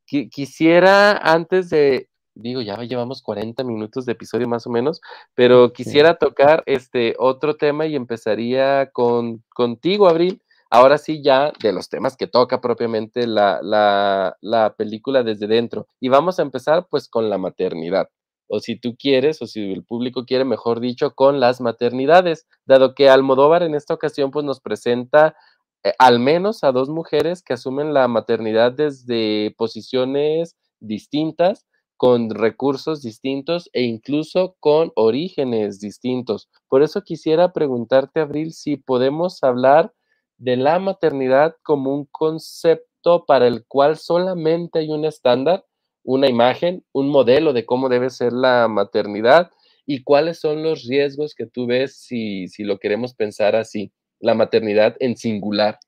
quisiera 0.06 1.18
antes 1.18 1.68
de, 1.68 2.08
digo, 2.34 2.60
ya 2.60 2.76
llevamos 2.82 3.22
40 3.22 3.64
minutos 3.64 4.06
de 4.06 4.12
episodio 4.12 4.48
más 4.48 4.66
o 4.66 4.70
menos, 4.70 5.00
pero 5.34 5.72
quisiera 5.72 6.16
tocar 6.16 6.62
este 6.66 7.14
otro 7.18 7.56
tema 7.56 7.86
y 7.86 7.96
empezaría 7.96 8.90
con 8.92 9.42
contigo, 9.54 10.08
Abril. 10.08 10.42
Ahora 10.70 10.96
sí 10.96 11.22
ya 11.22 11.52
de 11.62 11.72
los 11.72 11.90
temas 11.90 12.16
que 12.16 12.26
toca 12.26 12.62
propiamente 12.62 13.26
la, 13.26 13.60
la, 13.62 14.74
película 14.78 15.22
desde 15.22 15.46
dentro. 15.46 15.86
Y 16.00 16.08
vamos 16.08 16.38
a 16.38 16.42
empezar 16.42 16.86
pues 16.90 17.08
con 17.08 17.28
la 17.28 17.36
maternidad. 17.36 18.08
O 18.48 18.58
si 18.58 18.76
tú 18.76 18.96
quieres, 18.98 19.42
o 19.42 19.46
si 19.46 19.72
el 19.72 19.84
público 19.84 20.24
quiere, 20.24 20.46
mejor 20.46 20.80
dicho, 20.80 21.14
con 21.14 21.40
las 21.40 21.60
maternidades, 21.60 22.46
dado 22.64 22.94
que 22.94 23.10
Almodóvar 23.10 23.62
en 23.62 23.74
esta 23.74 23.92
ocasión 23.92 24.30
pues 24.30 24.46
nos 24.46 24.60
presenta 24.60 25.36
eh, 25.84 25.92
al 25.98 26.18
menos 26.20 26.64
a 26.64 26.72
dos 26.72 26.88
mujeres 26.88 27.42
que 27.42 27.54
asumen 27.54 27.92
la 27.92 28.08
maternidad 28.08 28.72
desde 28.72 29.54
posiciones 29.58 30.56
distintas, 30.80 31.66
con 32.02 32.30
recursos 32.30 33.00
distintos 33.00 33.70
e 33.72 33.82
incluso 33.82 34.56
con 34.58 34.90
orígenes 34.96 35.78
distintos. 35.78 36.48
Por 36.66 36.82
eso 36.82 37.02
quisiera 37.02 37.52
preguntarte, 37.52 38.18
Abril, 38.18 38.52
si 38.54 38.76
podemos 38.76 39.44
hablar 39.44 39.92
de 40.36 40.56
la 40.56 40.80
maternidad 40.80 41.54
como 41.62 41.94
un 41.94 42.06
concepto 42.06 43.24
para 43.24 43.46
el 43.46 43.64
cual 43.68 43.98
solamente 43.98 44.80
hay 44.80 44.88
un 44.90 45.04
estándar, 45.04 45.64
una 46.02 46.28
imagen, 46.28 46.84
un 46.90 47.08
modelo 47.08 47.52
de 47.52 47.66
cómo 47.66 47.88
debe 47.88 48.10
ser 48.10 48.32
la 48.32 48.66
maternidad 48.66 49.52
y 49.86 50.02
cuáles 50.02 50.40
son 50.40 50.64
los 50.64 50.82
riesgos 50.82 51.36
que 51.36 51.46
tú 51.46 51.66
ves 51.68 51.98
si, 51.98 52.48
si 52.48 52.64
lo 52.64 52.80
queremos 52.80 53.14
pensar 53.14 53.54
así, 53.54 53.92
la 54.18 54.34
maternidad 54.34 54.96
en 54.98 55.16
singular. 55.16 55.78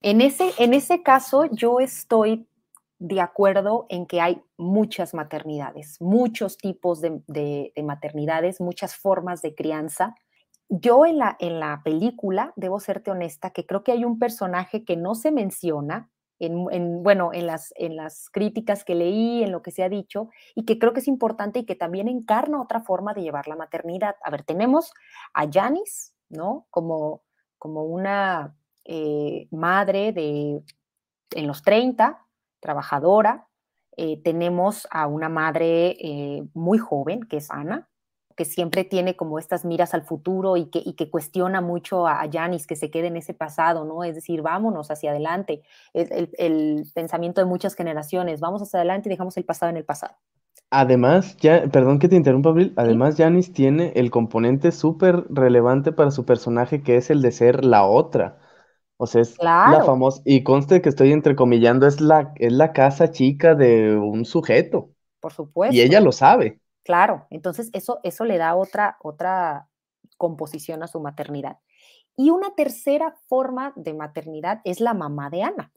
En 0.00 0.22
ese, 0.22 0.50
en 0.56 0.72
ese 0.72 1.02
caso, 1.02 1.44
yo 1.52 1.78
estoy 1.78 2.46
de 3.04 3.20
acuerdo 3.20 3.86
en 3.88 4.06
que 4.06 4.20
hay 4.20 4.42
muchas 4.56 5.14
maternidades, 5.14 6.00
muchos 6.00 6.56
tipos 6.56 7.00
de, 7.00 7.22
de 7.26 7.82
maternidades, 7.82 8.60
muchas 8.60 8.96
formas 8.96 9.42
de 9.42 9.54
crianza 9.54 10.14
yo 10.74 11.04
en 11.04 11.18
la, 11.18 11.36
en 11.38 11.60
la 11.60 11.82
película, 11.84 12.54
debo 12.56 12.80
serte 12.80 13.10
honesta, 13.10 13.50
que 13.50 13.66
creo 13.66 13.84
que 13.84 13.92
hay 13.92 14.06
un 14.06 14.18
personaje 14.18 14.84
que 14.84 14.96
no 14.96 15.14
se 15.14 15.30
menciona, 15.30 16.08
en, 16.38 17.02
bueno, 17.02 17.30
en 17.32 17.46
las, 17.46 17.74
en 17.76 17.94
las 17.94 18.30
críticas 18.30 18.82
que 18.82 18.94
leí, 18.94 19.44
en 19.44 19.52
lo 19.52 19.60
que 19.60 19.70
se 19.70 19.84
ha 19.84 19.90
dicho, 19.90 20.30
y 20.54 20.64
que 20.64 20.78
creo 20.78 20.94
que 20.94 21.00
es 21.00 21.08
importante 21.08 21.58
y 21.58 21.66
que 21.66 21.76
también 21.76 22.08
encarna 22.08 22.60
otra 22.60 22.80
forma 22.80 23.12
de 23.12 23.20
llevar 23.20 23.48
la 23.48 23.54
maternidad. 23.54 24.16
A 24.24 24.30
ver, 24.30 24.44
tenemos 24.44 24.92
a 25.34 25.46
Janice, 25.48 26.14
¿no? 26.30 26.66
Como, 26.70 27.22
como 27.58 27.84
una 27.84 28.56
eh, 28.84 29.46
madre 29.50 30.12
de, 30.12 30.62
en 31.32 31.46
los 31.46 31.62
30, 31.62 32.26
trabajadora. 32.62 33.48
Eh, 33.98 34.22
tenemos 34.22 34.88
a 34.90 35.06
una 35.06 35.28
madre 35.28 35.96
eh, 36.00 36.44
muy 36.54 36.78
joven, 36.78 37.24
que 37.24 37.36
es 37.36 37.50
Ana, 37.50 37.90
que 38.34 38.46
siempre 38.46 38.84
tiene 38.84 39.16
como 39.16 39.38
estas 39.38 39.66
miras 39.66 39.92
al 39.92 40.02
futuro 40.02 40.56
y 40.56 40.70
que, 40.70 40.80
y 40.82 40.94
que 40.94 41.10
cuestiona 41.10 41.60
mucho 41.60 42.06
a 42.06 42.26
Janis 42.32 42.66
que 42.66 42.76
se 42.76 42.90
quede 42.90 43.08
en 43.08 43.16
ese 43.18 43.34
pasado, 43.34 43.84
¿no? 43.84 44.04
Es 44.04 44.14
decir, 44.14 44.40
vámonos 44.40 44.90
hacia 44.90 45.10
adelante. 45.10 45.62
El, 45.92 46.30
el, 46.38 46.84
pensamiento 46.94 47.42
de 47.42 47.46
muchas 47.46 47.74
generaciones, 47.74 48.40
vamos 48.40 48.62
hacia 48.62 48.78
adelante 48.78 49.08
y 49.08 49.10
dejamos 49.10 49.36
el 49.36 49.44
pasado 49.44 49.68
en 49.68 49.76
el 49.76 49.84
pasado. 49.84 50.14
Además, 50.70 51.36
ya, 51.36 51.66
perdón 51.70 51.98
que 51.98 52.08
te 52.08 52.16
interrumpa, 52.16 52.48
Abril, 52.48 52.72
además 52.76 53.16
Janis 53.18 53.52
tiene 53.52 53.92
el 53.94 54.10
componente 54.10 54.72
súper 54.72 55.26
relevante 55.28 55.92
para 55.92 56.10
su 56.10 56.24
personaje 56.24 56.82
que 56.82 56.96
es 56.96 57.10
el 57.10 57.20
de 57.20 57.30
ser 57.30 57.62
la 57.62 57.84
otra. 57.84 58.38
O 59.02 59.06
sea, 59.08 59.20
es 59.20 59.36
la 59.42 59.82
famosa, 59.84 60.22
y 60.24 60.44
conste 60.44 60.80
que 60.80 60.88
estoy 60.88 61.10
entrecomillando, 61.10 61.88
es 61.88 62.00
la, 62.00 62.32
es 62.36 62.52
la 62.52 62.72
casa 62.72 63.10
chica 63.10 63.56
de 63.56 63.96
un 63.96 64.24
sujeto. 64.24 64.90
Por 65.18 65.32
supuesto. 65.32 65.74
Y 65.74 65.80
ella 65.80 66.00
lo 66.00 66.12
sabe. 66.12 66.60
Claro, 66.84 67.26
entonces 67.28 67.68
eso, 67.72 67.98
eso 68.04 68.24
le 68.24 68.38
da 68.38 68.54
otra, 68.54 68.98
otra 69.00 69.68
composición 70.18 70.84
a 70.84 70.86
su 70.86 71.00
maternidad. 71.00 71.58
Y 72.16 72.30
una 72.30 72.54
tercera 72.54 73.16
forma 73.26 73.72
de 73.74 73.92
maternidad 73.92 74.60
es 74.62 74.78
la 74.78 74.94
mamá 74.94 75.30
de 75.30 75.42
Ana, 75.42 75.72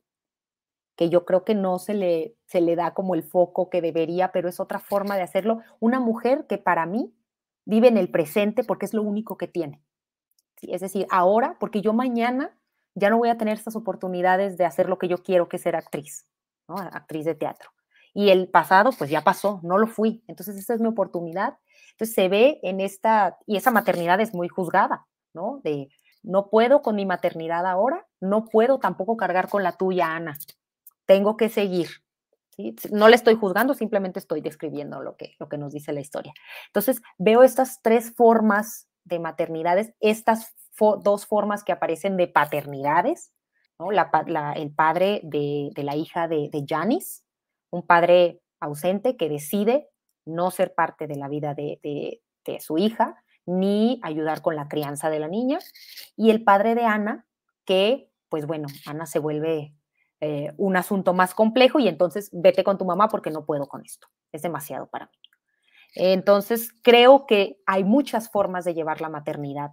que 0.95 1.09
yo 1.09 1.25
creo 1.25 1.43
que 1.43 1.55
no 1.55 1.79
se 1.79 1.95
le, 1.95 2.35
se 2.45 2.61
le 2.61 2.75
da 2.75 2.93
como 2.93 3.15
el 3.15 3.23
foco 3.23 3.71
que 3.71 3.81
debería, 3.81 4.31
pero 4.33 4.49
es 4.49 4.59
otra 4.59 4.77
forma 4.77 5.15
de 5.15 5.23
hacerlo. 5.23 5.61
Una 5.79 5.99
mujer 5.99 6.45
que 6.47 6.59
para 6.59 6.85
mí 6.85 7.11
vive 7.65 7.87
en 7.87 7.97
el 7.97 8.11
presente 8.11 8.63
porque 8.63 8.85
es 8.85 8.93
lo 8.93 9.01
único 9.01 9.35
que 9.35 9.47
tiene. 9.47 9.81
Es 10.61 10.81
decir, 10.81 11.07
ahora, 11.09 11.57
porque 11.59 11.81
yo 11.81 11.91
mañana 11.91 12.55
ya 12.95 13.09
no 13.09 13.17
voy 13.17 13.29
a 13.29 13.37
tener 13.37 13.57
estas 13.57 13.75
oportunidades 13.75 14.57
de 14.57 14.65
hacer 14.65 14.89
lo 14.89 14.97
que 14.97 15.07
yo 15.07 15.21
quiero, 15.21 15.47
que 15.47 15.57
es 15.57 15.63
ser 15.63 15.75
actriz, 15.75 16.27
¿no? 16.67 16.77
actriz 16.77 17.25
de 17.25 17.35
teatro 17.35 17.69
y 18.15 18.29
el 18.29 18.47
pasado 18.47 18.91
pues 18.97 19.09
ya 19.09 19.21
pasó, 19.21 19.59
no 19.61 19.77
lo 19.77 19.87
fui. 19.87 20.23
Entonces 20.27 20.55
esta 20.55 20.73
es 20.73 20.79
mi 20.79 20.87
oportunidad. 20.87 21.57
Entonces 21.91 22.15
se 22.15 22.29
ve 22.29 22.59
en 22.63 22.79
esta, 22.79 23.37
y 23.45 23.57
esa 23.57 23.71
maternidad 23.71 24.21
es 24.21 24.33
muy 24.33 24.47
juzgada, 24.47 25.05
¿no? 25.33 25.59
De 25.63 25.89
no 26.23 26.49
puedo 26.49 26.81
con 26.81 26.95
mi 26.95 27.05
maternidad 27.05 27.65
ahora, 27.67 28.07
no 28.21 28.45
puedo 28.45 28.79
tampoco 28.79 29.17
cargar 29.17 29.49
con 29.49 29.63
la 29.63 29.73
tuya, 29.73 30.15
Ana. 30.15 30.37
Tengo 31.05 31.35
que 31.35 31.49
seguir. 31.49 31.89
No 32.89 33.09
le 33.09 33.17
estoy 33.17 33.35
juzgando, 33.35 33.73
simplemente 33.73 34.19
estoy 34.19 34.39
describiendo 34.39 35.01
lo 35.01 35.17
que, 35.17 35.35
lo 35.37 35.49
que 35.49 35.57
nos 35.57 35.73
dice 35.73 35.91
la 35.91 35.99
historia. 35.99 36.33
Entonces, 36.67 37.01
veo 37.17 37.43
estas 37.43 37.81
tres 37.81 38.13
formas 38.15 38.87
de 39.03 39.19
maternidades, 39.19 39.93
estas 39.99 40.53
dos 41.03 41.25
formas 41.25 41.63
que 41.63 41.71
aparecen 41.71 42.17
de 42.17 42.27
paternidades, 42.27 43.31
el 43.79 44.73
padre 44.73 45.21
de, 45.23 45.71
la 45.77 45.95
hija 45.95 46.27
de, 46.27 46.49
de 46.51 46.65
Janis, 46.67 47.23
un 47.71 47.85
padre 47.85 48.41
ausente 48.59 49.17
que 49.17 49.29
decide 49.29 49.89
no 50.25 50.51
ser 50.51 50.73
parte 50.73 51.07
de 51.07 51.15
la 51.15 51.27
vida 51.27 51.53
de, 51.53 51.79
de 51.81 52.59
su 52.59 52.77
hija, 52.77 53.21
ni 53.45 53.99
ayudar 54.03 54.41
con 54.41 54.55
la 54.55 54.67
crianza 54.67 55.09
de 55.09 55.19
la 55.19 55.27
niña, 55.27 55.59
y 56.15 56.31
el 56.31 56.43
padre 56.43 56.75
de 56.75 56.83
Ana, 56.83 57.25
que, 57.65 58.09
pues 58.29 58.47
bueno, 58.47 58.67
Ana 58.85 59.05
se 59.05 59.19
vuelve 59.19 59.75
eh, 60.21 60.53
un 60.57 60.77
asunto 60.77 61.13
más 61.13 61.35
complejo 61.35 61.79
y 61.79 61.87
entonces 61.87 62.29
vete 62.31 62.63
con 62.63 62.77
tu 62.77 62.85
mamá 62.85 63.09
porque 63.09 63.31
no 63.31 63.45
puedo 63.45 63.67
con 63.67 63.83
esto, 63.83 64.07
es 64.31 64.41
demasiado 64.41 64.87
para 64.87 65.05
mí. 65.07 65.11
Entonces, 65.93 66.71
creo 66.81 67.25
que 67.25 67.57
hay 67.65 67.83
muchas 67.83 68.29
formas 68.29 68.65
de 68.65 68.73
llevar 68.73 69.01
la 69.01 69.09
maternidad, 69.09 69.71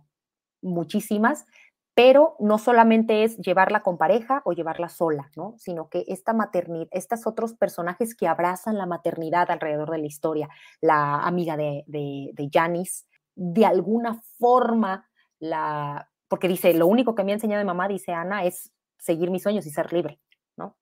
muchísimas, 0.62 1.46
pero 1.94 2.36
no 2.38 2.56
solamente 2.58 3.24
es 3.24 3.36
llevarla 3.36 3.82
con 3.82 3.98
pareja 3.98 4.40
o 4.44 4.52
llevarla 4.52 4.88
sola, 4.88 5.30
¿no? 5.36 5.54
Sino 5.58 5.90
que 5.90 6.04
esta 6.08 6.32
maternidad, 6.32 6.88
estos 6.90 7.26
otros 7.26 7.52
personajes 7.52 8.14
que 8.14 8.26
abrazan 8.26 8.78
la 8.78 8.86
maternidad 8.86 9.50
alrededor 9.50 9.90
de 9.90 9.98
la 9.98 10.06
historia, 10.06 10.48
la 10.80 11.16
amiga 11.16 11.56
de, 11.58 11.84
de, 11.86 12.30
de 12.32 12.48
Janice, 12.50 13.04
de 13.34 13.66
alguna 13.66 14.22
forma, 14.38 15.06
la, 15.38 16.08
porque 16.28 16.48
dice, 16.48 16.72
lo 16.72 16.86
único 16.86 17.14
que 17.14 17.24
me 17.24 17.32
ha 17.32 17.34
enseñado 17.34 17.62
mi 17.62 17.66
mamá, 17.66 17.88
dice 17.88 18.12
Ana, 18.12 18.44
es 18.44 18.72
seguir 18.98 19.30
mis 19.30 19.42
sueños 19.42 19.66
y 19.66 19.70
ser 19.70 19.92
libre, 19.92 20.18
¿no? 20.56 20.78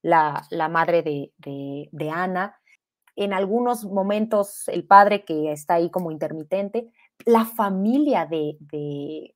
La, 0.00 0.46
madre 0.70 1.02
de, 1.02 2.10
Ana, 2.10 2.58
en 3.16 3.32
algunos 3.32 3.84
momentos 3.84 4.68
el 4.68 4.86
padre 4.86 5.24
que 5.24 5.52
está 5.52 5.74
ahí 5.74 5.90
como 5.90 6.10
intermitente, 6.10 6.90
la 7.24 7.44
familia 7.44 8.26
de, 8.26 8.56
de, 8.60 9.34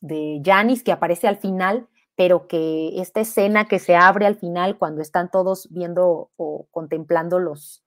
de 0.00 0.42
Janis 0.44 0.82
que 0.82 0.92
aparece 0.92 1.28
al 1.28 1.36
final, 1.36 1.88
pero 2.16 2.46
que 2.46 3.00
esta 3.00 3.20
escena 3.20 3.66
que 3.66 3.78
se 3.78 3.96
abre 3.96 4.26
al 4.26 4.36
final 4.36 4.78
cuando 4.78 5.00
están 5.00 5.30
todos 5.30 5.68
viendo 5.70 6.30
o 6.36 6.68
contemplando 6.70 7.38
los, 7.38 7.84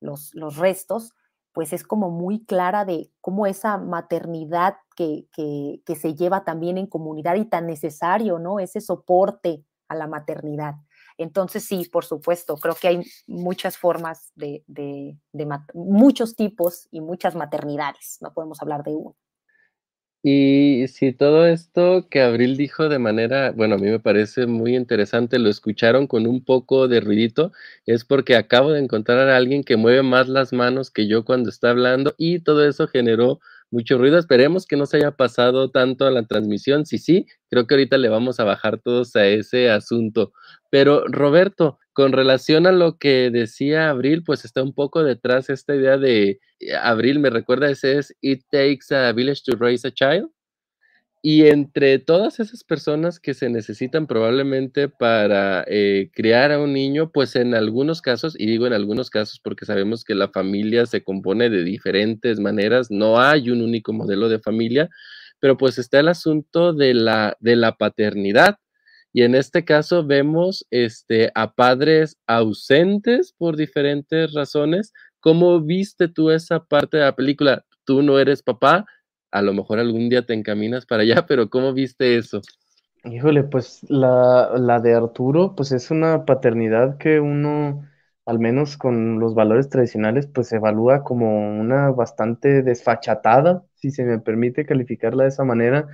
los, 0.00 0.34
los 0.34 0.56
restos, 0.56 1.14
pues 1.52 1.72
es 1.72 1.84
como 1.84 2.10
muy 2.10 2.44
clara 2.44 2.84
de 2.84 3.10
cómo 3.20 3.46
esa 3.46 3.78
maternidad 3.78 4.76
que, 4.94 5.26
que, 5.32 5.96
se 5.96 6.14
lleva 6.14 6.44
también 6.44 6.78
en 6.78 6.86
comunidad 6.86 7.36
y 7.36 7.44
tan 7.46 7.66
necesario, 7.66 8.38
¿no? 8.38 8.60
Ese 8.60 8.80
soporte 8.80 9.64
a 9.88 9.94
la 9.94 10.06
maternidad. 10.06 10.74
Entonces, 11.18 11.64
sí, 11.64 11.88
por 11.92 12.04
supuesto, 12.04 12.56
creo 12.56 12.74
que 12.74 12.88
hay 12.88 13.02
muchas 13.26 13.76
formas 13.76 14.32
de, 14.36 14.62
de, 14.66 15.18
de 15.32 15.48
muchos 15.74 16.36
tipos 16.36 16.88
y 16.90 17.00
muchas 17.00 17.34
maternidades, 17.34 18.18
no 18.20 18.32
podemos 18.32 18.62
hablar 18.62 18.84
de 18.84 18.94
uno. 18.94 19.16
Y 20.22 20.86
si 20.88 21.12
todo 21.12 21.46
esto 21.46 22.08
que 22.10 22.20
Abril 22.20 22.56
dijo 22.56 22.88
de 22.88 22.98
manera, 22.98 23.52
bueno, 23.52 23.76
a 23.76 23.78
mí 23.78 23.88
me 23.88 24.00
parece 24.00 24.46
muy 24.46 24.74
interesante, 24.76 25.38
lo 25.38 25.48
escucharon 25.48 26.08
con 26.08 26.26
un 26.26 26.44
poco 26.44 26.88
de 26.88 27.00
ruidito, 27.00 27.52
es 27.86 28.04
porque 28.04 28.34
acabo 28.34 28.72
de 28.72 28.80
encontrar 28.80 29.28
a 29.28 29.36
alguien 29.36 29.62
que 29.62 29.76
mueve 29.76 30.02
más 30.02 30.28
las 30.28 30.52
manos 30.52 30.90
que 30.90 31.06
yo 31.06 31.24
cuando 31.24 31.50
está 31.50 31.70
hablando 31.70 32.14
y 32.18 32.40
todo 32.40 32.66
eso 32.66 32.88
generó 32.88 33.38
mucho 33.70 33.98
ruido. 33.98 34.18
Esperemos 34.18 34.66
que 34.66 34.76
no 34.76 34.86
se 34.86 34.98
haya 34.98 35.12
pasado 35.12 35.70
tanto 35.70 36.06
a 36.06 36.10
la 36.10 36.24
transmisión. 36.24 36.86
Si 36.86 36.98
sí, 36.98 37.26
creo 37.50 37.66
que 37.66 37.74
ahorita 37.74 37.98
le 37.98 38.08
vamos 38.08 38.40
a 38.40 38.44
bajar 38.44 38.80
todos 38.80 39.14
a 39.16 39.26
ese 39.26 39.70
asunto. 39.70 40.32
Pero 40.70 41.04
Roberto, 41.06 41.78
con 41.92 42.12
relación 42.12 42.66
a 42.66 42.72
lo 42.72 42.98
que 42.98 43.30
decía 43.30 43.90
Abril, 43.90 44.22
pues 44.24 44.44
está 44.44 44.62
un 44.62 44.72
poco 44.72 45.02
detrás 45.02 45.50
esta 45.50 45.74
idea 45.74 45.98
de 45.98 46.40
eh, 46.60 46.74
Abril, 46.80 47.18
me 47.18 47.30
recuerda 47.30 47.70
ese 47.70 47.98
es 47.98 48.16
It 48.20 48.42
Takes 48.50 48.94
a 48.94 49.12
Village 49.12 49.42
to 49.44 49.56
Raise 49.56 49.86
a 49.86 49.90
Child. 49.90 50.30
Y 51.20 51.46
entre 51.46 51.98
todas 51.98 52.38
esas 52.38 52.62
personas 52.62 53.18
que 53.18 53.34
se 53.34 53.50
necesitan 53.50 54.06
probablemente 54.06 54.88
para 54.88 55.64
eh, 55.66 56.10
criar 56.14 56.52
a 56.52 56.60
un 56.60 56.72
niño, 56.72 57.10
pues 57.10 57.34
en 57.34 57.54
algunos 57.54 58.00
casos, 58.00 58.36
y 58.38 58.46
digo 58.46 58.68
en 58.68 58.72
algunos 58.72 59.10
casos 59.10 59.40
porque 59.42 59.66
sabemos 59.66 60.04
que 60.04 60.14
la 60.14 60.28
familia 60.28 60.86
se 60.86 61.02
compone 61.02 61.50
de 61.50 61.64
diferentes 61.64 62.38
maneras, 62.38 62.90
no 62.90 63.20
hay 63.20 63.50
un 63.50 63.62
único 63.62 63.92
modelo 63.92 64.28
de 64.28 64.38
familia, 64.38 64.88
pero 65.40 65.56
pues 65.56 65.78
está 65.78 66.00
el 66.00 66.08
asunto 66.08 66.72
de 66.72 66.94
la, 66.94 67.36
de 67.40 67.56
la 67.56 67.76
paternidad. 67.76 68.56
Y 69.12 69.22
en 69.22 69.34
este 69.34 69.64
caso 69.64 70.06
vemos 70.06 70.66
este, 70.70 71.32
a 71.34 71.52
padres 71.52 72.16
ausentes 72.26 73.34
por 73.36 73.56
diferentes 73.56 74.32
razones. 74.34 74.92
¿Cómo 75.20 75.60
viste 75.60 76.08
tú 76.08 76.30
esa 76.30 76.64
parte 76.64 76.98
de 76.98 77.04
la 77.04 77.16
película? 77.16 77.64
Tú 77.84 78.02
no 78.02 78.18
eres 78.18 78.42
papá, 78.42 78.86
a 79.30 79.42
lo 79.42 79.52
mejor 79.54 79.78
algún 79.78 80.08
día 80.08 80.26
te 80.26 80.34
encaminas 80.34 80.86
para 80.86 81.02
allá, 81.02 81.26
pero 81.26 81.50
¿cómo 81.50 81.72
viste 81.74 82.16
eso? 82.16 82.42
Híjole, 83.04 83.44
pues 83.44 83.80
la, 83.88 84.50
la 84.58 84.80
de 84.80 84.94
Arturo, 84.94 85.54
pues 85.54 85.72
es 85.72 85.90
una 85.90 86.24
paternidad 86.24 86.98
que 86.98 87.20
uno, 87.20 87.88
al 88.26 88.38
menos 88.40 88.76
con 88.76 89.18
los 89.20 89.34
valores 89.34 89.68
tradicionales, 89.70 90.26
pues 90.26 90.52
evalúa 90.52 91.04
como 91.04 91.48
una 91.60 91.90
bastante 91.90 92.62
desfachatada, 92.62 93.64
si 93.76 93.90
se 93.92 94.04
me 94.04 94.18
permite 94.18 94.66
calificarla 94.66 95.22
de 95.24 95.28
esa 95.30 95.44
manera, 95.44 95.86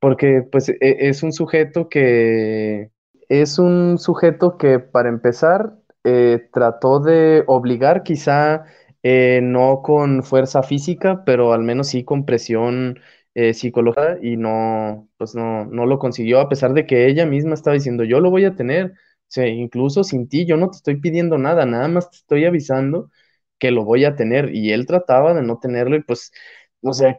porque 0.00 0.42
pues 0.50 0.68
e, 0.70 0.76
es 0.80 1.22
un 1.22 1.32
sujeto 1.32 1.88
que 1.88 2.90
es 3.28 3.58
un 3.58 3.98
sujeto 3.98 4.58
que 4.58 4.78
para 4.80 5.08
empezar 5.10 5.76
eh, 6.04 6.48
trató 6.52 7.00
de 7.00 7.44
obligar 7.48 8.02
quizá 8.04 8.64
eh, 9.06 9.40
no 9.42 9.82
con 9.82 10.22
fuerza 10.24 10.62
física, 10.62 11.22
pero 11.24 11.52
al 11.52 11.62
menos 11.62 11.88
sí 11.88 12.04
con 12.04 12.24
presión 12.26 12.98
eh, 13.34 13.54
psicológica 13.54 14.18
y 14.22 14.36
no, 14.36 15.08
pues 15.18 15.34
no, 15.34 15.64
no 15.66 15.86
lo 15.86 15.98
consiguió 15.98 16.40
a 16.40 16.48
pesar 16.48 16.72
de 16.74 16.86
que 16.86 17.06
ella 17.08 17.26
misma 17.26 17.54
estaba 17.54 17.74
diciendo 17.74 18.04
yo 18.04 18.20
lo 18.20 18.30
voy 18.30 18.44
a 18.44 18.56
tener, 18.56 18.94
o 19.36 19.40
incluso 19.42 20.04
sin 20.04 20.28
ti, 20.28 20.46
yo 20.46 20.56
no 20.56 20.70
te 20.70 20.76
estoy 20.78 20.96
pidiendo 21.00 21.38
nada, 21.38 21.66
nada 21.66 21.88
más 21.88 22.10
te 22.10 22.16
estoy 22.18 22.44
avisando 22.44 23.10
que 23.58 23.70
lo 23.70 23.84
voy 23.84 24.04
a 24.04 24.16
tener 24.16 24.54
y 24.54 24.72
él 24.72 24.86
trataba 24.86 25.34
de 25.34 25.42
no 25.42 25.58
tenerlo 25.58 25.96
y 25.96 26.02
pues, 26.02 26.32
o 26.82 26.92
sea, 26.92 27.16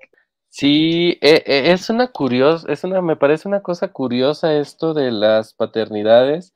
Sí, 0.50 1.18
e, 1.22 1.44
e, 1.46 1.72
es 1.74 1.90
una 1.90 2.08
curiosa, 2.12 2.72
es 2.72 2.84
una, 2.84 3.02
me 3.02 3.16
parece 3.16 3.48
una 3.48 3.62
cosa 3.62 3.90
curiosa 3.92 4.56
esto 4.58 4.94
de 4.94 5.12
las 5.12 5.54
paternidades, 5.54 6.54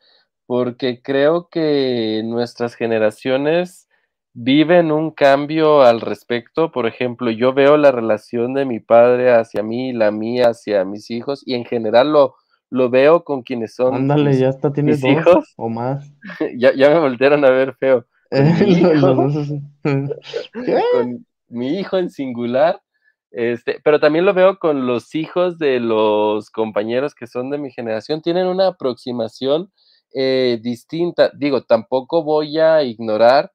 porque 0.48 1.02
creo 1.02 1.50
que 1.50 2.22
nuestras 2.26 2.76
generaciones 2.76 3.88
viven 4.34 4.92
un 4.92 5.12
cambio 5.12 5.82
al 5.82 6.02
respecto. 6.02 6.72
Por 6.72 6.88
ejemplo, 6.88 7.32
yo 7.32 7.54
veo 7.54 7.78
la 7.78 7.92
relación 7.92 8.54
de 8.54 8.66
mi 8.66 8.80
padre 8.80 9.34
hacia 9.34 9.64
mí, 9.64 9.94
la 9.94 10.12
mía 10.12 10.50
hacia 10.50 10.86
mis 10.86 11.10
hijos, 11.12 11.44
y 11.46 11.56
en 11.56 11.66
general 11.66 12.12
lo, 12.12 12.36
lo 12.70 12.90
veo 12.90 13.24
con 13.24 13.44
quienes 13.44 13.76
son. 13.76 13.96
Ándale, 13.96 14.38
ya 14.38 14.50
está, 14.50 14.72
tienes 14.72 15.02
dos 15.02 15.12
hijos 15.12 15.54
o 15.58 15.70
más. 15.70 16.12
ya, 16.58 16.74
ya 16.74 16.90
me 16.90 17.00
voltearon 17.00 17.44
a 17.46 17.50
ver 17.50 17.76
feo. 17.76 18.06
con 20.94 21.26
mi 21.50 21.80
hijo 21.80 21.98
en 21.98 22.10
singular 22.10 22.82
este, 23.32 23.80
pero 23.84 24.00
también 24.00 24.26
lo 24.26 24.34
veo 24.34 24.60
con 24.60 24.86
los 24.86 25.16
hijos 25.16 25.58
de 25.58 25.80
los 25.80 26.50
compañeros 26.50 27.16
que 27.16 27.28
son 27.28 27.50
de 27.50 27.58
mi 27.58 27.72
generación, 27.72 28.22
tienen 28.22 28.48
una 28.48 28.68
aproximación 28.68 29.72
eh, 30.14 30.60
distinta. 30.62 31.32
Digo, 31.34 31.64
tampoco 31.64 32.24
voy 32.24 32.60
a 32.60 32.84
ignorar 32.84 33.52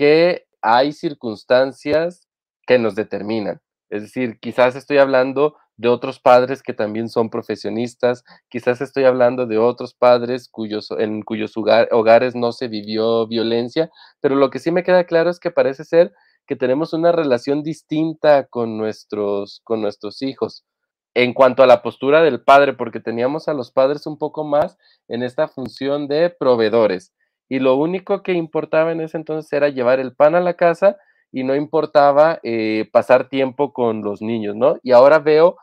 que 0.00 0.46
hay 0.62 0.92
circunstancias 0.92 2.26
que 2.66 2.78
nos 2.78 2.94
determinan. 2.94 3.60
Es 3.90 4.00
decir, 4.00 4.38
quizás 4.40 4.74
estoy 4.74 4.96
hablando 4.96 5.58
de 5.76 5.88
otros 5.88 6.20
padres 6.20 6.62
que 6.62 6.72
también 6.72 7.10
son 7.10 7.28
profesionistas, 7.28 8.24
quizás 8.48 8.80
estoy 8.80 9.04
hablando 9.04 9.44
de 9.44 9.58
otros 9.58 9.92
padres 9.92 10.48
cuyos, 10.50 10.90
en 10.92 11.20
cuyos 11.20 11.52
hogares 11.90 12.34
no 12.34 12.52
se 12.52 12.68
vivió 12.68 13.26
violencia, 13.26 13.90
pero 14.22 14.36
lo 14.36 14.48
que 14.48 14.58
sí 14.58 14.70
me 14.70 14.84
queda 14.84 15.04
claro 15.04 15.28
es 15.28 15.38
que 15.38 15.50
parece 15.50 15.84
ser 15.84 16.14
que 16.46 16.56
tenemos 16.56 16.94
una 16.94 17.12
relación 17.12 17.62
distinta 17.62 18.46
con 18.46 18.78
nuestros, 18.78 19.60
con 19.64 19.82
nuestros 19.82 20.22
hijos 20.22 20.64
en 21.12 21.34
cuanto 21.34 21.62
a 21.62 21.66
la 21.66 21.82
postura 21.82 22.22
del 22.22 22.42
padre, 22.42 22.72
porque 22.72 23.00
teníamos 23.00 23.48
a 23.48 23.52
los 23.52 23.70
padres 23.70 24.06
un 24.06 24.16
poco 24.16 24.44
más 24.44 24.78
en 25.08 25.22
esta 25.22 25.46
función 25.46 26.08
de 26.08 26.30
proveedores. 26.30 27.12
Y 27.50 27.58
lo 27.58 27.74
único 27.74 28.22
que 28.22 28.32
importaba 28.32 28.92
en 28.92 29.00
ese 29.00 29.16
entonces 29.16 29.52
era 29.52 29.68
llevar 29.68 29.98
el 29.98 30.14
pan 30.14 30.36
a 30.36 30.40
la 30.40 30.54
casa 30.54 30.96
y 31.32 31.42
no 31.42 31.56
importaba 31.56 32.38
eh, 32.44 32.88
pasar 32.92 33.28
tiempo 33.28 33.72
con 33.72 34.02
los 34.02 34.22
niños, 34.22 34.54
¿no? 34.54 34.78
Y 34.84 34.92
ahora 34.92 35.18
veo 35.18 35.56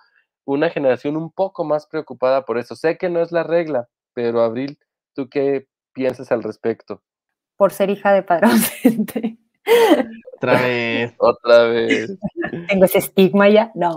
una 0.43 0.69
generación 0.69 1.15
un 1.15 1.31
poco 1.31 1.63
más 1.63 1.87
preocupada 1.87 2.43
por 2.43 2.57
eso. 2.57 2.75
Sé 2.75 2.97
que 2.97 3.09
no 3.09 3.21
es 3.21 3.31
la 3.31 3.43
regla, 3.43 3.87
pero 4.13 4.41
Abril, 4.41 4.77
¿tú 5.13 5.29
qué 5.29 5.67
piensas 5.93 6.29
al 6.29 6.43
respecto? 6.43 7.01
Por 7.55 7.71
ser 7.71 7.89
hija 7.89 8.11
de 8.11 8.21
padre 8.21 8.47
ausente. 8.47 9.37
Otra 10.35 10.61
vez. 10.61 11.15
Otra 11.19 11.63
vez. 11.67 12.17
Tengo 12.67 12.83
ese 12.83 12.97
estigma 12.97 13.47
ya. 13.47 13.71
No. 13.75 13.95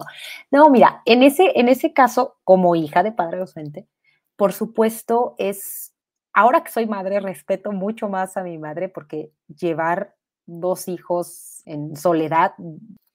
No, 0.53 0.70
mira, 0.70 1.03
en 1.07 1.24
ese, 1.24 1.59
en 1.59 1.68
ese 1.68 1.93
caso, 1.93 2.38
como 2.45 2.76
hija 2.76 3.03
de 3.03 3.11
padre 3.11 3.38
docente, 3.38 3.88
por 4.36 4.53
supuesto, 4.53 5.34
es 5.38 5.89
ahora 6.33 6.62
que 6.62 6.70
soy 6.70 6.87
madre, 6.87 7.20
respeto 7.20 7.72
mucho 7.72 8.09
más 8.09 8.37
a 8.37 8.43
mi 8.43 8.59
madre 8.59 8.89
porque 8.89 9.33
llevar 9.49 10.14
dos 10.47 10.89
hijos 10.89 11.62
en 11.66 11.97
soledad, 11.97 12.55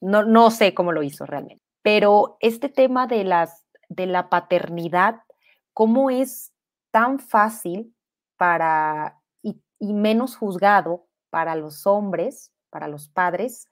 no, 0.02 0.24
no 0.24 0.52
sé 0.52 0.74
cómo 0.74 0.92
lo 0.92 1.04
hizo 1.04 1.26
realmente. 1.26 1.62
Pero 1.82 2.38
este 2.40 2.70
tema 2.70 3.08
de, 3.08 3.24
las, 3.24 3.66
de 3.90 4.08
la 4.08 4.30
paternidad, 4.30 5.22
¿cómo 5.74 6.10
es 6.10 6.52
tan 6.92 7.20
fácil 7.20 7.94
para 8.38 9.22
y, 9.44 9.62
menos 9.94 10.36
juzgado 10.36 11.06
para 11.30 11.56
los 11.56 11.86
hombres, 11.86 12.52
para 12.70 12.88
los 12.88 13.10
padres, 13.10 13.68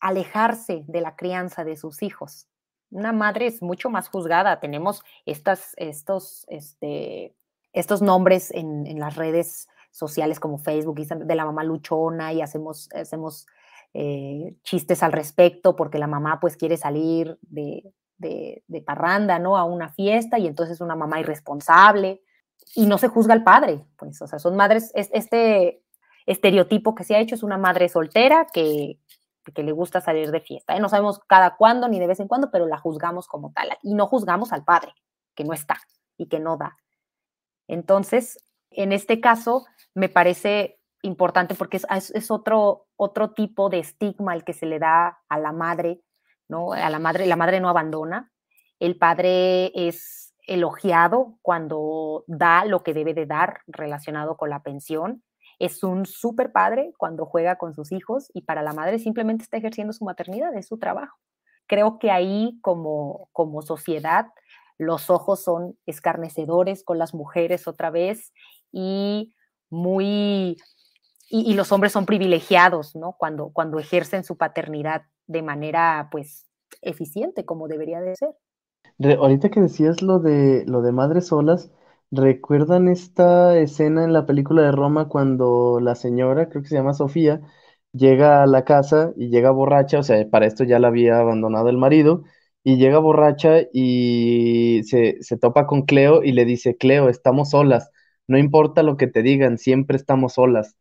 alejarse 0.00 0.84
de 0.88 1.00
la 1.00 1.14
crianza 1.14 1.64
de 1.64 1.76
sus 1.76 2.02
hijos? 2.02 2.48
Una 2.90 3.12
madre 3.12 3.46
es 3.46 3.62
mucho 3.62 3.90
más 3.90 4.08
juzgada. 4.08 4.60
Tenemos 4.60 5.02
estas, 5.24 5.74
estos, 5.76 6.44
este, 6.48 7.34
estos 7.74 8.00
nombres 8.00 8.50
en, 8.52 8.98
las 8.98 9.16
redes 9.16 9.68
sociales 9.90 10.40
como 10.40 10.58
Facebook 10.58 10.96
de 10.96 11.34
la 11.34 11.44
mamá 11.44 11.64
luchona 11.64 12.32
y 12.32 12.40
hacemos, 12.40 12.88
hacemos 12.94 13.46
eh, 13.92 14.56
chistes 14.62 15.02
al 15.02 15.12
respecto 15.12 15.76
porque 15.76 15.98
la 15.98 16.06
mamá 16.06 16.40
pues 16.40 16.56
quiere 16.56 16.76
salir 16.76 17.38
de, 17.42 17.92
de, 18.16 18.64
de, 18.66 18.80
parranda, 18.80 19.38
¿no? 19.38 19.56
A 19.56 19.64
una 19.64 19.90
fiesta 19.90 20.38
y 20.38 20.46
entonces 20.46 20.76
es 20.76 20.80
una 20.80 20.96
mamá 20.96 21.20
irresponsable 21.20 22.22
y 22.74 22.86
no 22.86 22.98
se 22.98 23.08
juzga 23.08 23.34
al 23.34 23.44
padre, 23.44 23.84
pues, 23.96 24.20
o 24.22 24.26
sea, 24.26 24.38
son 24.38 24.56
madres, 24.56 24.90
este 24.94 25.82
estereotipo 26.26 26.94
que 26.94 27.04
se 27.04 27.14
ha 27.14 27.20
hecho 27.20 27.34
es 27.34 27.42
una 27.42 27.58
madre 27.58 27.88
soltera 27.88 28.46
que, 28.52 28.98
que 29.54 29.62
le 29.62 29.72
gusta 29.72 30.00
salir 30.00 30.30
de 30.30 30.40
fiesta. 30.40 30.74
¿eh? 30.74 30.80
No 30.80 30.88
sabemos 30.88 31.20
cada 31.26 31.56
cuándo 31.56 31.88
ni 31.88 31.98
de 31.98 32.06
vez 32.06 32.20
en 32.20 32.28
cuando, 32.28 32.50
pero 32.50 32.66
la 32.66 32.78
juzgamos 32.78 33.26
como 33.28 33.52
tal 33.52 33.68
y 33.82 33.94
no 33.94 34.06
juzgamos 34.06 34.52
al 34.52 34.64
padre, 34.64 34.92
que 35.34 35.44
no 35.44 35.52
está 35.52 35.76
y 36.16 36.28
que 36.28 36.40
no 36.40 36.56
da. 36.56 36.76
Entonces, 37.68 38.38
en 38.70 38.92
este 38.92 39.20
caso, 39.20 39.64
me 39.94 40.08
parece 40.08 40.78
importante 41.02 41.54
porque 41.54 41.76
es, 41.76 42.30
otro, 42.30 42.86
otro 42.96 43.32
tipo 43.32 43.68
de 43.68 43.78
estigma 43.78 44.34
el 44.34 44.44
que 44.44 44.54
se 44.54 44.66
le 44.66 44.78
da 44.78 45.18
a 45.28 45.38
la 45.38 45.52
madre, 45.52 46.00
¿no? 46.48 46.72
A 46.72 46.90
la 46.90 46.98
madre, 46.98 47.26
la 47.26 47.36
madre 47.36 47.60
no 47.60 47.68
abandona, 47.68 48.32
el 48.80 48.96
padre 48.96 49.70
es 49.74 50.34
elogiado 50.46 51.38
cuando 51.42 52.24
da 52.26 52.64
lo 52.64 52.82
que 52.82 52.94
debe 52.94 53.14
de 53.14 53.26
dar 53.26 53.60
relacionado 53.66 54.36
con 54.36 54.50
la 54.50 54.62
pensión, 54.62 55.22
es 55.58 55.82
un 55.84 56.06
súper 56.06 56.52
padre 56.52 56.92
cuando 56.96 57.26
juega 57.26 57.56
con 57.56 57.74
sus 57.74 57.92
hijos 57.92 58.30
y 58.34 58.42
para 58.42 58.62
la 58.62 58.72
madre 58.72 58.98
simplemente 58.98 59.44
está 59.44 59.56
ejerciendo 59.56 59.92
su 59.92 60.04
maternidad, 60.04 60.54
es 60.54 60.66
su 60.66 60.78
trabajo. 60.78 61.18
Creo 61.66 61.98
que 61.98 62.10
ahí 62.10 62.58
como, 62.60 63.28
como 63.32 63.62
sociedad 63.62 64.26
los 64.78 65.10
ojos 65.10 65.42
son 65.42 65.76
escarnecedores 65.86 66.82
con 66.84 66.98
las 66.98 67.14
mujeres 67.14 67.68
otra 67.68 67.90
vez 67.90 68.32
y 68.72 69.34
muy, 69.70 70.56
y, 71.28 71.54
los 71.54 71.72
hombres 71.72 71.92
son 71.92 72.06
privilegiados, 72.06 72.94
¿no? 72.94 73.16
Cuando, 73.18 73.50
cuando 73.52 73.78
ejercen 73.78 74.24
su 74.24 74.36
paternidad 74.36 75.02
de 75.26 75.42
manera, 75.42 76.08
pues, 76.10 76.46
eficiente, 76.82 77.44
como 77.44 77.68
debería 77.68 78.00
de 78.00 78.14
ser. 78.16 78.30
ahorita 79.18 79.50
que 79.50 79.60
decías 79.60 80.02
lo 80.02 80.18
de, 80.18 80.64
lo 80.66 80.82
de 80.82 80.92
madres 80.92 81.28
solas, 81.28 81.72
¿recuerdan 82.10 82.88
esta 82.88 83.56
escena 83.58 84.04
en 84.04 84.12
la 84.12 84.26
película 84.26 84.62
de 84.62 84.72
Roma 84.72 85.08
cuando 85.08 85.80
la 85.80 85.94
señora, 85.94 86.48
creo 86.48 86.62
que 86.62 86.68
se 86.68 86.76
llama 86.76 86.94
Sofía, 86.94 87.40
llega 87.92 88.42
a 88.42 88.46
la 88.46 88.64
casa 88.64 89.12
y 89.16 89.28
llega 89.30 89.50
borracha, 89.50 89.98
o 90.00 90.02
sea, 90.02 90.28
para 90.28 90.46
esto 90.46 90.64
ya 90.64 90.78
la 90.78 90.88
había 90.88 91.18
abandonado 91.18 91.68
el 91.68 91.78
marido, 91.78 92.24
y 92.64 92.76
llega 92.78 92.98
borracha 92.98 93.58
y 93.72 94.82
se, 94.84 95.22
se 95.22 95.36
topa 95.38 95.66
con 95.66 95.82
Cleo 95.82 96.22
y 96.24 96.32
le 96.32 96.44
dice, 96.44 96.76
Cleo, 96.76 97.08
estamos 97.08 97.50
solas 97.50 97.90
no 98.26 98.38
importa 98.38 98.82
lo 98.82 98.96
que 98.96 99.06
te 99.06 99.22
digan, 99.22 99.58
siempre 99.58 99.96
estamos 99.98 100.34
solas. 100.34 100.76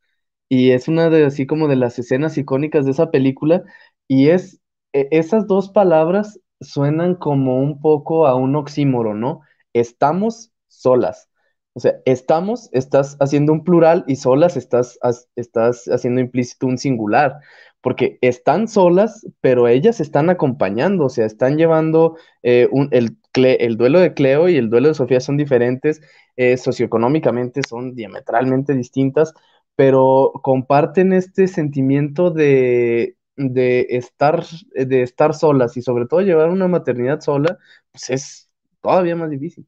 Y 0.50 0.72
es 0.72 0.88
una 0.88 1.10
de 1.10 1.26
así 1.26 1.46
como 1.48 1.68
de 1.68 1.76
las 1.76 1.98
escenas 2.00 2.38
icónicas 2.38 2.86
de 2.86 2.92
esa 2.92 3.12
película 3.12 3.64
y 4.08 4.30
es 4.30 4.60
e, 4.94 5.08
esas 5.12 5.48
dos 5.48 5.70
palabras 5.70 6.40
suenan 6.62 7.16
como 7.16 7.58
un 7.60 7.80
poco 7.82 8.28
a 8.28 8.36
un 8.36 8.56
oxímoro, 8.56 9.14
¿no? 9.16 9.42
Estamos 9.74 10.52
solas. 10.68 11.30
O 11.74 11.80
sea, 11.80 11.96
estamos, 12.06 12.70
estás 12.72 13.18
haciendo 13.20 13.52
un 13.52 13.64
plural 13.64 14.04
y 14.08 14.16
solas 14.18 14.58
estás, 14.58 15.00
estás 15.36 15.86
haciendo 15.88 16.22
implícito 16.22 16.68
un 16.68 16.78
singular, 16.78 17.40
porque 17.84 18.18
están 18.22 18.68
solas, 18.68 19.28
pero 19.42 19.68
ellas 19.68 20.00
están 20.00 20.32
acompañando, 20.32 21.06
o 21.06 21.10
sea, 21.10 21.28
están 21.28 21.58
llevando 21.58 22.18
eh, 22.42 22.68
un, 22.72 22.90
el, 22.92 23.18
el 23.36 23.78
duelo 23.78 24.00
de 24.00 24.16
Cleo 24.16 24.50
y 24.50 24.58
el 24.58 24.72
duelo 24.72 24.88
de 24.90 24.96
Sofía 24.96 25.20
son 25.20 25.38
diferentes 25.38 26.02
eh, 26.36 26.58
socioeconómicamente 26.58 27.62
son 27.68 27.94
diametralmente 27.96 28.74
distintas, 28.74 29.34
pero 29.76 30.32
comparten 30.44 31.14
este 31.14 31.48
sentimiento 31.48 32.32
de, 32.32 33.18
de, 33.36 33.88
estar, 33.92 34.44
de 34.74 35.04
estar 35.04 35.34
solas 35.36 35.78
y 35.78 35.82
sobre 35.82 36.08
todo 36.08 36.22
llevar 36.22 36.50
una 36.50 36.68
maternidad 36.68 37.22
sola, 37.22 37.58
pues 37.92 38.10
es 38.10 38.50
todavía 38.82 39.16
más 39.16 39.30
difícil. 39.30 39.68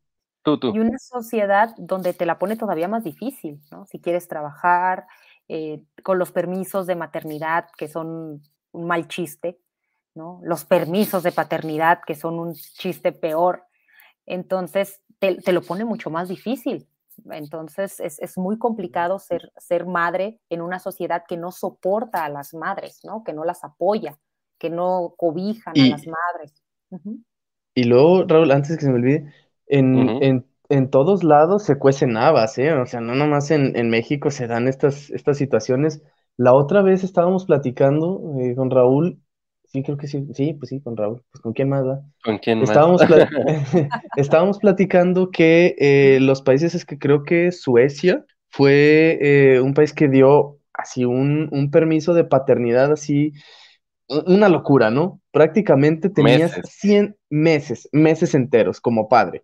Y 0.67 0.79
una 0.79 0.97
sociedad 0.99 1.75
donde 1.77 2.13
te 2.13 2.25
la 2.25 2.39
pone 2.39 2.55
todavía 2.55 2.87
más 2.87 3.03
difícil, 3.03 3.61
¿no? 3.71 3.85
Si 3.85 3.99
quieres 3.99 4.27
trabajar 4.27 5.05
eh, 5.47 5.83
con 6.03 6.19
los 6.19 6.31
permisos 6.31 6.87
de 6.87 6.95
maternidad, 6.95 7.67
que 7.77 7.87
son 7.87 8.41
un 8.71 8.87
mal 8.87 9.07
chiste, 9.07 9.59
¿no? 10.15 10.39
Los 10.43 10.65
permisos 10.65 11.23
de 11.23 11.31
paternidad, 11.31 11.99
que 12.05 12.15
son 12.15 12.39
un 12.39 12.53
chiste 12.53 13.11
peor. 13.11 13.63
Entonces, 14.25 15.01
te, 15.19 15.51
lo 15.51 15.61
pone 15.61 15.85
mucho 15.85 16.09
más 16.09 16.29
difícil. 16.29 16.87
Entonces 17.31 18.01
es, 18.01 18.37
muy 18.37 18.57
complicado 18.57 19.19
ser, 19.19 19.53
ser 19.55 19.85
madre 19.85 20.41
en 20.49 20.61
una 20.61 20.79
sociedad 20.79 21.23
que 21.25 21.37
no 21.37 21.51
soporta 21.51 22.25
a 22.25 22.29
las 22.29 22.53
madres, 22.53 22.99
¿no? 23.05 23.23
que 23.23 23.31
no 23.31 23.45
las 23.45 23.63
apoya, 23.63 24.19
que 24.57 24.69
no 24.69 25.13
cobijan 25.15 25.73
a 25.79 25.87
las 25.87 26.05
madres. 26.05 26.61
Y 27.73 27.85
luego, 27.85 28.25
Raúl, 28.25 28.51
antes 28.51 28.77
que 28.77 28.83
se 28.83 28.89
me 28.89 28.95
olvide, 28.95 29.33
en, 29.67 30.09
en, 30.21 30.45
todos 30.89 31.23
lados 31.23 31.63
se 31.63 31.77
cuecen 31.77 32.17
habas, 32.17 32.57
¿eh? 32.57 32.73
O 32.73 32.85
sea, 32.85 33.01
no 33.01 33.15
nomás 33.15 33.51
en, 33.51 33.75
en, 33.77 33.89
México 33.89 34.31
se 34.31 34.47
dan 34.47 34.67
estas, 34.67 35.09
estas 35.11 35.37
situaciones. 35.37 36.01
La 36.37 36.53
otra 36.53 36.81
vez 36.81 37.03
estábamos 37.03 37.45
platicando 37.45 38.21
eh, 38.39 38.55
con 38.55 38.71
Raúl 38.71 39.19
Sí, 39.75 39.83
creo 39.83 39.97
que 39.97 40.07
sí, 40.07 40.25
sí, 40.33 40.53
pues 40.53 40.69
sí, 40.69 40.79
con 40.79 40.95
Raúl. 40.95 41.21
Pues 41.31 41.41
con 41.41 41.51
quién 41.51 41.67
más, 41.67 41.85
va? 41.85 42.01
¿Con 42.23 42.37
quién 42.37 42.61
estábamos 42.61 43.01
más? 43.09 43.27
estábamos 44.15 44.59
platicando 44.59 45.31
que 45.31 45.75
eh, 45.77 46.19
los 46.21 46.41
países, 46.41 46.75
es 46.75 46.85
que 46.85 46.97
creo 46.97 47.23
que 47.23 47.51
Suecia 47.51 48.23
fue 48.49 49.17
eh, 49.21 49.59
un 49.59 49.73
país 49.73 49.91
que 49.91 50.07
dio 50.07 50.59
así 50.73 51.03
un, 51.03 51.49
un, 51.51 51.71
permiso 51.71 52.13
de 52.13 52.23
paternidad 52.23 52.93
así, 52.93 53.33
una 54.07 54.47
locura, 54.47 54.91
¿no? 54.91 55.19
Prácticamente 55.31 56.09
tenías 56.09 56.57
100 56.63 57.17
meses, 57.29 57.89
meses 57.91 58.33
enteros 58.33 58.79
como 58.79 59.09
padre. 59.09 59.43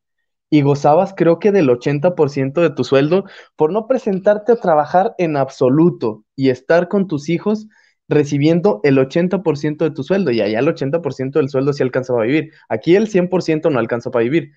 Y 0.53 0.61
gozabas 0.63 1.13
creo 1.15 1.39
que 1.39 1.53
del 1.53 1.69
80% 1.69 2.61
de 2.61 2.69
tu 2.71 2.83
sueldo 2.83 3.23
por 3.55 3.71
no 3.71 3.87
presentarte 3.87 4.51
a 4.51 4.57
trabajar 4.57 5.15
en 5.17 5.37
absoluto 5.37 6.25
y 6.35 6.49
estar 6.49 6.89
con 6.89 7.07
tus 7.07 7.29
hijos 7.29 7.67
recibiendo 8.09 8.81
el 8.83 8.97
80% 8.97 9.85
de 9.85 9.91
tu 9.91 10.03
sueldo 10.03 10.29
y 10.31 10.41
allá 10.41 10.59
el 10.59 10.67
80% 10.67 11.39
del 11.39 11.47
sueldo 11.49 11.71
sí 11.71 11.81
alcanza 11.81 12.13
para 12.13 12.25
vivir. 12.25 12.51
Aquí 12.67 12.95
el 12.95 13.07
100% 13.07 13.71
no 13.71 13.79
alcanza 13.79 14.11
para 14.11 14.23
vivir. 14.23 14.51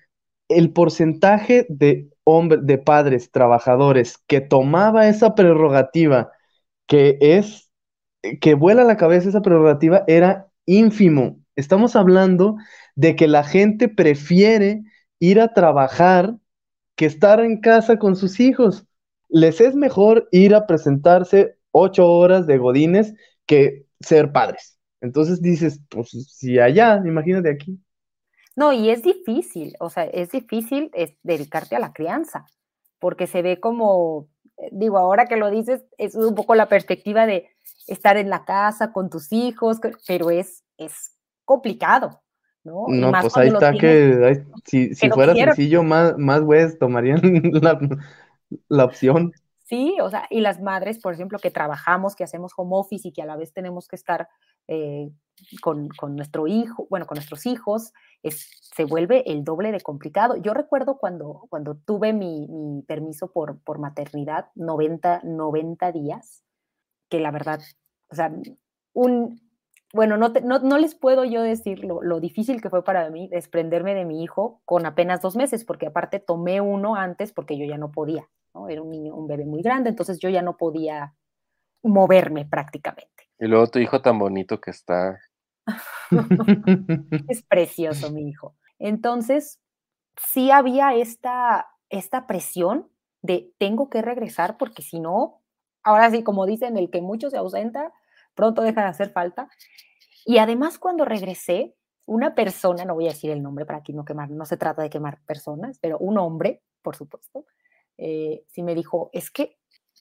El 0.49 0.73
porcentaje 0.73 1.65
de 1.69 2.09
hombres, 2.25 2.65
de 2.65 2.77
padres, 2.77 3.31
trabajadores 3.31 4.17
que 4.27 4.41
tomaba 4.41 5.07
esa 5.07 5.33
prerrogativa, 5.33 6.31
que 6.87 7.17
es, 7.21 7.71
que 8.41 8.53
vuela 8.53 8.83
la 8.83 8.97
cabeza 8.97 9.29
esa 9.29 9.41
prerrogativa, 9.41 10.03
era 10.07 10.47
ínfimo. 10.65 11.39
Estamos 11.55 11.95
hablando 11.95 12.57
de 12.95 13.15
que 13.15 13.29
la 13.29 13.45
gente 13.45 13.87
prefiere 13.87 14.81
ir 15.19 15.39
a 15.39 15.53
trabajar 15.53 16.35
que 16.95 17.05
estar 17.05 17.39
en 17.39 17.61
casa 17.61 17.97
con 17.99 18.15
sus 18.15 18.39
hijos. 18.39 18.85
Les 19.29 19.61
es 19.61 19.75
mejor 19.75 20.27
ir 20.31 20.55
a 20.55 20.65
presentarse 20.67 21.57
ocho 21.71 22.07
horas 22.07 22.47
de 22.47 22.57
godines 22.57 23.13
que 23.45 23.85
ser 23.99 24.31
padres. 24.31 24.79
Entonces 25.01 25.41
dices, 25.41 25.81
pues 25.89 26.09
si 26.09 26.59
allá, 26.59 27.01
imagínate 27.05 27.49
aquí. 27.49 27.79
No, 28.55 28.71
y 28.71 28.89
es 28.89 29.03
difícil, 29.03 29.75
o 29.79 29.89
sea, 29.89 30.05
es 30.05 30.31
difícil 30.31 30.89
es 30.93 31.13
dedicarte 31.23 31.75
a 31.75 31.79
la 31.79 31.91
crianza, 31.91 32.45
porque 32.99 33.27
se 33.27 33.41
ve 33.41 33.59
como, 33.59 34.29
eh, 34.57 34.69
digo, 34.71 34.97
ahora 34.97 35.25
que 35.25 35.35
lo 35.35 35.49
dices, 35.49 35.83
es 35.97 36.15
un 36.15 36.35
poco 36.35 36.55
la 36.55 36.69
perspectiva 36.69 37.25
de 37.25 37.49
estar 37.87 38.15
en 38.15 38.29
la 38.29 38.45
casa 38.45 38.93
con 38.93 39.09
tus 39.09 39.33
hijos, 39.33 39.79
pero 40.07 40.31
es, 40.31 40.63
es 40.77 41.11
complicado, 41.43 42.21
¿no? 42.65 42.85
No, 42.89 43.11
pues 43.21 43.37
ahí 43.37 43.47
está 43.47 43.71
que, 43.71 44.43
si, 44.65 44.93
si 44.95 45.09
fuera 45.09 45.33
sencillo, 45.33 45.83
más, 45.83 46.17
más 46.17 46.41
güeyes 46.41 46.77
tomarían 46.77 47.21
la, 47.61 47.79
la 48.67 48.85
opción. 48.85 49.31
Sí, 49.65 49.97
o 49.99 50.09
sea, 50.11 50.27
y 50.29 50.41
las 50.41 50.61
madres, 50.61 50.99
por 50.99 51.13
ejemplo, 51.13 51.39
que 51.39 51.49
trabajamos, 51.49 52.15
que 52.15 52.23
hacemos 52.23 52.53
home 52.55 52.75
office 52.75 53.07
y 53.07 53.11
que 53.11 53.23
a 53.23 53.25
la 53.25 53.35
vez 53.35 53.51
tenemos 53.51 53.87
que 53.87 53.95
estar 53.95 54.27
eh, 54.67 55.09
con, 55.61 55.89
nuestro 56.15 56.45
hijo, 56.45 56.85
bueno, 56.89 57.07
con 57.07 57.15
nuestros 57.15 57.45
hijos, 57.47 57.91
se 58.23 58.85
vuelve 58.85 59.23
el 59.31 59.43
doble 59.43 59.71
de 59.71 59.81
complicado. 59.81 60.35
Yo 60.37 60.53
recuerdo 60.53 60.97
cuando, 60.97 61.47
cuando 61.49 61.75
tuve 61.75 62.13
mi, 62.13 62.83
permiso 62.87 63.31
por, 63.31 63.59
por 63.61 63.79
maternidad, 63.79 64.49
90, 64.55 65.21
90 65.23 65.91
días, 65.91 66.43
que 67.09 67.19
la 67.19 67.31
verdad, 67.31 67.59
o 68.09 68.15
sea, 68.15 68.31
un, 68.93 69.44
bueno, 69.95 70.17
no, 70.17 70.29
no, 70.29 70.77
les 70.77 70.93
puedo 70.93 71.23
yo 71.23 71.41
decir 71.41 71.85
lo, 71.85 72.19
difícil 72.19 72.61
que 72.61 72.69
fue 72.69 72.83
para 72.83 73.09
mí 73.09 73.29
desprenderme 73.29 73.95
de 73.95 74.03
mi 74.03 74.23
hijo 74.23 74.61
con 74.65 74.85
apenas 74.85 75.21
dos 75.21 75.37
meses, 75.37 75.63
porque 75.63 75.87
aparte 75.87 76.19
tomé 76.19 76.59
uno 76.59 76.95
antes 76.95 77.31
porque 77.31 77.57
yo 77.57 77.65
ya 77.65 77.77
no 77.77 77.93
podía, 77.93 78.27
¿no? 78.53 78.67
Era 78.67 78.81
un 78.81 78.91
niño, 78.91 79.15
un 79.15 79.25
bebé 79.25 79.45
muy 79.45 79.61
grande, 79.61 79.89
entonces 79.89 80.19
yo 80.19 80.27
ya 80.27 80.41
no 80.41 80.57
podía 80.57 81.15
moverme 81.81 82.43
prácticamente. 82.43 83.29
Y 83.39 83.47
luego 83.47 83.67
tu 83.67 83.79
hijo 83.79 84.01
tan 84.01 84.19
bonito 84.19 84.59
que 84.59 84.71
está. 84.71 85.17
es 87.29 87.43
precioso 87.43 88.11
mi 88.11 88.27
hijo. 88.27 88.53
Entonces, 88.79 89.61
sí 90.17 90.51
había 90.51 90.93
esta, 90.93 91.69
esta 91.89 92.27
presión 92.27 92.89
de 93.21 93.49
tengo 93.57 93.89
que 93.89 94.01
regresar 94.01 94.57
porque 94.57 94.81
si 94.81 94.99
no, 94.99 95.41
ahora 95.83 96.11
sí, 96.11 96.21
como 96.21 96.45
dicen, 96.45 96.75
el 96.75 96.89
que 96.89 96.99
mucho 96.99 97.29
se 97.29 97.37
ausenta, 97.37 97.93
pronto 98.35 98.61
deja 98.61 98.81
de 98.81 98.87
hacer 98.87 99.11
falta. 99.11 99.49
Y 100.25 100.37
además 100.37 100.77
cuando 100.77 101.05
regresé, 101.05 101.75
una 102.05 102.35
persona, 102.35 102.85
no 102.85 102.93
voy 102.93 103.05
a 103.05 103.13
decir 103.13 103.31
el 103.31 103.41
nombre 103.41 103.65
para 103.65 103.79
aquí 103.79 103.93
no 103.93 104.05
quemar, 104.05 104.29
no 104.29 104.45
se 104.45 104.57
trata 104.57 104.83
de 104.83 104.89
quemar 104.89 105.19
personas, 105.25 105.79
pero 105.79 105.97
un 105.97 106.17
hombre, 106.17 106.61
por 106.81 106.95
supuesto, 106.95 107.45
eh, 107.97 108.45
sí 108.51 108.61
me 108.61 108.75
dijo, 108.75 109.09
es 109.11 109.31
que 109.31 109.57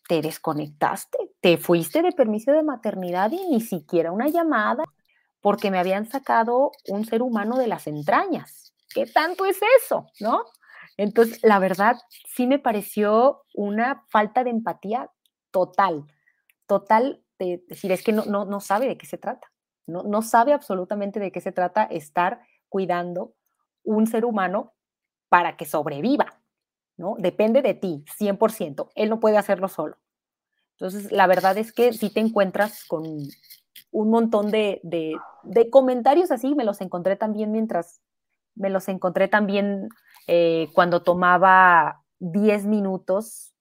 te 0.07 0.21
desconectaste, 0.21 1.17
te 1.41 1.57
fuiste 1.57 2.03
de 2.03 2.13
permiso 2.13 2.53
de 2.53 2.63
maternidad 2.63 3.31
y 3.33 3.47
ni 3.49 3.61
siquiera 3.61 4.13
una 4.13 4.29
llamada, 4.29 4.85
porque 5.41 5.71
me 5.71 5.79
habían 5.79 6.07
sacado 6.07 6.73
un 6.89 7.05
ser 7.05 7.23
humano 7.23 7.57
de 7.57 7.69
las 7.69 7.87
entrañas. 7.87 8.75
¿Qué 8.93 9.07
tanto 9.07 9.45
es 9.47 9.59
eso? 9.83 10.07
¿No? 10.21 10.45
Entonces, 10.97 11.41
la 11.43 11.59
verdad, 11.59 11.97
sí 12.29 12.47
me 12.47 12.59
pareció 12.59 13.43
una 13.55 14.05
falta 14.09 14.45
de 14.45 14.51
empatía 14.51 15.11
total, 15.51 16.05
total 16.67 17.24
de 17.39 17.63
decir, 17.69 17.93
es 17.93 18.03
que 18.03 18.13
no, 18.13 18.25
no, 18.25 18.45
no 18.45 18.61
sabe 18.61 18.89
de 18.89 18.97
qué 18.99 19.07
se 19.07 19.19
trata, 19.19 19.51
no, 19.87 20.03
no 20.03 20.23
sabe 20.23 20.53
absolutamente 20.53 21.21
de 21.21 21.33
qué 21.33 21.41
se 21.41 21.53
trata 21.53 21.85
estar 21.85 22.41
cuidando 22.69 23.35
un 23.83 24.07
ser 24.07 24.25
humano 24.25 24.75
para 25.29 25.57
que 25.57 25.65
sobreviva, 25.65 26.41
¿no? 26.97 27.17
Depende 27.19 27.63
de 27.63 27.75
ti, 27.75 28.05
100%, 28.19 28.91
él 28.95 29.11
no 29.11 29.21
puede 29.21 29.37
hacerlo 29.37 29.69
solo. 29.69 29.99
Entonces, 30.73 31.13
la 31.13 31.27
verdad 31.27 31.57
es 31.57 31.73
que 31.73 31.93
si 31.93 32.11
te 32.11 32.21
encuentras 32.21 32.85
con 32.85 33.05
un 33.93 34.11
montón 34.11 34.51
de, 34.51 34.81
de, 34.83 35.71
comentarios 35.71 36.33
así, 36.33 36.55
me 36.55 36.65
los 36.65 36.81
encontré 36.81 37.17
también 37.17 37.53
mientras, 37.53 38.01
me 38.57 38.71
los 38.71 38.89
encontré 38.89 39.29
también 39.29 39.89
eh, 40.27 40.69
cuando 40.75 41.03
tomaba 41.03 42.03
10 42.19 42.67
minutos 42.67 43.54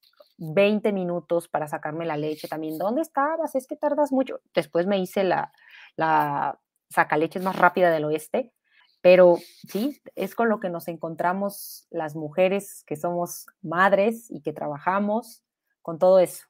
20 0.44 0.92
minutos 0.92 1.48
para 1.48 1.68
sacarme 1.68 2.06
la 2.06 2.18
leche 2.18 2.48
también. 2.48 2.78
¿Dónde 2.78 3.02
estabas? 3.02 3.56
Es 3.56 3.68
que 3.68 3.76
tardas 3.76 4.12
mucho. 4.12 4.42
Después 4.54 4.88
me 4.88 5.00
hice 5.00 5.24
la, 5.24 5.52
la 5.96 6.60
sacaleches 6.90 7.44
más 7.44 7.56
rápida 7.56 7.90
del 7.92 8.06
oeste, 8.06 8.54
pero 9.02 9.38
sí, 9.68 10.02
es 10.16 10.36
con 10.36 10.50
lo 10.50 10.60
que 10.60 10.70
nos 10.70 10.88
encontramos 10.88 11.88
las 11.90 12.16
mujeres 12.16 12.84
que 12.86 12.96
somos 12.96 13.48
madres 13.62 14.30
y 14.30 14.42
que 14.42 14.54
trabajamos 14.54 15.44
con 15.82 16.00
todo 16.00 16.20
eso. 16.20 16.46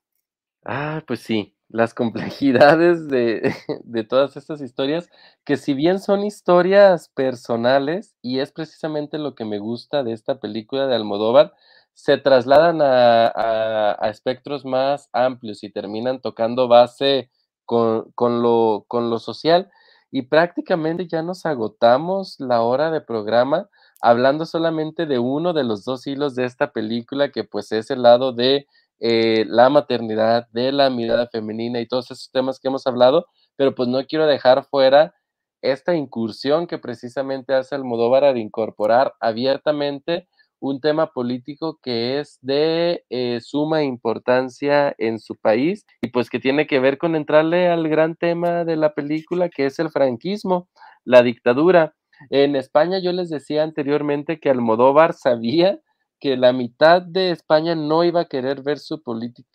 Ah, 0.66 1.04
pues 1.08 1.20
sí, 1.22 1.58
las 1.68 1.94
complejidades 1.94 3.08
de, 3.08 3.54
de, 3.84 4.04
todas 4.04 4.38
estas 4.38 4.62
historias, 4.62 5.10
que 5.44 5.58
si 5.58 5.74
bien 5.74 6.00
son 6.00 6.24
historias 6.24 7.10
personales, 7.10 8.16
y 8.22 8.40
es 8.40 8.52
precisamente 8.52 9.18
lo 9.18 9.36
que 9.36 9.46
me 9.46 9.60
gusta 9.60 10.04
de 10.04 10.14
esta 10.14 10.40
película 10.40 10.88
de 10.88 10.96
Almodóvar, 10.96 11.54
se 11.94 12.18
trasladan 12.18 12.80
a, 12.82 13.98
espectros 14.04 14.66
más 14.66 15.10
amplios 15.14 15.64
y 15.64 15.72
terminan 15.72 16.22
tocando 16.22 16.68
base 16.68 17.30
con, 17.66 18.12
lo, 18.18 18.86
con 18.88 19.10
lo 19.10 19.20
social 19.20 19.70
y 20.12 20.24
prácticamente 20.24 21.08
ya 21.08 21.24
nos 21.24 21.46
agotamos 21.46 22.36
la 22.40 22.62
hora 22.62 22.92
de 22.92 23.02
programa 23.02 23.70
hablando 24.02 24.46
solamente 24.46 25.06
de 25.06 25.18
uno 25.18 25.54
de 25.54 25.64
los 25.64 25.86
dos 25.86 26.06
hilos 26.06 26.36
de 26.36 26.46
esta 26.46 26.72
película 26.72 27.32
que 27.32 27.44
pues 27.44 27.72
es 27.72 27.90
el 27.90 28.04
lado 28.04 28.34
de 28.34 28.68
eh, 29.00 29.46
la 29.48 29.70
maternidad, 29.70 30.48
de 30.52 30.72
la 30.72 30.90
mirada 30.90 31.28
femenina 31.28 31.80
y 31.80 31.88
todos 31.88 32.12
esos 32.12 32.30
temas 32.32 32.60
que 32.60 32.68
hemos 32.68 32.86
hablado, 32.86 33.26
pero 33.56 33.74
pues 33.74 33.90
no 33.90 34.06
quiero 34.06 34.28
dejar 34.28 34.66
fuera 34.66 35.16
esta 35.62 35.96
incursión 35.96 36.68
que 36.68 36.78
precisamente 36.78 37.54
hace 37.54 37.76
Almodóvar 37.76 38.34
de 38.34 38.40
incorporar 38.40 39.14
abiertamente 39.20 40.28
un 40.64 40.80
tema 40.80 41.12
político 41.12 41.78
que 41.84 42.22
es 42.22 42.40
de 42.42 43.04
eh, 43.10 43.40
suma 43.42 43.84
importancia 43.84 44.96
en 44.98 45.20
su 45.20 45.36
país 45.36 45.86
y 46.02 46.08
pues 46.08 46.30
que 46.30 46.40
tiene 46.40 46.68
que 46.68 46.80
ver 46.80 46.98
con 46.98 47.18
entrarle 47.18 47.68
al 47.68 47.90
gran 47.90 48.16
tema 48.16 48.64
de 48.64 48.78
la 48.78 48.94
película 48.94 49.50
que 49.50 49.66
es 49.66 49.78
el 49.80 49.90
franquismo, 49.90 50.70
la 51.04 51.22
dictadura. 51.22 51.96
En 52.30 52.56
España 52.56 53.00
yo 53.00 53.12
les 53.12 53.30
decía 53.30 53.62
anteriormente 53.62 54.40
que 54.40 54.50
Almodóvar 54.50 55.14
sabía 55.14 55.82
que 56.22 56.38
la 56.38 56.54
mitad 56.54 57.02
de 57.02 57.32
España 57.32 57.76
no 57.76 58.06
iba 58.06 58.22
a 58.22 58.30
querer 58.30 58.62
ver 58.64 58.80
su, 58.80 59.02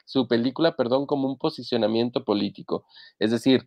su 0.04 0.28
película 0.28 0.76
perdón, 0.76 1.06
como 1.06 1.26
un 1.26 1.38
posicionamiento 1.38 2.22
político. 2.22 2.84
Es 3.18 3.30
decir, 3.30 3.64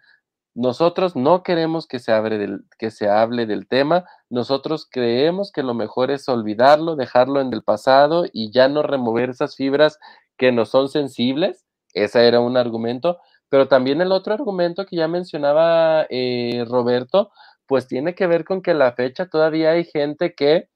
nosotros 0.54 1.16
no 1.16 1.44
queremos 1.44 1.88
que 1.88 2.00
se, 2.00 2.12
del, 2.12 2.66
que 2.78 2.92
se 2.92 3.10
hable 3.10 3.46
del 3.46 3.68
tema, 3.68 4.06
nosotros 4.30 4.88
creemos 4.90 5.52
que 5.52 5.64
lo 5.64 5.74
mejor 5.74 6.12
es 6.12 6.28
olvidarlo, 6.28 6.96
dejarlo 6.96 7.40
en 7.40 7.54
el 7.54 7.64
pasado 7.64 8.26
y 8.32 8.52
ya 8.52 8.68
no 8.68 8.84
remover 8.84 9.30
esas 9.30 9.56
fibras 9.56 9.98
que 10.38 10.52
no 10.52 10.66
son 10.66 10.90
sensibles. 10.90 11.66
Ese 11.94 12.28
era 12.28 12.40
un 12.42 12.58
argumento, 12.58 13.20
pero 13.50 13.68
también 13.68 14.02
el 14.02 14.12
otro 14.12 14.34
argumento 14.34 14.86
que 14.86 14.98
ya 14.98 15.08
mencionaba 15.08 16.06
eh, 16.10 16.66
Roberto, 16.68 17.32
pues 17.66 17.88
tiene 17.88 18.16
que 18.16 18.28
ver 18.28 18.44
con 18.44 18.62
que 18.62 18.74
la 18.74 18.92
fecha 18.94 19.28
todavía 19.28 19.72
hay 19.72 19.86
gente 19.86 20.36
que 20.36 20.70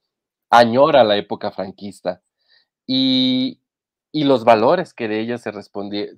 añora 0.49 1.03
la 1.03 1.17
época 1.17 1.51
franquista 1.51 2.21
y, 2.87 3.61
y 4.11 4.23
los 4.23 4.45
valores 4.45 4.93
que 4.93 5.07
de 5.07 5.19
ella 5.19 5.37
se, 5.37 5.51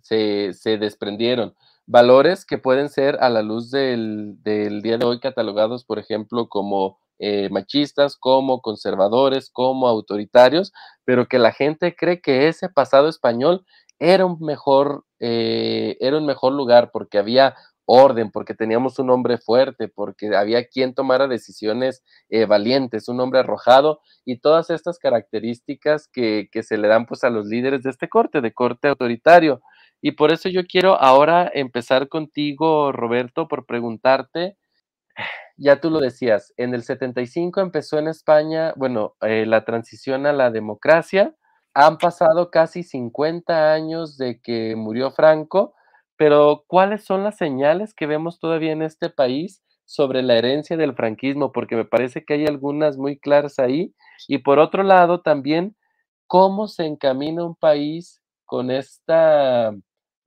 se, 0.01 0.53
se 0.53 0.78
desprendieron 0.78 1.55
valores 1.88 2.46
que 2.46 2.58
pueden 2.58 2.90
ser 2.90 3.18
a 3.22 3.30
la 3.30 3.42
luz 3.42 3.72
del, 3.72 4.38
día 4.44 4.98
de 4.98 5.06
hoy 5.06 5.20
catalogados, 5.20 5.86
por 5.86 6.00
ejemplo, 6.00 6.50
como 6.50 7.00
eh, 7.18 7.50
machistas, 7.50 8.18
como 8.18 8.62
conservadores, 8.62 9.50
como 9.50 9.88
autoritarios, 9.88 10.74
pero 11.06 11.28
que 11.28 11.40
la 11.40 11.54
gente 11.54 11.96
cree 11.96 12.22
que 12.22 12.48
ese 12.50 12.70
pasado 12.70 13.08
español 13.08 13.66
era 14.00 14.26
un 14.26 14.40
mejor, 14.42 15.06
eh, 15.20 15.98
era 16.00 16.18
un 16.18 16.26
mejor 16.26 16.54
lugar 16.54 16.92
porque 16.92 17.18
había 17.18 17.56
orden, 17.86 18.32
porque 18.32 18.54
teníamos 18.54 19.00
un 19.00 19.10
hombre 19.10 19.38
fuerte, 19.38 19.88
porque 19.88 20.36
había 20.36 20.68
quien 20.68 20.94
tomara 20.94 21.28
decisiones 21.28 22.04
eh, 22.30 22.46
valientes, 22.46 23.08
un 23.08 23.22
hombre 23.22 23.40
arrojado 23.40 24.02
y 24.26 24.40
todas 24.40 24.70
estas 24.70 25.00
características 25.00 26.10
que, 26.12 26.50
que, 26.52 26.64
se 26.64 26.78
le 26.78 26.90
dan 26.90 27.06
pues 27.06 27.24
a 27.24 27.30
los 27.30 27.46
líderes 27.48 27.84
de 27.84 27.92
este 27.92 28.10
corte, 28.10 28.42
de 28.42 28.54
corte 28.54 28.90
autoritario. 28.90 29.62
Y 30.02 30.12
por 30.12 30.32
eso 30.32 30.50
yo 30.50 30.66
quiero 30.66 31.00
ahora 31.02 31.50
empezar 31.54 32.08
contigo, 32.10 32.91
Roberto, 32.91 33.48
por 33.48 33.66
preguntarte, 33.66 34.58
ya 35.58 35.82
tú 35.82 35.89
lo 35.89 36.00
decías, 36.00 36.54
en 36.58 36.74
el 36.76 36.84
75 36.84 37.62
empezó 37.62 37.98
en 38.00 38.08
España, 38.08 38.74
bueno, 38.78 39.16
eh, 39.22 39.45
la 39.48 39.66
transición 39.66 40.26
a 40.28 40.34
la 40.34 40.52
democracia. 40.52 41.36
Han 41.74 41.98
pasado 41.98 42.52
casi 42.52 42.84
50 42.84 43.74
años 43.74 44.18
de 44.18 44.39
que 44.41 44.76
murió 44.76 45.12
Franco, 45.12 45.74
pero 46.16 46.64
¿cuáles 46.68 47.04
son 47.06 47.24
las 47.24 47.38
señales 47.38 47.93
que 47.93 48.08
vemos 48.08 48.39
todavía 48.39 48.72
en 48.72 48.82
este 48.84 49.10
país 49.10 49.64
sobre 49.86 50.22
la 50.24 50.36
herencia 50.38 50.78
del 50.78 50.95
franquismo? 50.95 51.52
Porque 51.52 51.76
me 51.76 51.86
parece 51.86 52.24
que 52.26 52.36
hay 52.36 52.45
algunas 52.48 52.98
muy 52.98 53.20
claras 53.20 53.60
ahí. 53.60 53.93
Y 54.28 54.39
por 54.39 54.60
otro 54.60 54.84
lado, 54.84 55.22
también, 55.22 55.76
¿cómo 56.28 56.68
se 56.68 56.86
encamina 56.86 57.43
un 57.45 57.56
país 57.56 58.22
con 58.45 58.72
esta 58.72 59.74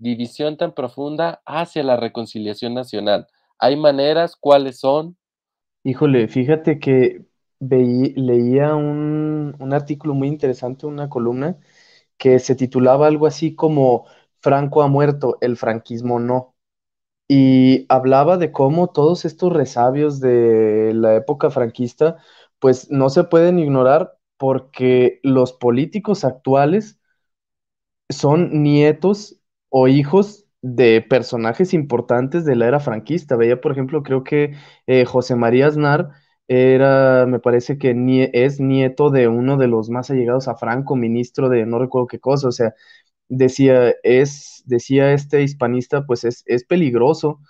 división 0.00 0.56
tan 0.58 0.74
profunda 0.74 1.42
hacia 1.46 1.84
la 1.84 1.96
reconciliación 1.96 2.74
nacional? 2.74 3.28
¿Hay 3.58 3.76
maneras? 3.76 4.36
¿Cuáles 4.36 4.80
son? 4.80 5.16
Híjole, 5.82 6.28
fíjate 6.28 6.78
que 6.78 7.24
leía 7.60 8.74
un, 8.74 9.56
un 9.58 9.72
artículo 9.72 10.14
muy 10.14 10.28
interesante, 10.28 10.86
una 10.86 11.08
columna, 11.08 11.58
que 12.18 12.38
se 12.40 12.56
titulaba 12.56 13.06
algo 13.08 13.26
así 13.26 13.54
como 13.54 14.06
Franco 14.40 14.82
ha 14.82 14.88
muerto, 14.88 15.38
el 15.42 15.56
franquismo 15.56 16.20
no. 16.20 16.56
Y 17.28 17.86
hablaba 17.90 18.38
de 18.38 18.52
cómo 18.52 18.88
todos 18.90 19.24
estos 19.26 19.52
resabios 19.52 20.20
de 20.20 20.92
la 20.94 21.16
época 21.16 21.50
franquista, 21.50 22.18
pues 22.60 22.90
no 22.90 23.10
se 23.10 23.24
pueden 23.24 23.58
ignorar 23.60 24.18
porque 24.38 25.20
los 25.24 25.52
políticos 25.54 26.24
actuales 26.24 27.00
son 28.08 28.62
nietos 28.62 29.39
o 29.70 29.88
hijos 29.88 30.46
de 30.62 31.02
personajes 31.02 31.74
importantes 31.74 32.44
de 32.44 32.56
la 32.56 32.68
era 32.68 32.80
franquista. 32.80 33.36
Veía, 33.36 33.60
por 33.60 33.72
ejemplo, 33.72 34.02
creo 34.02 34.24
que 34.24 34.54
eh, 34.86 35.04
José 35.06 35.36
María 35.36 35.68
Aznar 35.68 36.10
era, 36.48 37.26
me 37.26 37.40
parece 37.40 37.78
que 37.78 37.94
es 38.34 38.60
nieto 38.60 39.10
de 39.10 39.28
uno 39.28 39.56
de 39.56 39.68
los 39.68 39.90
más 39.90 40.10
allegados 40.10 40.48
a 40.48 40.56
Franco, 40.56 40.96
ministro 40.96 41.48
de 41.48 41.66
no 41.66 41.78
recuerdo 41.78 42.08
qué 42.08 42.18
cosa, 42.20 42.48
o 42.48 42.52
sea, 42.52 42.74
decía, 43.28 43.94
es, 44.02 44.62
decía 44.66 45.12
este 45.12 45.42
hispanista, 45.42 46.06
pues 46.06 46.24
es, 46.24 46.42
es 46.46 46.64
peligroso 46.64 47.40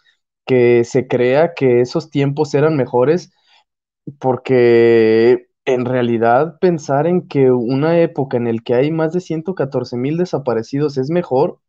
que 0.47 0.85
se 0.85 1.09
crea 1.09 1.55
que 1.55 1.81
esos 1.83 2.11
tiempos 2.11 2.55
eran 2.55 2.77
mejores 2.77 3.33
porque 4.19 5.49
en 5.65 5.85
realidad 5.85 6.59
pensar 6.61 7.07
en 7.07 7.29
que 7.29 7.51
una 7.53 8.01
época 8.01 8.37
en 8.37 8.45
la 8.47 8.63
que 8.65 8.75
hay 8.75 8.91
más 8.91 9.13
de 9.13 9.21
114 9.21 9.97
mil 9.97 10.17
desaparecidos 10.17 10.99
es 10.99 11.11
mejor, 11.11 11.61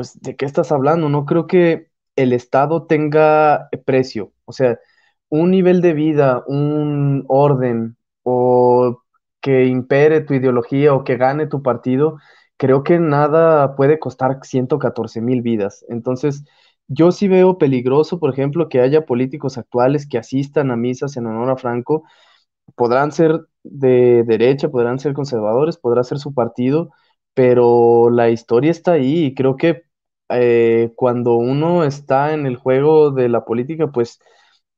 pues 0.00 0.18
¿de 0.22 0.34
qué 0.36 0.46
estás 0.46 0.72
hablando? 0.72 1.10
No 1.10 1.26
creo 1.26 1.46
que 1.46 1.90
el 2.16 2.32
Estado 2.32 2.86
tenga 2.86 3.68
precio. 3.84 4.32
O 4.46 4.52
sea, 4.52 4.78
un 5.28 5.50
nivel 5.50 5.82
de 5.82 5.92
vida, 5.92 6.42
un 6.46 7.24
orden 7.28 7.98
o 8.22 9.02
que 9.42 9.66
impere 9.66 10.22
tu 10.22 10.32
ideología 10.34 10.94
o 10.94 11.04
que 11.04 11.18
gane 11.18 11.46
tu 11.46 11.62
partido, 11.62 12.16
creo 12.56 12.82
que 12.82 12.98
nada 12.98 13.76
puede 13.76 13.98
costar 13.98 14.38
114 14.42 15.20
mil 15.20 15.42
vidas. 15.42 15.84
Entonces, 15.90 16.44
yo 16.88 17.12
sí 17.12 17.28
veo 17.28 17.58
peligroso, 17.58 18.18
por 18.18 18.32
ejemplo, 18.32 18.70
que 18.70 18.80
haya 18.80 19.04
políticos 19.06 19.58
actuales 19.58 20.06
que 20.08 20.16
asistan 20.18 20.70
a 20.70 20.76
misas 20.76 21.16
en 21.18 21.26
honor 21.26 21.50
a 21.50 21.56
Franco. 21.58 22.04
Podrán 22.76 23.12
ser 23.12 23.40
de 23.64 24.22
derecha, 24.24 24.68
podrán 24.70 24.98
ser 24.98 25.12
conservadores, 25.14 25.76
podrá 25.78 26.04
ser 26.04 26.18
su 26.18 26.32
partido, 26.34 26.90
pero 27.34 28.10
la 28.10 28.30
historia 28.30 28.70
está 28.70 28.92
ahí 28.92 29.26
y 29.26 29.34
creo 29.34 29.56
que 29.56 29.84
eh, 30.30 30.92
cuando 30.96 31.34
uno 31.36 31.84
está 31.84 32.32
en 32.34 32.46
el 32.46 32.56
juego 32.56 33.10
de 33.10 33.28
la 33.28 33.44
política, 33.44 33.88
pues 33.92 34.20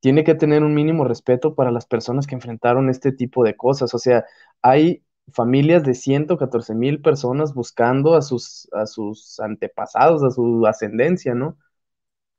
tiene 0.00 0.24
que 0.24 0.34
tener 0.34 0.64
un 0.64 0.74
mínimo 0.74 1.04
respeto 1.04 1.54
para 1.54 1.70
las 1.70 1.86
personas 1.86 2.26
que 2.26 2.34
enfrentaron 2.34 2.90
este 2.90 3.12
tipo 3.12 3.44
de 3.44 3.56
cosas. 3.56 3.94
O 3.94 3.98
sea, 3.98 4.24
hay 4.62 5.04
familias 5.32 5.84
de 5.84 5.94
114 5.94 6.74
mil 6.74 7.00
personas 7.02 7.54
buscando 7.54 8.14
a 8.14 8.22
sus, 8.22 8.68
a 8.72 8.86
sus 8.86 9.38
antepasados, 9.40 10.22
a 10.24 10.30
su 10.30 10.66
ascendencia, 10.66 11.34
¿no? 11.34 11.56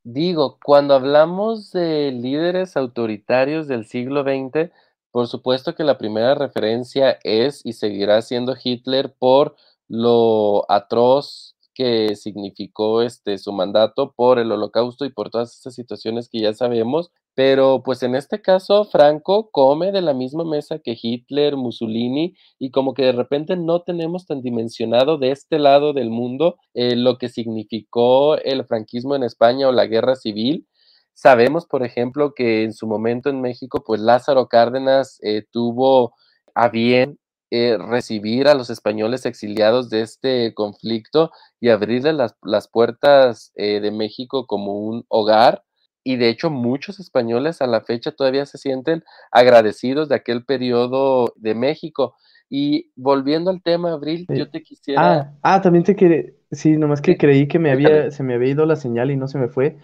Digo, 0.03 0.59
cuando 0.63 0.95
hablamos 0.95 1.71
de 1.71 2.11
líderes 2.11 2.75
autoritarios 2.75 3.67
del 3.67 3.85
siglo 3.85 4.23
XX, 4.23 4.71
por 5.11 5.27
supuesto 5.27 5.75
que 5.75 5.83
la 5.85 5.97
primera 5.97 6.35
referencia 6.35 7.19
es 7.23 7.65
y 7.65 7.73
seguirá 7.73 8.21
siendo 8.21 8.55
Hitler 8.61 9.13
por 9.17 9.55
lo 9.87 10.69
atroz 10.69 11.52
que 11.73 12.15
significó 12.15 13.01
este, 13.01 13.37
su 13.37 13.51
mandato 13.51 14.13
por 14.15 14.39
el 14.39 14.51
holocausto 14.51 15.05
y 15.05 15.11
por 15.11 15.29
todas 15.29 15.55
estas 15.55 15.75
situaciones 15.75 16.29
que 16.29 16.39
ya 16.41 16.53
sabemos, 16.53 17.11
pero 17.35 17.81
pues 17.83 18.03
en 18.03 18.15
este 18.15 18.41
caso 18.41 18.85
Franco 18.85 19.49
come 19.51 19.91
de 19.91 20.01
la 20.01 20.13
misma 20.13 20.43
mesa 20.43 20.79
que 20.79 20.97
Hitler, 21.01 21.57
Mussolini 21.57 22.35
y 22.59 22.71
como 22.71 22.93
que 22.93 23.03
de 23.03 23.11
repente 23.11 23.55
no 23.55 23.81
tenemos 23.81 24.27
tan 24.27 24.41
dimensionado 24.41 25.17
de 25.17 25.31
este 25.31 25.57
lado 25.59 25.93
del 25.93 26.09
mundo 26.09 26.57
eh, 26.73 26.95
lo 26.95 27.17
que 27.17 27.29
significó 27.29 28.35
el 28.37 28.65
franquismo 28.65 29.15
en 29.15 29.23
España 29.23 29.67
o 29.67 29.71
la 29.71 29.87
guerra 29.87 30.15
civil. 30.15 30.67
Sabemos, 31.13 31.65
por 31.65 31.83
ejemplo, 31.83 32.33
que 32.33 32.63
en 32.63 32.73
su 32.73 32.87
momento 32.87 33.29
en 33.29 33.41
México, 33.41 33.83
pues 33.85 34.01
Lázaro 34.01 34.47
Cárdenas 34.47 35.19
eh, 35.23 35.43
tuvo 35.51 36.13
a 36.55 36.69
bien 36.69 37.19
eh, 37.55 37.77
recibir 37.77 38.47
a 38.47 38.55
los 38.55 38.71
españoles 38.71 39.27
exiliados 39.27 39.91
de 39.91 40.01
este 40.01 40.55
conflicto 40.55 41.29
y 41.59 41.69
abrirle 41.69 42.11
las, 42.11 42.35
las 42.41 42.67
puertas 42.67 43.51
eh, 43.53 43.79
de 43.79 43.91
México 43.91 44.47
como 44.47 44.79
un 44.79 45.05
hogar. 45.07 45.63
Y 46.03 46.15
de 46.15 46.29
hecho 46.29 46.49
muchos 46.49 46.99
españoles 46.99 47.61
a 47.61 47.67
la 47.67 47.81
fecha 47.81 48.11
todavía 48.11 48.47
se 48.47 48.57
sienten 48.57 49.03
agradecidos 49.31 50.09
de 50.09 50.15
aquel 50.15 50.43
periodo 50.45 51.31
de 51.35 51.53
México. 51.53 52.15
Y 52.49 52.89
volviendo 52.95 53.51
al 53.51 53.61
tema, 53.61 53.91
Abril, 53.91 54.25
yo 54.29 54.49
te 54.49 54.63
quisiera... 54.63 55.13
Ah, 55.13 55.33
ah 55.43 55.61
también 55.61 55.83
te 55.83 55.95
quería... 55.95 56.31
Sí, 56.49 56.75
nomás 56.75 57.01
que 57.01 57.17
creí 57.17 57.47
que 57.47 57.59
me 57.59 57.69
había, 57.69 58.09
se 58.09 58.23
me 58.23 58.33
había 58.33 58.49
ido 58.49 58.65
la 58.65 58.77
señal 58.77 59.11
y 59.11 59.15
no 59.15 59.27
se 59.27 59.37
me 59.37 59.47
fue. 59.47 59.77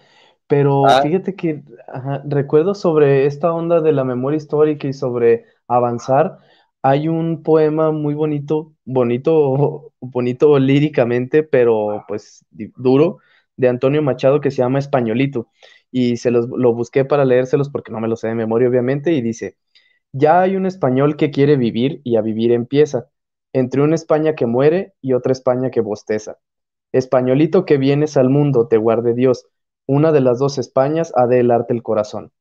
Pero 0.48 0.86
ah. 0.86 1.02
fíjate 1.02 1.36
que 1.36 1.62
recuerdo 2.24 2.74
sobre 2.74 3.26
esta 3.26 3.52
onda 3.52 3.80
de 3.80 3.92
la 3.92 4.02
memoria 4.02 4.38
histórica 4.38 4.88
y 4.88 4.92
sobre 4.92 5.44
avanzar 5.68 6.38
hay 6.82 7.08
un 7.08 7.42
poema 7.42 7.90
muy 7.92 8.14
bonito, 8.14 8.74
bonito, 8.84 9.92
bonito 10.00 10.58
líricamente, 10.58 11.42
pero 11.42 12.04
pues 12.08 12.44
duro, 12.50 13.18
de 13.56 13.68
Antonio 13.68 14.02
Machado 14.02 14.40
que 14.40 14.50
se 14.50 14.58
llama 14.58 14.78
Españolito. 14.78 15.48
Y 15.92 16.16
se 16.18 16.30
los, 16.30 16.48
lo 16.48 16.72
busqué 16.74 17.04
para 17.04 17.24
leérselos 17.24 17.68
porque 17.70 17.92
no 17.92 18.00
me 18.00 18.08
lo 18.08 18.16
sé 18.16 18.28
de 18.28 18.34
memoria, 18.36 18.68
obviamente, 18.68 19.12
y 19.12 19.20
dice, 19.22 19.56
ya 20.12 20.42
hay 20.42 20.56
un 20.56 20.66
español 20.66 21.16
que 21.16 21.30
quiere 21.30 21.56
vivir 21.56 22.00
y 22.04 22.16
a 22.16 22.22
vivir 22.22 22.52
empieza, 22.52 23.08
entre 23.52 23.82
una 23.82 23.94
España 23.96 24.34
que 24.34 24.46
muere 24.46 24.94
y 25.00 25.12
otra 25.14 25.32
España 25.32 25.70
que 25.70 25.80
bosteza. 25.80 26.38
Españolito 26.92 27.64
que 27.64 27.78
vienes 27.78 28.16
al 28.16 28.30
mundo, 28.30 28.68
te 28.68 28.76
guarde 28.78 29.14
Dios, 29.14 29.46
una 29.86 30.12
de 30.12 30.20
las 30.20 30.38
dos 30.38 30.58
Españas 30.58 31.12
ha 31.16 31.26
de 31.26 31.40
helarte 31.40 31.74
el 31.74 31.82
corazón. 31.82 32.32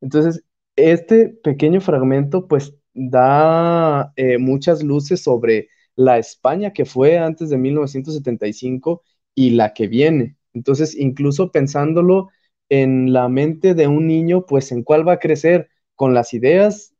Entonces, 0.00 0.44
este 0.76 1.28
pequeño 1.28 1.80
fragmento, 1.80 2.48
pues 2.48 2.74
da 2.94 4.12
eh, 4.16 4.38
muchas 4.38 4.82
luces 4.82 5.22
sobre 5.22 5.68
la 5.96 6.18
España 6.18 6.72
que 6.72 6.84
fue 6.84 7.18
antes 7.18 7.50
de 7.50 7.58
1975 7.58 9.02
y 9.34 9.50
la 9.50 9.74
que 9.74 9.88
viene. 9.88 10.36
Entonces, 10.54 10.94
incluso 10.96 11.50
pensándolo 11.50 12.30
en 12.68 13.12
la 13.12 13.28
mente 13.28 13.74
de 13.74 13.86
un 13.88 14.06
niño, 14.06 14.46
pues 14.46 14.72
en 14.72 14.82
cuál 14.82 15.06
va 15.06 15.14
a 15.14 15.18
crecer, 15.18 15.68
con 15.94 16.14
las 16.14 16.34
ideas 16.34 16.94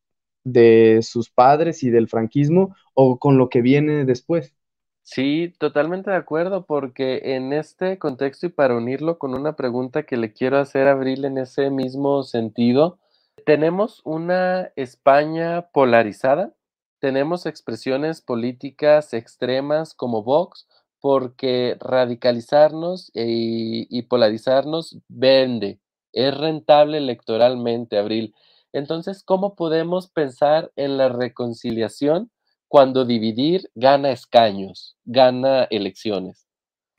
de 0.44 1.00
sus 1.02 1.30
padres 1.30 1.82
y 1.82 1.90
del 1.90 2.08
franquismo 2.08 2.76
o 2.94 3.18
con 3.18 3.38
lo 3.38 3.48
que 3.48 3.62
viene 3.62 4.04
después. 4.04 4.54
Sí, 5.02 5.52
totalmente 5.58 6.10
de 6.10 6.16
acuerdo, 6.16 6.64
porque 6.64 7.34
en 7.34 7.52
este 7.52 7.98
contexto 7.98 8.46
y 8.46 8.48
para 8.50 8.76
unirlo 8.76 9.18
con 9.18 9.34
una 9.34 9.56
pregunta 9.56 10.04
que 10.04 10.16
le 10.16 10.32
quiero 10.32 10.58
hacer 10.58 10.86
a 10.86 10.92
Abril 10.92 11.24
en 11.24 11.38
ese 11.38 11.70
mismo 11.70 12.22
sentido, 12.22 12.98
tenemos 13.44 14.00
una 14.04 14.72
España 14.76 15.68
polarizada, 15.72 16.54
tenemos 17.00 17.46
expresiones 17.46 18.20
políticas 18.20 19.12
extremas 19.12 19.94
como 19.94 20.22
Vox, 20.22 20.66
porque 21.00 21.76
radicalizarnos 21.80 23.10
y, 23.12 24.02
polarizarnos 24.02 24.98
vende, 25.08 25.80
es 26.12 26.36
rentable 26.36 26.98
electoralmente, 26.98 27.98
Abril. 27.98 28.34
Entonces, 28.72 29.24
¿cómo 29.24 29.56
podemos 29.56 30.08
pensar 30.08 30.70
en 30.76 30.96
la 30.96 31.08
reconciliación 31.08 32.30
cuando 32.68 33.04
dividir 33.04 33.68
gana 33.74 34.12
escaños, 34.12 34.96
gana 35.04 35.64
elecciones? 35.70 36.46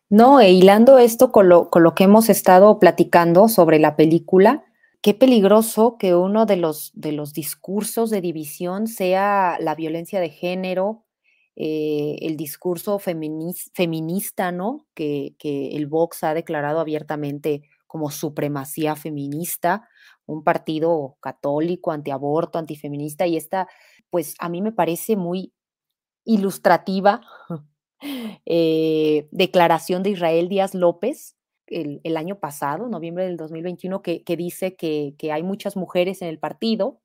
No, 0.10 0.42
e 0.42 0.52
hilando 0.52 1.00
esto 1.00 1.32
con 1.32 1.48
lo, 1.48 1.70
con 1.70 1.84
lo 1.84 1.96
que 1.96 2.04
hemos 2.04 2.30
estado 2.30 2.78
platicando 2.80 3.48
sobre 3.48 3.80
la 3.80 3.96
película, 3.96 4.66
qué 5.04 5.14
peligroso 5.14 5.98
que 6.00 6.16
uno 6.16 6.46
de 6.46 6.56
los, 6.56 6.92
de 6.96 7.12
los 7.12 7.34
discursos 7.34 8.10
de 8.10 8.22
división 8.22 8.88
sea 8.88 9.58
la 9.60 9.76
violencia 9.76 10.22
de 10.22 10.30
género, 10.30 11.04
eh, 11.58 12.16
el 12.22 12.38
discurso 12.38 13.00
feminista, 13.00 14.52
¿no? 14.54 14.88
Que, 14.96 15.36
que, 15.38 15.76
el 15.76 15.88
Vox 15.88 16.24
ha 16.24 16.34
declarado 16.34 16.80
abiertamente 16.80 17.64
como 17.86 18.12
supremacía 18.12 18.96
feminista, 18.96 19.90
un 20.26 20.42
partido 20.44 21.18
católico, 21.20 21.92
antiaborto, 21.92 22.58
antifeminista, 22.58 23.28
y 23.28 23.36
esta, 23.36 23.68
pues 24.10 24.36
a 24.40 24.48
mí 24.48 24.62
me 24.62 24.72
parece 24.72 25.18
muy 25.18 25.54
ilustrativa 26.24 27.22
eh, 28.46 29.28
declaración 29.32 30.02
de 30.02 30.12
Israel 30.12 30.48
Díaz 30.48 30.74
López, 30.74 31.36
el, 32.04 32.18
año 32.18 32.40
pasado, 32.40 32.88
noviembre 32.88 33.26
del 33.26 33.38
2021, 33.38 34.02
que, 34.02 34.24
que 34.24 34.38
dice 34.38 34.76
que, 34.76 35.16
que, 35.18 35.32
hay 35.32 35.44
muchas 35.44 35.76
mujeres 35.76 36.22
en 36.22 36.28
el 36.28 36.40
partido, 36.40 37.02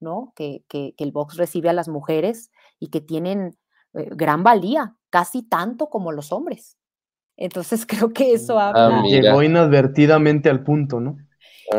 ¿no? 0.00 0.32
Que, 0.36 0.64
que, 0.68 0.94
el 0.96 1.12
Vox 1.12 1.36
recibe 1.36 1.68
a 1.68 1.72
las 1.72 1.88
mujeres 1.88 2.50
y 2.78 2.88
que 2.88 3.00
tienen 3.00 3.58
eh, 3.94 4.08
gran 4.12 4.42
valía, 4.42 4.96
casi 5.10 5.42
tanto 5.42 5.88
como 5.88 6.12
los 6.12 6.32
hombres. 6.32 6.76
Entonces 7.36 7.86
creo 7.86 8.12
que 8.12 8.32
eso 8.32 8.58
ah, 8.58 8.68
habla. 8.68 9.02
Llegó 9.04 9.42
inadvertidamente 9.42 10.50
al 10.50 10.62
punto, 10.62 11.00
¿no? 11.00 11.16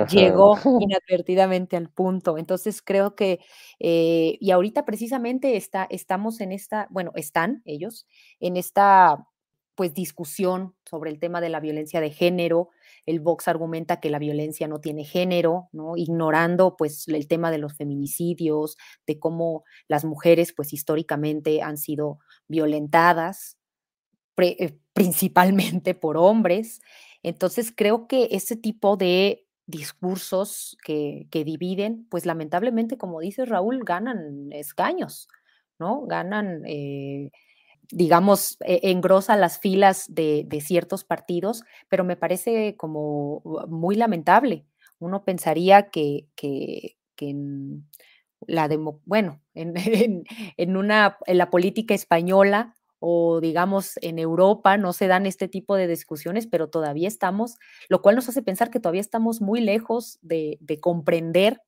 Llegó 0.10 0.58
inadvertidamente 0.80 1.78
al 1.78 1.90
punto. 1.90 2.38
Entonces 2.38 2.82
creo 2.82 3.16
que, 3.16 3.40
eh, 3.80 4.38
y 4.40 4.52
ahorita 4.52 4.86
precisamente 4.86 5.56
está, 5.56 5.88
estamos 5.90 6.42
en 6.42 6.52
esta, 6.52 6.88
bueno, 6.90 7.12
están 7.16 7.62
ellos 7.66 8.08
en 8.40 8.58
esta 8.58 9.28
pues 9.76 9.94
discusión 9.94 10.76
sobre 10.90 11.12
el 11.12 11.20
tema 11.20 11.42
de 11.42 11.50
la 11.50 11.60
violencia 11.60 12.02
de 12.02 12.12
género. 12.12 12.70
El 13.06 13.20
Vox 13.20 13.48
argumenta 13.48 14.00
que 14.00 14.10
la 14.10 14.20
violencia 14.20 14.68
no 14.68 14.80
tiene 14.80 15.04
género, 15.04 15.70
¿no? 15.72 15.98
ignorando 15.98 16.76
pues 16.78 17.08
el 17.08 17.28
tema 17.28 17.52
de 17.52 17.58
los 17.58 17.74
feminicidios, 17.74 18.78
de 19.08 19.20
cómo 19.20 19.64
las 19.88 20.06
mujeres 20.06 20.54
pues 20.54 20.74
históricamente 20.74 21.62
han 21.62 21.78
sido 21.78 22.20
violentadas, 22.48 23.58
eh, 24.38 24.78
principalmente 24.94 25.96
por 25.96 26.18
hombres. 26.18 26.82
Entonces 27.24 27.74
creo 27.76 28.08
que 28.08 28.30
ese 28.32 28.56
tipo 28.56 28.98
de 28.98 29.46
discursos 29.66 30.78
que, 30.84 31.28
dividen, 31.32 32.06
pues 32.10 32.26
lamentablemente, 32.26 32.98
como 32.98 33.20
dice 33.20 33.46
Raúl, 33.46 33.84
ganan 33.84 34.52
escaños, 34.52 35.28
¿no? 35.80 36.06
Ganan, 36.06 36.64
eh, 36.66 37.32
digamos, 37.92 38.58
e, 38.62 38.80
engrosa 38.92 39.36
las 39.38 39.60
filas 39.60 40.06
de, 40.10 40.48
ciertos 40.62 41.04
partidos, 41.04 41.64
pero 41.90 42.04
me 42.04 42.16
parece 42.16 42.76
como 42.78 43.42
muy 43.68 43.96
lamentable. 43.96 44.66
Uno 45.00 45.24
pensaría 45.24 45.90
que, 45.90 46.28
que, 46.36 46.98
en 47.18 47.88
la 48.48 48.70
bueno, 49.06 49.42
en, 49.54 50.78
una, 50.78 51.18
en 51.26 51.38
la 51.38 51.50
política 51.50 51.94
española 51.94 52.76
o 53.06 53.42
digamos 53.42 54.00
en 54.02 54.18
Europa 54.18 54.78
no 54.78 54.94
se 54.94 55.08
dan 55.08 55.26
este 55.26 55.50
tipo 55.50 55.76
de 55.76 55.88
discusiones, 55.88 56.48
pero 56.48 56.70
todavía 56.70 57.10
estamos, 57.10 57.58
lo 57.90 58.02
cual 58.02 58.16
nos 58.16 58.30
hace 58.30 58.42
pensar 58.42 58.70
que 58.70 58.80
todavía 58.80 59.02
estamos 59.02 59.42
muy 59.42 59.60
lejos 59.60 60.20
de, 60.22 60.58
comprender 60.80 61.62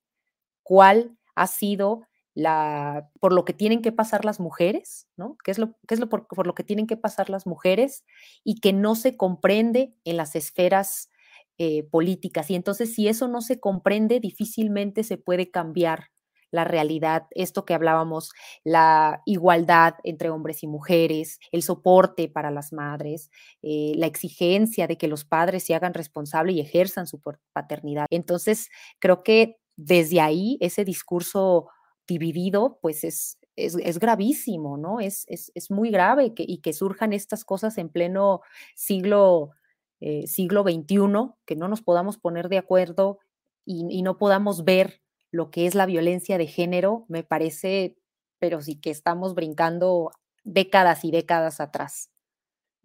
cuál 0.63 1.17
ha 1.35 1.47
sido 1.47 2.07
la, 2.35 3.09
por 3.21 3.33
lo 3.33 3.45
que 3.45 3.53
tienen 3.53 3.81
que 3.81 3.93
pasar 3.93 4.25
las 4.25 4.39
mujeres, 4.39 5.07
¿no? 5.15 5.37
¿Qué 5.43 5.51
es 5.51 5.57
lo, 5.57 5.77
qué 5.87 5.95
es 5.95 5.99
lo 5.99 6.09
por, 6.09 6.45
lo 6.45 6.53
que 6.53 6.63
tienen 6.63 6.85
que 6.85 6.97
pasar 6.97 7.29
las 7.29 7.47
mujeres 7.47 8.03
y 8.43 8.59
que 8.59 8.73
no 8.73 8.95
se 8.95 9.15
comprende 9.15 9.95
en 10.03 10.17
las 10.17 10.35
esferas 10.35 11.09
eh, 11.57 11.83
políticas? 11.89 12.51
Y 12.51 12.55
entonces, 12.55 12.93
si 12.93 13.07
eso 13.07 13.29
no 13.29 13.41
se 13.41 13.59
comprende, 13.61 14.19
difícilmente 14.19 15.03
se 15.03 15.17
puede 15.17 15.49
cambiar 15.49 16.11
la 16.51 16.65
realidad, 16.65 17.27
esto 17.31 17.65
que 17.65 17.73
hablábamos, 17.73 18.31
la 18.63 19.21
igualdad 19.25 19.95
entre 20.03 20.29
hombres 20.29 20.61
y 20.63 20.67
mujeres, 20.67 21.39
el 21.51 21.63
soporte 21.63 22.29
para 22.29 22.51
las 22.51 22.71
madres, 22.73 23.29
eh, 23.61 23.93
la 23.95 24.07
exigencia 24.07 24.87
de 24.87 24.97
que 24.97 25.07
los 25.07 25.25
padres 25.25 25.63
se 25.63 25.75
hagan 25.75 25.93
responsables 25.93 26.55
y 26.55 26.61
ejerzan 26.61 27.07
su 27.07 27.21
paternidad. 27.53 28.05
Entonces, 28.09 28.69
creo 28.99 29.23
que 29.23 29.57
desde 29.77 30.21
ahí 30.21 30.57
ese 30.61 30.85
discurso 30.85 31.67
dividido, 32.07 32.79
pues 32.81 33.03
es, 33.03 33.37
es, 33.55 33.99
gravísimo, 33.99 34.77
¿no? 34.77 34.99
Es, 34.99 35.25
es, 35.27 35.71
muy 35.71 35.89
grave 35.89 36.33
que, 36.33 36.43
y 36.47 36.59
que 36.59 36.73
surjan 36.73 37.13
estas 37.13 37.45
cosas 37.45 37.77
en 37.77 37.89
pleno 37.89 38.41
siglo, 38.75 39.51
eh, 39.99 40.27
siglo 40.27 40.63
XXI, 40.63 41.33
que 41.45 41.55
no 41.55 41.67
nos 41.67 41.81
podamos 41.81 42.17
poner 42.17 42.49
de 42.49 42.57
acuerdo 42.57 43.19
y 43.67 44.03
no 44.03 44.19
podamos 44.19 44.63
ver 44.63 45.01
lo 45.31 45.49
que 45.49 45.65
es 45.65 45.73
la 45.73 45.87
violencia 45.87 46.37
de 46.37 46.45
género, 46.45 47.05
me 47.07 47.23
parece, 47.23 47.97
pero 48.37 48.61
sí 48.61 48.79
que 48.79 48.91
estamos 48.91 49.33
brincando 49.33 50.11
décadas 50.43 51.03
y 51.03 51.11
décadas 51.11 51.59
atrás. 51.59 52.11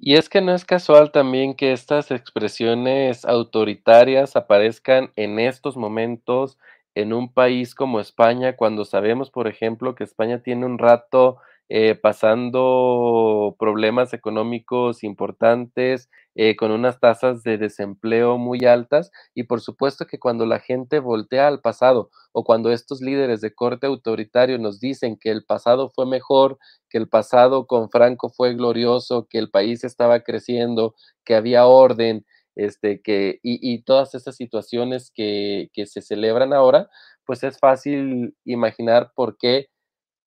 Y 0.03 0.17
es 0.17 0.31
que 0.31 0.41
no 0.41 0.55
es 0.55 0.65
casual 0.65 1.13
también 1.13 1.55
que 1.55 1.73
estas 1.73 2.11
expresiones 2.11 3.27
autoritarias 3.27 4.35
aparezcan 4.35 5.13
en 5.15 5.39
estos 5.39 5.77
momentos 5.77 6.59
en 6.95 7.13
un 7.13 7.33
país 7.33 7.75
como 7.75 8.01
España, 8.01 8.57
cuando 8.57 8.85
sabemos, 8.85 9.31
por 9.31 9.49
ejemplo, 9.49 9.95
que 9.95 10.05
España 10.05 10.43
tiene 10.43 10.67
un 10.67 10.79
rato 10.79 11.39
eh, 11.69 11.95
pasando 11.95 13.55
problemas 13.59 14.13
económicos 14.13 15.05
importantes, 15.05 16.09
eh, 16.37 16.57
con 16.57 16.71
unas 16.71 17.01
tasas 17.01 17.43
de 17.43 17.59
desempleo 17.59 18.39
muy 18.39 18.65
altas 18.65 19.11
y 19.35 19.45
por 19.45 19.61
supuesto 19.61 20.07
que 20.07 20.19
cuando 20.21 20.47
la 20.47 20.61
gente 20.61 21.01
voltea 21.01 21.49
al 21.49 21.61
pasado 21.61 22.11
o 22.33 22.45
cuando 22.45 22.71
estos 22.73 23.01
líderes 23.01 23.41
de 23.41 23.53
corte 23.53 23.87
autoritario 23.89 24.59
nos 24.59 24.79
dicen 24.81 25.17
que 25.17 25.31
el 25.31 25.45
pasado 25.45 25.91
fue 25.91 26.07
mejor, 26.07 26.59
que 26.89 26.99
el 26.99 27.09
pasado 27.09 27.67
con 27.67 27.91
Franco 27.91 28.31
fue 28.31 28.55
glorioso, 28.55 29.27
que 29.29 29.39
el 29.39 29.51
país 29.51 29.83
estaba 29.85 30.21
creciendo, 30.21 30.95
que 31.25 31.35
había 31.35 31.67
orden, 31.67 32.25
este, 32.61 33.01
que, 33.01 33.39
y, 33.43 33.83
todas 33.85 34.15
estas 34.15 34.37
situaciones 34.37 35.11
que, 35.15 35.71
que 35.73 35.87
se 35.87 36.03
celebran 36.03 36.53
ahora, 36.53 36.89
pues 37.25 37.43
es 37.43 37.59
fácil 37.59 38.37
imaginar 38.45 39.13
por 39.15 39.37
qué 39.39 39.69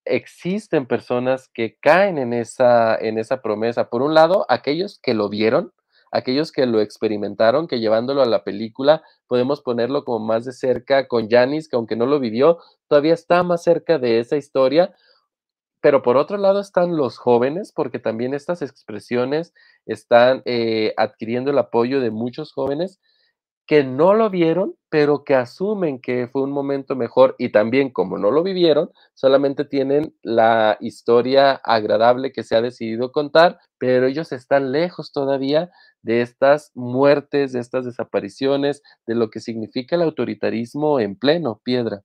existen 0.06 0.88
personas 0.88 1.50
que 1.54 1.78
caen 1.80 2.18
en 2.18 2.34
esa, 2.34 2.96
en 2.96 3.18
esa 3.18 3.42
promesa. 3.42 3.90
Por 3.90 4.02
un 4.02 4.14
lado, 4.14 4.46
aquellos 4.50 5.00
que 5.02 5.14
lo 5.14 5.30
vieron, 5.30 5.74
aquellos 6.12 6.52
que 6.52 6.66
lo 6.66 6.82
experimentaron, 6.82 7.68
que 7.68 7.80
llevándolo 7.80 8.22
a 8.22 8.26
la 8.26 8.44
película 8.44 9.04
podemos 9.28 9.62
ponerlo 9.62 10.04
como 10.04 10.26
más 10.26 10.46
de 10.46 10.54
cerca 10.54 11.08
con 11.08 11.30
Janis, 11.30 11.68
que 11.68 11.76
aunque 11.76 11.96
no 11.96 12.06
lo 12.06 12.20
vivió, 12.20 12.60
todavía 12.88 13.14
está 13.14 13.44
más 13.44 13.64
cerca 13.64 14.00
de 14.00 14.20
esa 14.20 14.38
historia. 14.38 14.94
Pero 15.84 16.02
por 16.02 16.16
otro 16.16 16.38
lado 16.38 16.62
están 16.62 16.96
los 16.96 17.18
jóvenes, 17.18 17.74
porque 17.74 18.00
también 18.00 18.34
estas 18.34 18.62
expresiones 18.62 19.54
están 19.86 20.42
eh, 20.46 20.94
adquiriendo 20.96 21.52
el 21.52 21.58
apoyo 21.58 22.00
de 22.00 22.10
muchos 22.10 22.54
jóvenes 22.54 23.02
que 23.68 23.84
no 23.84 24.14
lo 24.14 24.30
vieron, 24.30 24.76
pero 24.90 25.26
que 25.26 25.36
asumen 25.36 26.00
que 26.00 26.30
fue 26.30 26.44
un 26.44 26.52
momento 26.52 26.96
mejor 26.96 27.36
y 27.38 27.50
también 27.52 27.90
como 27.92 28.18
no 28.18 28.32
lo 28.32 28.44
vivieron, 28.44 28.92
solamente 29.14 29.66
tienen 29.66 30.16
la 30.22 30.78
historia 30.80 31.54
agradable 31.66 32.32
que 32.32 32.44
se 32.44 32.56
ha 32.56 32.62
decidido 32.62 33.12
contar, 33.12 33.60
pero 33.78 34.08
ellos 34.08 34.32
están 34.32 34.72
lejos 34.72 35.12
todavía 35.12 35.70
de 36.02 36.22
estas 36.22 36.72
muertes, 36.76 37.52
de 37.52 37.60
estas 37.60 37.84
desapariciones, 37.84 38.84
de 39.06 39.16
lo 39.16 39.30
que 39.30 39.42
significa 39.42 39.98
el 39.98 40.04
autoritarismo 40.04 41.02
en 41.02 41.18
pleno, 41.18 41.60
piedra. 41.62 42.04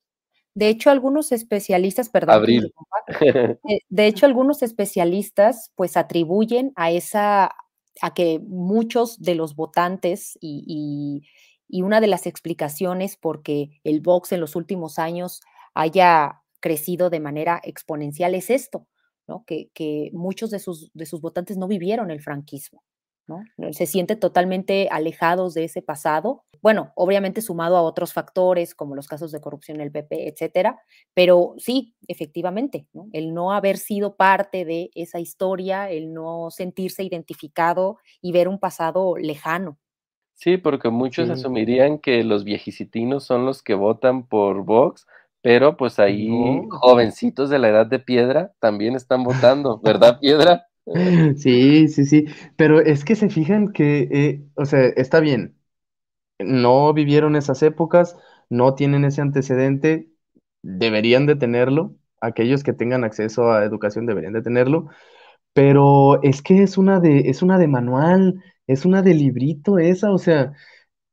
De 0.58 0.68
hecho, 0.70 0.90
algunos 0.90 1.30
especialistas, 1.30 2.08
perdón, 2.08 2.34
Abril. 2.34 2.74
de 3.88 4.06
hecho, 4.08 4.26
algunos 4.26 4.64
especialistas 4.64 5.70
pues 5.76 5.96
atribuyen 5.96 6.72
a 6.74 6.90
esa 6.90 7.54
a 8.00 8.12
que 8.12 8.40
muchos 8.40 9.20
de 9.22 9.36
los 9.36 9.54
votantes 9.54 10.36
y, 10.40 11.22
una 11.70 12.00
de 12.00 12.08
las 12.08 12.26
explicaciones 12.26 13.16
por 13.16 13.42
qué 13.42 13.80
el 13.84 14.00
Vox 14.00 14.32
en 14.32 14.40
los 14.40 14.56
últimos 14.56 14.98
años 14.98 15.42
haya 15.74 16.42
crecido 16.58 17.08
de 17.08 17.20
manera 17.20 17.60
exponencial 17.62 18.34
es 18.34 18.50
esto, 18.50 18.88
¿no? 19.28 19.44
que, 19.46 19.70
que 19.74 20.10
muchos 20.12 20.50
de 20.50 20.58
sus, 20.58 20.90
de 20.92 21.06
sus 21.06 21.20
votantes 21.20 21.56
no 21.56 21.68
vivieron 21.68 22.10
el 22.10 22.20
franquismo. 22.20 22.82
Se 23.72 23.86
siente 23.86 24.16
totalmente 24.16 24.88
alejados 24.90 25.54
de 25.54 25.64
ese 25.64 25.82
pasado. 25.82 26.44
Bueno, 26.60 26.92
obviamente 26.96 27.40
sumado 27.40 27.76
a 27.76 27.82
otros 27.82 28.12
factores 28.12 28.74
como 28.74 28.96
los 28.96 29.06
casos 29.06 29.30
de 29.30 29.40
corrupción 29.40 29.76
en 29.76 29.82
el 29.82 29.92
PP, 29.92 30.28
etcétera, 30.28 30.80
pero 31.14 31.54
sí, 31.58 31.94
efectivamente, 32.08 32.88
el 33.12 33.32
no 33.32 33.52
haber 33.52 33.76
sido 33.76 34.16
parte 34.16 34.64
de 34.64 34.90
esa 34.94 35.20
historia, 35.20 35.90
el 35.90 36.12
no 36.12 36.50
sentirse 36.50 37.04
identificado 37.04 37.98
y 38.20 38.32
ver 38.32 38.48
un 38.48 38.58
pasado 38.58 39.16
lejano. 39.16 39.78
Sí, 40.34 40.56
porque 40.56 40.88
muchos 40.88 41.30
asumirían 41.30 41.98
que 41.98 42.22
los 42.22 42.44
viejicitinos 42.44 43.24
son 43.24 43.44
los 43.44 43.60
que 43.60 43.74
votan 43.74 44.26
por 44.26 44.64
Vox, 44.64 45.04
pero 45.42 45.76
pues 45.76 45.98
ahí 45.98 46.30
jovencitos 46.70 47.50
de 47.50 47.58
la 47.58 47.70
edad 47.70 47.86
de 47.86 47.98
piedra 47.98 48.52
también 48.60 48.94
están 48.94 49.24
votando, 49.24 49.80
¿verdad, 49.82 50.20
piedra? 50.20 50.67
Sí, 51.36 51.88
sí, 51.88 52.04
sí, 52.06 52.26
pero 52.56 52.80
es 52.80 53.04
que 53.04 53.14
se 53.16 53.28
fijan 53.30 53.72
que, 53.72 54.08
eh, 54.10 54.42
o 54.54 54.64
sea, 54.64 54.80
está 54.86 55.20
bien, 55.20 55.56
no 56.40 56.92
vivieron 56.94 57.36
esas 57.36 57.62
épocas, 57.62 58.16
no 58.50 58.74
tienen 58.76 59.04
ese 59.04 59.22
antecedente, 59.22 60.10
deberían 60.62 61.26
de 61.26 61.36
tenerlo, 61.36 61.96
aquellos 62.20 62.64
que 62.64 62.74
tengan 62.74 63.04
acceso 63.04 63.52
a 63.52 63.64
educación 63.64 64.06
deberían 64.06 64.34
de 64.34 64.42
tenerlo, 64.42 64.88
pero 65.54 66.22
es 66.22 66.42
que 66.42 66.62
es 66.64 66.78
una 66.78 67.00
de, 67.00 67.30
es 67.30 67.42
una 67.42 67.58
de 67.58 67.68
manual, 67.68 68.42
es 68.66 68.84
una 68.86 69.02
de 69.02 69.14
librito 69.14 69.78
esa, 69.78 70.12
o 70.12 70.18
sea, 70.18 70.54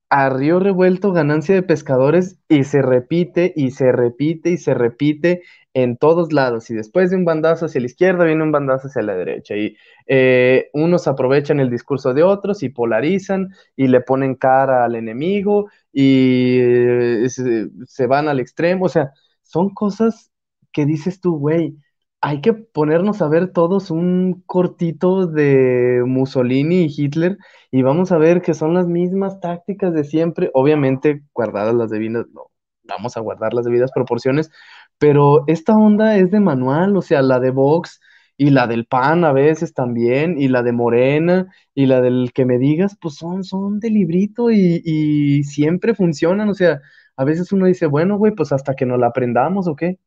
a 0.09 0.29
río 0.29 0.59
revuelto, 0.59 1.11
ganancia 1.11 1.55
de 1.55 1.63
pescadores, 1.63 2.39
y 2.47 2.63
se 2.63 2.81
repite, 2.81 3.53
y 3.55 3.71
se 3.71 3.91
repite, 3.91 4.51
y 4.51 4.57
se 4.57 4.73
repite 4.73 5.43
en 5.75 5.97
todos 5.97 6.33
lados. 6.33 6.69
Y 6.71 6.73
después 6.73 7.11
de 7.11 7.17
un 7.17 7.25
bandazo 7.25 7.65
hacia 7.67 7.81
la 7.81 7.87
izquierda, 7.87 8.25
viene 8.25 8.43
un 8.43 8.51
bandazo 8.51 8.87
hacia 8.87 9.01
la 9.03 9.15
derecha. 9.15 9.55
Y 9.55 9.77
eh, 10.07 10.69
unos 10.73 11.07
aprovechan 11.07 11.59
el 11.59 11.69
discurso 11.69 12.13
de 12.13 12.23
otros 12.23 12.63
y 12.63 12.69
polarizan 12.69 13.49
y 13.75 13.87
le 13.87 14.01
ponen 14.01 14.35
cara 14.35 14.85
al 14.85 14.95
enemigo 14.95 15.69
y 15.91 16.59
eh, 16.61 17.29
se, 17.29 18.07
van 18.07 18.29
al 18.29 18.39
extremo. 18.39 18.85
O 18.85 18.89
sea, 18.89 19.11
son 19.43 19.69
cosas 19.73 20.31
que 20.71 20.85
dices 20.85 21.19
tú, 21.21 21.37
güey, 21.37 21.77
hay 22.21 22.41
que 22.41 22.53
ponernos 22.53 23.21
a 23.21 23.27
ver 23.27 23.51
todos 23.51 23.91
un 23.91 24.43
cortito 24.47 25.27
de 25.27 26.03
Mussolini 26.05 26.85
y 26.85 26.93
Hitler 26.95 27.37
y 27.71 27.81
vamos 27.81 28.11
a 28.13 28.17
ver 28.17 28.41
que 28.41 28.53
son 28.53 28.73
las 28.73 28.87
mismas 28.87 29.39
tácticas 29.41 29.93
de 29.93 30.05
siempre, 30.05 30.51
obviamente 30.53 31.23
guardadas 31.33 31.75
las 31.75 31.89
debidas, 31.91 32.25
no, 32.33 32.51
vamos 32.87 33.17
a 33.17 33.19
guardar 33.19 33.53
las 33.53 33.65
debidas 33.65 33.91
proporciones, 33.91 34.51
pero 34.97 35.43
esta 35.47 35.77
onda 35.77 36.17
es 36.17 36.31
de 36.31 36.39
manual, 36.39 36.95
o 36.97 37.01
sea, 37.01 37.21
la 37.21 37.39
de 37.39 37.51
Vox 37.51 37.99
y 38.37 38.49
la 38.49 38.67
del 38.67 38.85
PAN 38.85 39.23
a 39.23 39.31
veces 39.33 39.73
también, 39.73 40.39
y 40.39 40.47
la 40.49 40.63
de 40.63 40.71
Morena 40.73 41.47
y 41.73 41.85
la 41.85 42.01
del 42.01 42.31
que 42.33 42.45
me 42.45 42.57
digas, 42.57 42.97
pues 43.01 43.15
son, 43.15 43.43
son 43.43 43.79
de 43.79 43.89
librito 43.89 44.51
y, 44.51 44.81
y 44.83 45.43
siempre 45.43 45.95
funcionan, 45.95 46.49
o 46.49 46.53
sea, 46.53 46.81
a 47.17 47.23
veces 47.23 47.51
uno 47.51 47.65
dice, 47.65 47.85
bueno, 47.85 48.17
güey, 48.17 48.33
pues 48.33 48.51
hasta 48.51 48.75
que 48.75 48.85
nos 48.85 48.99
la 48.99 49.07
aprendamos 49.07 49.67
o 49.67 49.75
qué. 49.75 49.99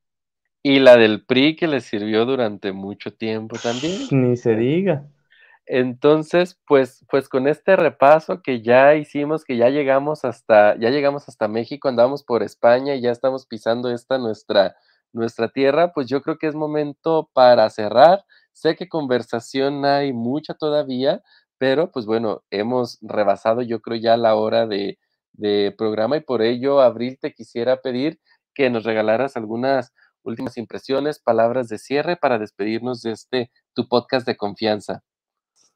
Y 0.62 0.80
la 0.80 0.97
del 0.97 1.24
PRI 1.24 1.57
que 1.57 1.68
le 1.68 1.80
sirvió 1.80 2.24
durante 2.26 2.72
mucho 2.72 3.14
tiempo 3.14 3.57
también. 3.62 4.09
Ni 4.11 4.36
se 4.36 4.57
diga. 4.57 5.09
Entonces, 5.70 6.58
pues, 6.66 7.04
pues 7.10 7.28
con 7.28 7.46
este 7.46 7.76
repaso 7.76 8.40
que 8.42 8.62
ya 8.62 8.94
hicimos, 8.94 9.44
que 9.44 9.58
ya 9.58 9.68
llegamos 9.68 10.24
hasta, 10.24 10.76
ya 10.78 10.88
llegamos 10.88 11.28
hasta 11.28 11.46
México, 11.46 11.88
andamos 11.88 12.24
por 12.24 12.42
España 12.42 12.94
y 12.94 13.02
ya 13.02 13.10
estamos 13.10 13.44
pisando 13.46 13.90
esta 13.90 14.16
nuestra, 14.18 14.76
nuestra 15.12 15.48
tierra, 15.50 15.92
pues 15.92 16.06
yo 16.06 16.22
creo 16.22 16.38
que 16.38 16.46
es 16.46 16.54
momento 16.54 17.28
para 17.34 17.68
cerrar. 17.68 18.24
Sé 18.54 18.76
que 18.76 18.88
conversación 18.88 19.84
hay 19.84 20.14
mucha 20.14 20.54
todavía, 20.54 21.20
pero 21.58 21.90
pues 21.92 22.06
bueno, 22.06 22.42
hemos 22.50 22.98
rebasado 23.02 23.60
yo 23.62 23.80
creo 23.82 23.98
ya 23.98 24.16
la 24.16 24.36
hora 24.36 24.66
de, 24.66 24.98
de 25.34 25.74
programa 25.76 26.16
y 26.16 26.20
por 26.20 26.40
ello, 26.42 26.80
Abril, 26.80 27.18
te 27.20 27.34
quisiera 27.34 27.76
pedir 27.82 28.20
que 28.54 28.70
nos 28.70 28.84
regalaras 28.84 29.36
algunas 29.36 29.92
últimas 30.22 30.56
impresiones, 30.56 31.20
palabras 31.20 31.68
de 31.68 31.76
cierre 31.78 32.16
para 32.16 32.38
despedirnos 32.38 33.02
de 33.02 33.12
este 33.12 33.50
tu 33.74 33.86
podcast 33.86 34.26
de 34.26 34.36
confianza. 34.38 35.02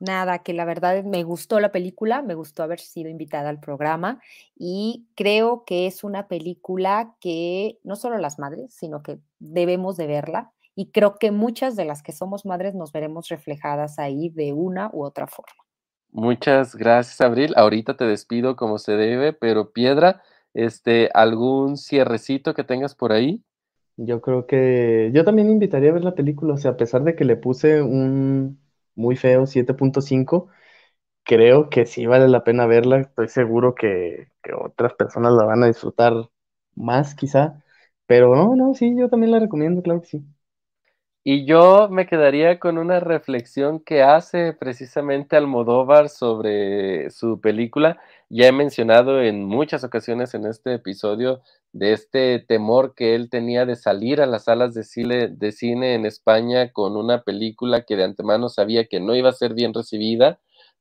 Nada, 0.02 0.40
que 0.40 0.52
la 0.52 0.64
verdad 0.64 1.04
me 1.04 1.22
gustó 1.22 1.60
la 1.60 1.70
película, 1.70 2.22
me 2.22 2.34
gustó 2.34 2.64
haber 2.64 2.80
sido 2.80 3.08
invitada 3.08 3.48
al 3.48 3.60
programa 3.60 4.20
y 4.56 5.06
creo 5.14 5.62
que 5.64 5.86
es 5.86 6.02
una 6.02 6.26
película 6.26 7.14
que 7.20 7.78
no 7.84 7.94
solo 7.94 8.18
las 8.18 8.40
madres, 8.40 8.74
sino 8.74 9.04
que 9.04 9.20
debemos 9.38 9.96
de 9.96 10.08
verla 10.08 10.50
y 10.74 10.90
creo 10.90 11.20
que 11.20 11.30
muchas 11.30 11.76
de 11.76 11.84
las 11.84 12.02
que 12.02 12.10
somos 12.10 12.44
madres 12.44 12.74
nos 12.74 12.90
veremos 12.90 13.28
reflejadas 13.28 14.00
ahí 14.00 14.28
de 14.28 14.52
una 14.52 14.90
u 14.92 15.04
otra 15.04 15.28
forma. 15.28 15.54
Muchas 16.10 16.74
gracias, 16.74 17.20
Abril. 17.20 17.52
Ahorita 17.54 17.96
te 17.96 18.04
despido 18.04 18.56
como 18.56 18.78
se 18.78 18.96
debe, 18.96 19.32
pero 19.32 19.70
Piedra, 19.70 20.20
este, 20.52 21.10
¿algún 21.14 21.76
cierrecito 21.76 22.54
que 22.54 22.64
tengas 22.64 22.96
por 22.96 23.12
ahí? 23.12 23.44
Yo 23.96 24.20
creo 24.20 24.48
que 24.48 25.12
yo 25.14 25.24
también 25.24 25.48
invitaría 25.48 25.90
a 25.90 25.94
ver 25.94 26.02
la 26.02 26.16
película, 26.16 26.54
o 26.54 26.56
sea, 26.56 26.72
a 26.72 26.76
pesar 26.76 27.04
de 27.04 27.14
que 27.14 27.24
le 27.24 27.36
puse 27.36 27.82
un 27.82 28.61
muy 28.94 29.16
feo, 29.16 29.46
7.5. 29.46 30.48
Creo 31.24 31.70
que 31.70 31.86
sí 31.86 32.06
vale 32.06 32.28
la 32.28 32.44
pena 32.44 32.66
verla. 32.66 33.00
Estoy 33.00 33.28
seguro 33.28 33.74
que, 33.74 34.28
otras 34.58 34.94
personas 34.94 35.32
la 35.34 35.44
van 35.44 35.62
a 35.64 35.68
disfrutar 35.68 36.14
más, 36.74 37.14
quizá. 37.14 37.62
Pero 38.06 38.34
no, 38.36 38.56
no, 38.56 38.74
sí, 38.74 38.94
yo 38.98 39.08
también 39.08 39.32
la 39.32 39.40
recomiendo, 39.40 39.82
claro 39.82 40.00
que 40.02 40.08
sí. 40.08 40.24
Y 41.24 41.44
yo 41.46 41.88
me 41.88 42.06
quedaría 42.06 42.58
con 42.58 42.78
una 42.78 42.98
reflexión 42.98 43.78
que 43.78 44.02
hace 44.02 44.52
precisamente 44.54 45.36
Almodóvar 45.36 46.08
sobre 46.08 47.10
su 47.10 47.40
película. 47.40 48.00
Ya 48.28 48.48
he 48.48 48.52
mencionado 48.52 49.22
en 49.22 49.44
muchas 49.44 49.84
ocasiones 49.84 50.34
en 50.34 50.46
este 50.46 50.74
episodio 50.74 51.40
de 51.72 51.92
este 51.92 52.40
temor 52.40 52.94
que 52.96 53.14
él 53.14 53.30
tenía 53.30 53.64
de 53.66 53.76
salir 53.76 54.20
a 54.20 54.26
las 54.26 54.44
salas 54.44 54.74
de 54.74 54.82
cine, 54.82 55.28
de 55.28 55.52
cine 55.52 55.94
en 55.94 56.06
España 56.06 56.72
con 56.72 56.96
una 56.96 57.22
película 57.22 57.82
que 57.82 57.94
de 57.94 58.02
antemano 58.02 58.48
sabía 58.48 58.86
que 58.86 58.98
no 58.98 59.14
iba 59.14 59.28
a 59.28 59.32
ser 59.32 59.54
bien 59.54 59.72
recibida, 59.72 60.40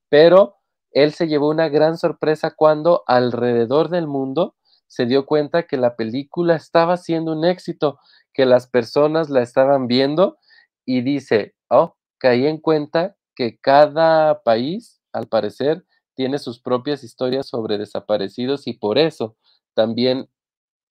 pero 0.10 0.56
él 0.92 1.14
se 1.14 1.28
llevó 1.28 1.50
una 1.50 1.70
gran 1.70 1.98
sorpresa 1.98 2.56
cuando 2.56 3.04
alrededor 3.06 3.90
del 3.90 4.08
mundo 4.08 4.56
se 4.92 5.06
dio 5.06 5.26
cuenta 5.26 5.64
que 5.64 5.78
la 5.78 5.96
película 5.96 6.54
estaba 6.54 6.98
siendo 6.98 7.32
un 7.32 7.46
éxito, 7.46 7.98
que 8.34 8.46
las 8.46 8.68
personas 8.68 9.30
la 9.30 9.42
estaban 9.42 9.88
viendo 9.88 10.38
y 10.86 11.00
dice, 11.00 11.56
oh, 11.70 11.96
caí 12.18 12.46
en 12.46 12.58
cuenta 12.58 13.16
que 13.34 13.58
cada 13.58 14.44
país, 14.44 15.02
al 15.14 15.30
parecer, 15.30 15.86
tiene 16.14 16.40
sus 16.40 16.60
propias 16.60 17.06
historias 17.06 17.48
sobre 17.48 17.78
desaparecidos 17.78 18.68
y 18.68 18.74
por 18.74 18.98
eso 18.98 19.38
también 19.76 20.28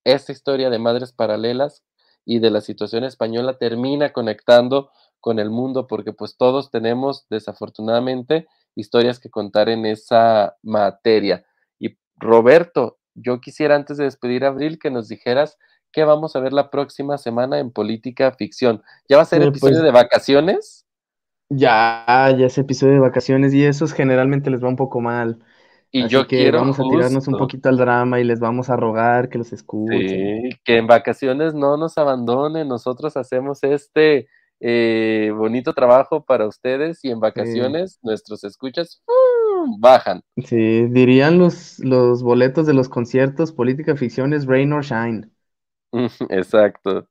esta 0.03 0.31
historia 0.31 0.71
de 0.71 0.79
madres 0.79 1.13
paralelas 1.13 1.83
y 2.25 2.39
de 2.39 2.49
la 2.49 2.61
situación 2.61 3.03
española 3.03 3.59
termina 3.59 4.13
conectando 4.13 4.89
con 5.19 5.37
el 5.37 5.51
mundo 5.51 5.85
porque 5.85 6.11
pues 6.11 6.37
todos 6.37 6.71
tenemos 6.71 7.27
desafortunadamente 7.29 8.47
historias 8.73 9.19
que 9.19 9.29
contar 9.29 9.69
en 9.69 9.85
esa 9.85 10.57
materia. 10.63 11.45
Y 11.77 11.99
Roberto, 12.15 12.97
yo 13.15 13.41
quisiera 13.41 13.75
antes 13.75 13.97
de 13.97 14.05
despedir 14.05 14.45
a 14.45 14.49
Abril 14.49 14.79
que 14.79 14.91
nos 14.91 15.07
dijeras 15.07 15.57
qué 15.91 16.03
vamos 16.03 16.35
a 16.35 16.39
ver 16.39 16.53
la 16.53 16.69
próxima 16.69 17.17
semana 17.17 17.59
en 17.59 17.71
política 17.71 18.31
ficción. 18.31 18.81
¿Ya 19.09 19.17
va 19.17 19.23
a 19.23 19.25
ser 19.25 19.41
episodio 19.41 19.75
pues 19.75 19.83
de 19.83 19.91
vacaciones? 19.91 20.85
Ya, 21.49 22.33
ya 22.37 22.45
es 22.45 22.57
episodio 22.57 22.93
de 22.93 22.99
vacaciones 22.99 23.53
y 23.53 23.65
esos 23.65 23.91
generalmente 23.91 24.49
les 24.49 24.63
va 24.63 24.69
un 24.69 24.77
poco 24.77 25.01
mal. 25.01 25.39
Y 25.93 26.07
yo 26.07 26.25
que 26.25 26.37
quiero 26.37 26.59
vamos 26.59 26.79
a 26.79 26.83
tirarnos 26.83 27.27
un 27.27 27.37
poquito 27.37 27.67
al 27.67 27.77
drama 27.77 28.21
y 28.21 28.23
les 28.23 28.39
vamos 28.39 28.69
a 28.69 28.77
rogar 28.77 29.27
que 29.27 29.37
los 29.37 29.51
escuchen. 29.51 30.07
Sí, 30.07 30.49
que 30.63 30.77
en 30.77 30.87
vacaciones 30.87 31.53
no 31.53 31.75
nos 31.75 31.97
abandonen. 31.97 32.69
Nosotros 32.69 33.17
hacemos 33.17 33.61
este 33.63 34.29
eh, 34.61 35.33
bonito 35.35 35.73
trabajo 35.73 36.23
para 36.23 36.47
ustedes 36.47 37.03
y 37.03 37.11
en 37.11 37.19
vacaciones 37.19 37.99
nuestros 38.03 38.45
escuchas. 38.45 39.03
Bajan. 39.79 40.21
Sí, 40.45 40.85
dirían 40.87 41.37
los, 41.37 41.79
los 41.79 42.23
boletos 42.23 42.67
de 42.67 42.73
los 42.73 42.89
conciertos, 42.89 43.51
política 43.51 43.95
ficción 43.95 44.33
es 44.33 44.45
rain 44.45 44.73
or 44.73 44.83
shine. 44.83 45.29
Exacto. 46.29 47.07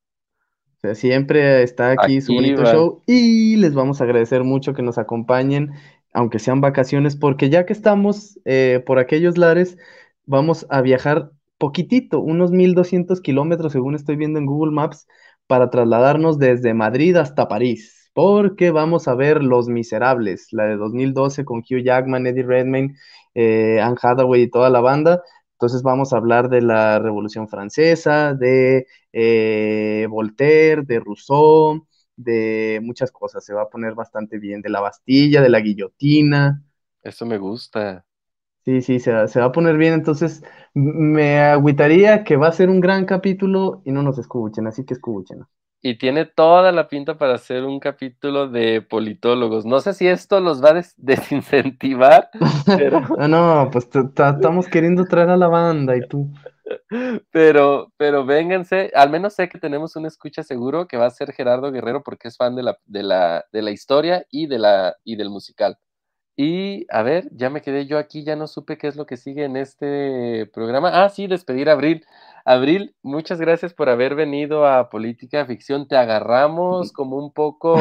O 0.79 0.81
sea, 0.81 0.95
siempre 0.95 1.63
está 1.63 1.91
aquí, 1.91 2.21
su 2.23 2.33
bonito 2.33 2.65
show 2.65 3.03
y 3.07 3.57
les 3.57 3.75
vamos 3.75 4.01
a 4.01 4.05
agradecer 4.05 4.45
mucho 4.45 4.73
que 4.73 4.83
nos 4.83 4.97
acompañen 4.97 5.73
aunque 6.13 6.39
sean 6.39 6.61
vacaciones, 6.61 7.17
porque 7.17 7.51
ya 7.51 7.67
que 7.67 7.73
estamos 7.73 8.39
eh, 8.45 8.83
por 8.85 8.99
aquellos 8.99 9.39
lares, 9.39 9.79
vamos 10.27 10.67
a 10.71 10.81
viajar 10.83 11.31
poquitito, 11.59 12.21
unos 12.21 12.51
1200 12.51 13.21
kilómetros, 13.21 13.73
según 13.73 13.95
estoy 13.95 14.17
viendo 14.17 14.39
en 14.39 14.47
Google 14.47 14.73
Maps, 14.73 15.07
para 15.47 15.71
trasladarnos 15.71 16.39
desde 16.39 16.75
Madrid 16.75 17.17
hasta 17.17 17.49
París, 17.49 18.00
porque 18.21 18.71
vamos 18.71 19.09
a 19.09 19.15
ver 19.15 19.43
Los 19.43 19.69
Miserables, 19.69 20.49
la 20.53 20.65
de 20.65 20.77
2012 20.77 21.45
con 21.47 21.61
Hugh 21.61 21.83
Jackman, 21.83 22.27
Eddie 22.27 22.43
Redmayne, 22.43 22.95
eh, 23.35 23.81
Anne 23.81 23.97
Hathaway 24.03 24.43
y 24.43 24.51
toda 24.51 24.69
la 24.69 24.81
banda. 24.81 25.23
Entonces 25.53 25.83
vamos 25.83 26.13
a 26.13 26.19
hablar 26.19 26.51
de 26.51 26.61
la 26.61 26.99
Revolución 26.99 27.49
Francesa, 27.49 28.35
de 28.35 28.87
eh, 29.15 30.07
Voltaire, 30.11 30.83
de 30.83 31.01
Rousseau, 31.01 31.87
de 32.15 32.79
muchas 32.83 33.11
cosas, 33.11 33.43
se 33.43 33.55
va 33.55 33.63
a 33.63 33.71
poner 33.71 33.95
bastante 33.95 34.39
bien, 34.39 34.61
de 34.61 34.69
la 34.69 34.81
Bastilla, 34.81 35.41
de 35.41 35.49
la 35.49 35.61
guillotina. 35.61 36.63
Eso 37.03 37.25
me 37.25 37.39
gusta. 37.39 38.05
Sí, 38.67 38.83
sí, 38.83 39.01
se 39.01 39.13
va, 39.13 39.27
se 39.29 39.41
va 39.41 39.47
a 39.47 39.53
poner 39.53 39.79
bien, 39.79 39.95
entonces 39.95 40.43
me 40.75 41.41
agüitaría 41.41 42.23
que 42.25 42.37
va 42.37 42.49
a 42.49 42.53
ser 42.53 42.69
un 42.69 42.81
gran 42.81 43.07
capítulo 43.07 43.81
y 43.87 43.93
no 43.93 44.03
nos 44.03 44.19
escuchen, 44.19 44.67
así 44.67 44.85
que 44.85 44.93
escuchen. 44.95 45.47
Y 45.83 45.97
tiene 45.97 46.27
toda 46.27 46.73
la 46.73 46.89
pinta 46.89 47.17
para 47.17 47.35
hacer 47.35 47.65
un 47.65 47.81
capítulo 47.81 48.49
de 48.49 48.83
politólogos. 48.83 49.65
No 49.65 49.81
sé 49.81 49.95
si 49.95 50.07
esto 50.07 50.41
los 50.41 50.63
va 50.63 50.71
a 50.71 50.83
desincentivar, 50.97 52.31
pero... 52.67 53.01
no, 53.19 53.29
no, 53.29 53.71
pues 53.71 53.89
estamos 53.95 54.69
queriendo 54.69 55.05
traer 55.07 55.31
a 55.31 55.37
la 55.37 55.49
banda 55.49 55.97
y 55.97 56.07
tú. 56.07 56.31
Pero, 57.33 57.93
pero 57.97 58.25
vénganse, 58.25 58.93
al 58.95 59.11
menos 59.11 59.35
sé 59.35 59.49
que 59.49 59.59
tenemos 59.59 59.97
un 59.97 60.07
escucha 60.07 60.45
seguro 60.45 60.87
que 60.87 60.97
va 60.97 61.07
a 61.07 61.11
ser 61.11 61.33
Gerardo 61.33 61.73
Guerrero 61.73 62.05
porque 62.05 62.29
es 62.29 62.37
fan 62.37 62.55
de 62.55 62.63
la, 62.63 62.79
de 62.85 63.03
la, 63.03 63.45
de 63.53 63.63
la 63.63 63.73
historia 63.73 64.25
y, 64.31 64.47
de 64.47 64.59
la, 64.59 64.95
y 65.05 65.17
del 65.17 65.31
musical. 65.31 65.79
Y 66.37 66.87
a 66.91 67.03
ver, 67.03 67.29
ya 67.33 67.51
me 67.51 67.61
quedé 67.61 67.87
yo 67.87 67.99
aquí, 67.99 68.25
ya 68.25 68.37
no 68.37 68.47
supe 68.47 68.79
qué 68.79 68.87
es 68.89 68.97
lo 68.97 69.07
que 69.07 69.17
sigue 69.17 69.45
en 69.45 69.57
este 69.57 70.47
programa. 70.47 70.91
Ah, 71.05 71.09
sí, 71.09 71.27
despedir 71.27 71.69
a 71.69 71.73
Abril. 71.73 72.05
Abril, 72.45 72.95
muchas 73.03 73.41
gracias 73.41 73.75
por 73.75 73.89
haber 73.89 74.15
venido 74.15 74.67
a 74.67 74.89
Política 74.89 75.45
Ficción. 75.45 75.87
Te 75.87 75.97
agarramos 75.97 76.93
como 76.93 77.17
un 77.17 77.33
poco 77.33 77.77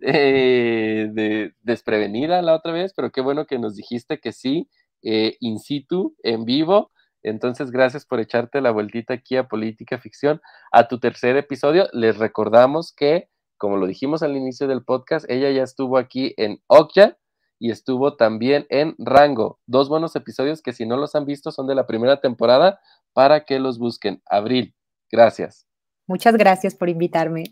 eh, 0.00 1.08
de, 1.12 1.54
desprevenida 1.62 2.42
la 2.42 2.54
otra 2.54 2.72
vez, 2.72 2.92
pero 2.96 3.10
qué 3.12 3.20
bueno 3.20 3.46
que 3.46 3.58
nos 3.58 3.76
dijiste 3.76 4.18
que 4.18 4.32
sí, 4.32 4.68
eh, 5.02 5.36
in 5.40 5.58
situ, 5.58 6.16
en 6.22 6.44
vivo. 6.44 6.90
Entonces, 7.22 7.70
gracias 7.70 8.06
por 8.06 8.20
echarte 8.20 8.60
la 8.60 8.70
vueltita 8.70 9.14
aquí 9.14 9.36
a 9.36 9.48
Política 9.48 9.98
Ficción. 9.98 10.40
A 10.72 10.88
tu 10.88 10.98
tercer 10.98 11.36
episodio, 11.36 11.88
les 11.92 12.16
recordamos 12.16 12.92
que, 12.92 13.28
como 13.56 13.76
lo 13.76 13.86
dijimos 13.86 14.22
al 14.22 14.36
inicio 14.36 14.66
del 14.66 14.84
podcast, 14.84 15.30
ella 15.30 15.50
ya 15.50 15.62
estuvo 15.62 15.98
aquí 15.98 16.34
en 16.36 16.60
Okja 16.68 17.16
y 17.58 17.70
estuvo 17.70 18.16
también 18.16 18.66
en 18.70 18.94
Rango. 18.98 19.58
Dos 19.66 19.88
buenos 19.88 20.14
episodios 20.16 20.62
que 20.62 20.72
si 20.72 20.86
no 20.86 20.96
los 20.96 21.14
han 21.14 21.24
visto 21.24 21.50
son 21.50 21.66
de 21.66 21.74
la 21.74 21.86
primera 21.86 22.20
temporada 22.20 22.80
para 23.12 23.44
que 23.44 23.58
los 23.58 23.78
busquen. 23.78 24.22
Abril, 24.26 24.74
gracias. 25.10 25.66
Muchas 26.06 26.36
gracias 26.36 26.74
por 26.74 26.88
invitarme. 26.88 27.44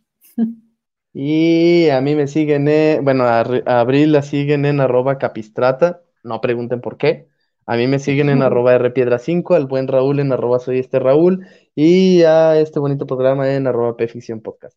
Y 1.19 1.89
a 1.89 2.03
mí 2.03 2.15
me 2.15 2.27
siguen, 2.27 2.69
en, 2.69 3.03
bueno, 3.03 3.25
a, 3.25 3.41
Abril 3.41 4.13
la 4.13 4.21
siguen 4.21 4.67
en 4.67 4.81
arroba 4.81 5.17
capistrata, 5.17 6.03
no 6.23 6.43
pregunten 6.43 6.83
por 6.83 6.99
qué. 6.99 7.29
A 7.65 7.77
mí 7.77 7.87
me 7.87 7.99
siguen 7.99 8.29
en 8.29 8.43
arroba 8.43 8.77
rpiedra5, 8.79 9.57
al 9.57 9.67
buen 9.67 9.89
Raúl 9.89 10.21
en 10.21 10.33
arroba 10.33 10.59
soy 10.59 10.79
este 10.79 10.99
Raúl 10.99 11.47
y 11.75 12.23
a 12.23 12.61
este 12.61 12.79
bonito 12.81 13.07
programa 13.07 13.51
en 13.55 13.67
arroba 13.67 13.97
pficción 13.97 14.43
podcast. 14.43 14.77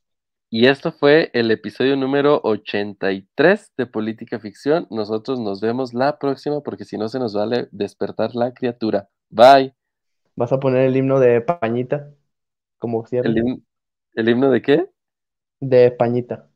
Y 0.51 0.65
esto 0.65 0.91
fue 0.91 1.29
el 1.33 1.51
episodio 1.51 1.95
número 1.95 2.41
83 2.43 3.71
de 3.77 3.85
Política 3.85 4.39
Ficción. 4.39 4.87
Nosotros 4.89 5.39
nos 5.39 5.61
vemos 5.61 5.93
la 5.93 6.17
próxima 6.17 6.61
porque 6.61 6.85
si 6.85 6.97
no 6.97 7.07
se 7.07 7.19
nos 7.19 7.35
vale 7.35 7.67
despertar 7.71 8.33
la 8.33 8.51
criatura. 8.51 9.09
Bye. 9.29 9.75
¿Vas 10.35 10.51
a 10.51 10.59
poner 10.59 10.87
el 10.87 10.97
himno 10.97 11.19
de 11.19 11.41
Pañita? 11.41 12.09
Como 12.79 13.05
¿El, 13.11 13.37
himno, 13.37 13.59
¿El 14.15 14.29
himno 14.29 14.49
de 14.49 14.61
qué? 14.63 14.89
De 15.59 15.91
Pañita. 15.91 16.49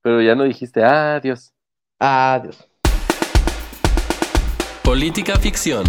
Pero 0.00 0.22
ya 0.22 0.34
no 0.34 0.44
dijiste 0.44 0.82
adiós. 0.82 1.52
Adiós. 1.98 2.66
Política 4.82 5.36
Ficción. 5.36 5.84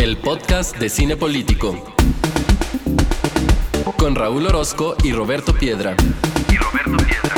El 0.00 0.16
podcast 0.16 0.76
de 0.78 0.88
cine 0.88 1.16
político. 1.16 1.94
Con 3.96 4.14
Raúl 4.14 4.46
Orozco 4.46 4.94
y 5.02 5.12
Roberto 5.12 5.52
Piedra. 5.54 5.94
Y 6.50 6.56
Roberto 6.56 6.96
Piedra. 7.04 7.34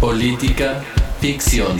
Política 0.00 0.82
Ficción. 1.20 1.76